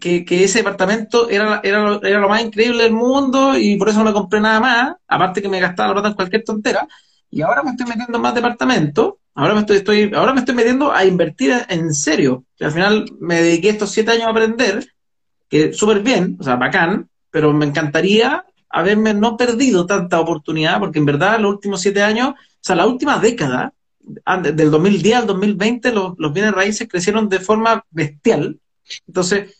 que, 0.00 0.24
que, 0.26 0.44
ese 0.44 0.60
departamento 0.60 1.28
era, 1.28 1.60
era, 1.62 1.82
lo- 1.82 2.02
era 2.02 2.18
lo 2.20 2.28
más 2.28 2.42
increíble 2.42 2.84
del 2.84 2.92
mundo 2.94 3.56
y 3.58 3.76
por 3.76 3.88
eso 3.88 3.98
no 3.98 4.04
me 4.06 4.12
compré 4.12 4.40
nada 4.40 4.60
más, 4.60 4.94
aparte 5.06 5.42
que 5.42 5.48
me 5.48 5.60
gastaba 5.60 5.88
la 5.88 5.94
plata 5.94 6.08
en 6.08 6.14
cualquier 6.14 6.44
tontera, 6.44 6.88
y 7.30 7.42
ahora 7.42 7.62
me 7.62 7.70
estoy 7.72 7.86
metiendo 7.86 8.16
en 8.16 8.22
más 8.22 8.34
departamentos, 8.34 9.14
ahora 9.34 9.54
me 9.54 9.60
estoy, 9.60 9.76
estoy, 9.78 10.12
ahora 10.14 10.32
me 10.32 10.40
estoy 10.40 10.54
metiendo 10.54 10.92
a 10.92 11.04
invertir 11.04 11.52
en 11.68 11.92
serio, 11.94 12.44
que 12.56 12.64
al 12.64 12.72
final 12.72 13.04
me 13.20 13.42
dediqué 13.42 13.70
estos 13.70 13.90
siete 13.90 14.12
años 14.12 14.26
a 14.26 14.30
aprender, 14.30 14.86
que 15.48 15.72
súper 15.72 16.00
bien, 16.00 16.36
o 16.40 16.44
sea, 16.44 16.56
bacán, 16.56 17.08
pero 17.30 17.52
me 17.52 17.66
encantaría 17.66 18.44
haberme 18.70 19.14
no 19.14 19.36
perdido 19.36 19.86
tanta 19.86 20.20
oportunidad, 20.20 20.78
porque 20.80 20.98
en 20.98 21.06
verdad 21.06 21.38
los 21.40 21.52
últimos 21.54 21.80
siete 21.80 22.02
años, 22.02 22.30
o 22.30 22.34
sea, 22.60 22.76
la 22.76 22.86
última 22.86 23.18
década, 23.18 23.72
del 24.54 24.70
2010 24.70 25.16
al 25.16 25.26
2020, 25.26 25.92
los, 25.92 26.14
los 26.18 26.32
bienes 26.32 26.52
raíces 26.52 26.88
crecieron 26.88 27.28
de 27.28 27.40
forma 27.40 27.84
bestial. 27.90 28.58
Entonces, 29.06 29.54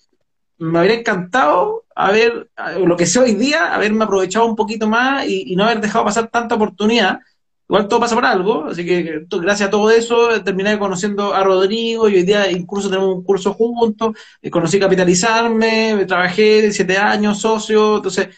me 0.58 0.78
habría 0.78 0.96
encantado 1.00 1.84
haber, 1.94 2.50
lo 2.84 2.96
que 2.96 3.06
sé 3.06 3.18
hoy 3.20 3.34
día, 3.34 3.74
haberme 3.74 4.04
aprovechado 4.04 4.46
un 4.46 4.56
poquito 4.56 4.88
más 4.88 5.26
y, 5.28 5.54
no 5.56 5.64
haber 5.64 5.80
dejado 5.80 6.04
pasar 6.04 6.28
tanta 6.30 6.54
oportunidad. 6.54 7.20
Igual 7.68 7.88
todo 7.88 7.98
pasa 8.00 8.14
por 8.14 8.24
algo, 8.24 8.66
así 8.66 8.86
que 8.86 9.26
gracias 9.28 9.68
a 9.68 9.70
todo 9.70 9.90
eso 9.90 10.40
terminé 10.44 10.78
conociendo 10.78 11.34
a 11.34 11.42
Rodrigo 11.42 12.08
y 12.08 12.14
hoy 12.16 12.22
día 12.22 12.50
incluso 12.50 12.88
tenemos 12.88 13.16
un 13.16 13.24
curso 13.24 13.54
juntos, 13.54 14.16
eh, 14.40 14.50
conocí 14.50 14.78
Capitalizarme, 14.78 16.04
trabajé 16.06 16.70
siete 16.72 16.96
años, 16.96 17.40
socio, 17.40 17.96
entonces 17.96 18.28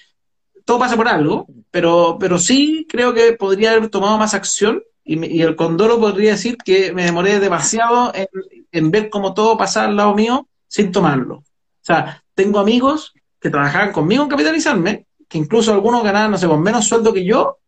todo 0.64 0.78
pasa 0.78 0.97
por 0.97 1.09
algo, 1.09 1.47
pero, 1.70 2.16
pero 2.20 2.39
sí 2.39 2.86
creo 2.89 3.14
que 3.14 3.32
podría 3.34 3.72
haber 3.72 3.89
tomado 3.89 4.18
más 4.18 4.34
acción 4.34 4.82
y, 5.05 5.16
me- 5.16 5.26
y 5.28 5.43
el 5.43 5.57
Condoro 5.57 5.99
podría 6.01 6.32
decir 6.32 6.57
que 6.59 6.93
me 6.93 7.05
demoré 7.05 7.41
demasiado 7.41 8.12
en, 8.14 8.26
en 8.72 8.91
ver 8.91 9.11
cómo 9.11 9.34
todo 9.34 9.57
pasaba 9.57 9.86
al 9.89 9.97
lado 9.97 10.14
mío 10.14 10.49
sin 10.69 10.93
tomarlo. 10.93 11.37
O 11.37 11.45
sea, 11.81 12.23
tengo 12.35 12.59
amigos 12.61 13.12
que 13.41 13.51
trabajaban 13.51 13.93
conmigo 13.93 14.23
en 14.23 14.29
Capitalizarme, 14.29 15.07
que 15.29 15.39
incluso 15.39 15.73
algunos 15.73 16.03
ganaban, 16.05 16.31
no 16.31 16.39
sé, 16.39 16.47
con 16.47 16.62
menos 16.62 16.87
sueldo 16.87 17.12
que 17.12 17.25
yo, 17.25 17.59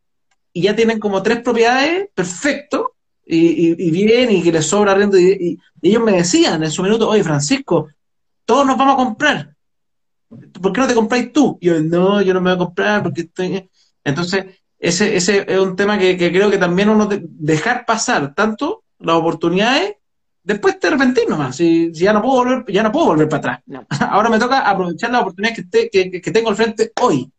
y 0.52 0.62
ya 0.62 0.76
tienen 0.76 0.98
como 0.98 1.22
tres 1.22 1.40
propiedades, 1.42 2.08
perfecto, 2.14 2.94
y, 3.24 3.72
y- 3.72 3.90
bien, 3.92 4.30
y 4.30 4.42
que 4.42 4.50
les 4.52 4.66
sobra 4.66 4.96
y- 5.18 5.58
y 5.82 5.88
ellos 5.88 6.02
me 6.02 6.12
decían 6.12 6.62
en 6.64 6.70
su 6.70 6.82
minuto, 6.82 7.08
oye, 7.08 7.22
Francisco, 7.22 7.88
todos 8.44 8.66
nos 8.66 8.76
vamos 8.76 8.94
a 8.94 8.96
comprar. 8.96 9.54
¿Por 10.60 10.72
qué 10.72 10.80
no 10.80 10.86
te 10.86 10.94
compráis 10.94 11.32
tú? 11.32 11.58
Y 11.60 11.66
yo, 11.66 11.80
no, 11.80 12.20
yo 12.22 12.34
no 12.34 12.40
me 12.40 12.50
voy 12.50 12.56
a 12.56 12.66
comprar 12.66 13.02
porque 13.02 13.22
estoy... 13.22 13.68
Entonces, 14.04 14.46
ese, 14.78 15.16
ese 15.16 15.44
es 15.46 15.58
un 15.58 15.76
tema 15.76 15.98
que, 15.98 16.16
que 16.16 16.30
creo 16.32 16.50
que 16.50 16.58
también 16.58 16.88
uno 16.88 17.06
de- 17.06 17.22
dejar 17.24 17.84
pasar 17.86 18.34
tanto 18.34 18.82
las 18.98 19.16
oportunidades, 19.16 19.94
después 20.42 20.78
te 20.78 20.88
arrepentir 20.88 21.28
nomás. 21.28 21.56
Si, 21.56 21.94
si 21.94 22.04
ya 22.04 22.12
no 22.12 22.22
puedo 22.22 22.36
volver, 22.44 22.64
ya 22.72 22.82
no 22.82 22.92
puedo 22.92 23.06
volver 23.06 23.28
para 23.28 23.38
atrás. 23.38 23.60
No. 23.66 23.86
Ahora 24.10 24.28
me 24.30 24.38
toca 24.38 24.60
aprovechar 24.60 25.10
las 25.10 25.22
oportunidades 25.22 25.58
que, 25.58 25.64
te- 25.64 25.90
que, 25.90 26.20
que 26.20 26.30
tengo 26.30 26.50
al 26.50 26.56
frente 26.56 26.92
hoy. 27.00 27.30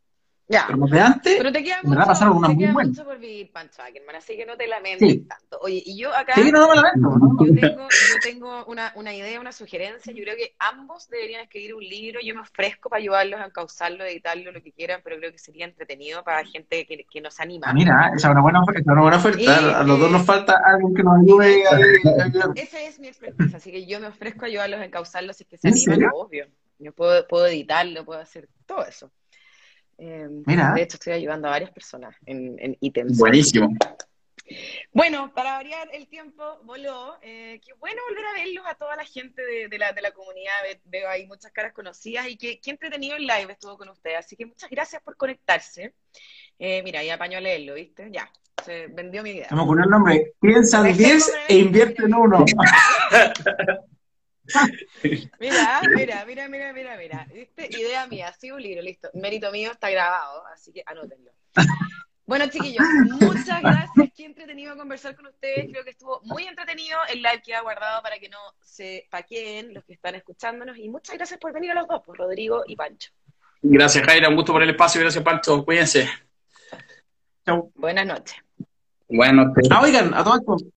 Ya. 0.52 0.66
Pero 0.68 0.80
los 0.80 0.92
de 0.92 1.00
antes, 1.00 1.36
Pero 1.38 1.52
te 1.52 1.64
queda 1.64 1.80
en 1.82 1.90
verdad 1.90 1.96
mucho, 2.06 2.08
pasaron 2.08 2.38
una 2.38 2.48
te 2.50 2.54
muy 2.54 2.64
queda 2.64 2.74
buena. 2.74 2.90
mucho 2.90 3.06
por 3.06 3.20
vivir, 3.20 3.52
Pancho 3.52 3.82
Ackerman, 3.82 4.16
así 4.18 4.36
que 4.36 4.46
no 4.46 4.58
te 4.58 4.68
lamentes 4.68 5.10
Sí. 5.10 5.20
tanto. 5.28 5.60
Oye, 5.62 5.82
y 5.86 5.98
yo 5.98 6.14
acá 6.16 6.34
sí, 6.36 6.52
no, 6.52 6.60
no 6.60 6.70
me 6.70 6.76
la 6.76 6.92
vendo, 6.94 7.10
¿no? 7.18 7.46
yo 7.46 7.54
tengo, 7.56 7.88
yo 7.90 8.16
tengo 8.22 8.66
una, 8.66 8.92
una 8.96 9.14
idea, 9.14 9.40
una 9.40 9.52
sugerencia. 9.52 10.12
Yo 10.14 10.24
creo 10.24 10.36
que 10.36 10.54
ambos 10.60 11.08
deberían 11.10 11.42
escribir 11.42 11.74
un 11.74 11.84
libro. 11.84 12.20
Yo 12.22 12.36
me 12.36 12.42
ofrezco 12.42 12.90
para 12.90 13.00
ayudarlos 13.02 13.40
a 13.40 13.46
encauzarlo, 13.46 14.04
editarlo, 14.04 14.52
lo 14.52 14.62
que 14.62 14.72
quieran, 14.72 15.02
pero 15.04 15.18
creo 15.18 15.32
que 15.32 15.40
sería 15.40 15.66
entretenido 15.66 16.24
para 16.24 16.44
gente 16.46 16.86
que, 16.86 17.06
que 17.10 17.22
nos 17.22 17.40
anima. 17.40 17.68
Ah, 17.70 17.74
mira, 17.74 18.12
esa 18.16 18.28
es 18.28 18.32
una 18.32 18.42
buena 18.42 18.62
oferta, 18.62 18.92
una 18.92 19.02
buena 19.02 19.18
oferta. 19.18 19.42
Y, 19.42 19.48
a 19.48 19.84
los 19.84 20.00
dos 20.00 20.10
eh, 20.10 20.12
nos 20.14 20.26
falta 20.26 20.62
alguien 20.66 20.94
que 20.94 21.04
nos 21.04 21.22
ayude 21.22 21.64
Esa 22.56 22.82
es 22.82 23.00
mi 23.00 23.08
expertise, 23.08 23.56
así 23.56 23.72
que 23.72 23.86
yo 23.86 24.00
me 24.00 24.08
ofrezco 24.08 24.46
a 24.46 24.48
ayudarlos 24.48 24.80
a 24.82 24.86
encauzarlo 24.86 25.34
si 25.34 25.44
es 25.44 25.50
que 25.50 25.58
se 25.58 25.68
¿En 25.68 25.74
animan, 25.74 26.12
obvio. 26.14 26.48
Yo 26.80 26.94
puedo, 26.94 27.28
puedo 27.28 27.46
editarlo, 27.46 28.04
puedo 28.06 28.20
hacer 28.20 28.50
todo 28.66 28.86
eso. 28.86 29.12
Eh, 30.04 30.28
Mira. 30.48 30.74
De 30.74 30.82
hecho, 30.82 30.96
estoy 30.98 31.14
ayudando 31.14 31.48
a 31.48 31.52
varias 31.52 31.70
personas 31.72 32.16
en, 32.26 32.56
en 32.60 32.76
ítems. 32.80 33.20
buenísimo. 33.20 33.70
Bueno, 34.92 35.32
para 35.34 35.54
variar 35.54 35.88
el 35.94 36.08
tiempo 36.08 36.60
voló. 36.64 37.18
Eh, 37.22 37.62
qué 37.64 37.72
bueno 37.74 38.02
volver 38.10 38.26
a 38.26 38.34
verlos 38.34 38.66
a 38.68 38.74
toda 38.74 38.96
la 38.96 39.06
gente 39.06 39.42
de, 39.44 39.68
de 39.68 39.78
la, 39.78 39.94
de 39.94 40.02
la 40.02 40.12
comunidad. 40.12 40.54
Ve- 40.64 40.82
Veo 40.86 41.08
ahí 41.08 41.28
muchas 41.28 41.52
caras 41.52 41.72
conocidas 41.74 42.28
y 42.28 42.36
qué, 42.36 42.60
qué 42.60 42.72
entretenido 42.72 43.16
el 43.16 43.28
live 43.28 43.52
estuvo 43.54 43.78
con 43.78 43.90
ustedes. 43.90 44.18
Así 44.18 44.36
que 44.36 44.48
muchas 44.48 44.70
gracias 44.72 45.02
por 45.04 45.16
conectarse. 45.16 45.94
Eh, 46.58 46.82
mira, 46.84 47.04
ya 47.04 47.14
apañó 47.14 47.38
a 47.38 47.42
leerlo, 47.42 47.76
¿viste? 47.76 48.10
Ya, 48.12 48.28
se 48.66 48.88
vendió 48.88 49.22
mi 49.24 49.30
idea. 49.30 49.48
Me 49.52 49.62
ocurrió 49.62 49.84
el 49.86 49.90
nombre. 49.92 50.34
Piensan 50.42 50.84
Dejé 50.84 50.98
10 50.98 51.26
como 51.26 51.38
e 51.48 51.56
invierte 51.56 52.04
en 52.06 52.16
uno. 52.16 52.44
Mira, 55.40 55.82
mira, 55.96 56.26
mira, 56.26 56.48
mira, 56.48 56.74
mira, 56.74 56.98
mira. 56.98 57.28
¿Viste? 57.34 57.70
Idea 57.72 58.08
mía, 58.08 58.34
sí, 58.38 58.52
un 58.52 58.62
libro, 58.62 58.82
listo. 58.82 59.10
Mérito 59.14 59.52
mío 59.52 59.72
está 59.72 59.90
grabado, 59.90 60.46
así 60.48 60.72
que 60.72 60.84
anótenlo. 60.86 61.32
Bueno, 62.26 62.48
chiquillos, 62.48 62.86
muchas 63.20 63.62
gracias. 63.62 64.10
Qué 64.16 64.26
entretenido 64.26 64.78
conversar 64.78 65.16
con 65.16 65.28
ustedes. 65.28 65.70
Creo 65.72 65.84
que 65.84 65.90
estuvo 65.92 66.22
muy 66.24 66.44
entretenido. 66.44 66.98
El 67.10 67.22
live 67.22 67.42
queda 67.44 67.62
guardado 67.62 68.02
para 68.02 68.20
que 68.20 68.30
no 68.30 68.38
se 68.62 69.08
paqueen 69.10 69.74
los 69.74 69.84
que 69.84 69.94
están 69.94 70.16
escuchándonos. 70.16 70.78
Y 70.78 70.88
muchas 70.90 71.18
gracias 71.18 71.40
por 71.40 71.52
venir 71.52 71.72
a 71.72 71.76
los 71.76 71.88
dos, 71.88 72.02
por 72.04 72.18
Rodrigo 72.18 72.64
y 72.68 72.76
Pancho. 72.76 73.12
Gracias, 73.62 74.06
Jaira. 74.06 74.30
Un 74.30 74.36
gusto 74.36 74.54
por 74.54 74.64
el 74.64 74.70
espacio. 74.70 75.02
Gracias, 75.02 75.24
Pancho. 75.24 75.66
Cuídense. 75.66 76.10
Chau. 77.46 77.72
Buenas 77.76 78.06
noches. 78.06 78.36
Bueno, 79.14 79.54
Ah, 79.70 79.82
oigan, 79.82 80.14
a 80.14 80.24
todo 80.24 80.38
esto, 80.38 80.56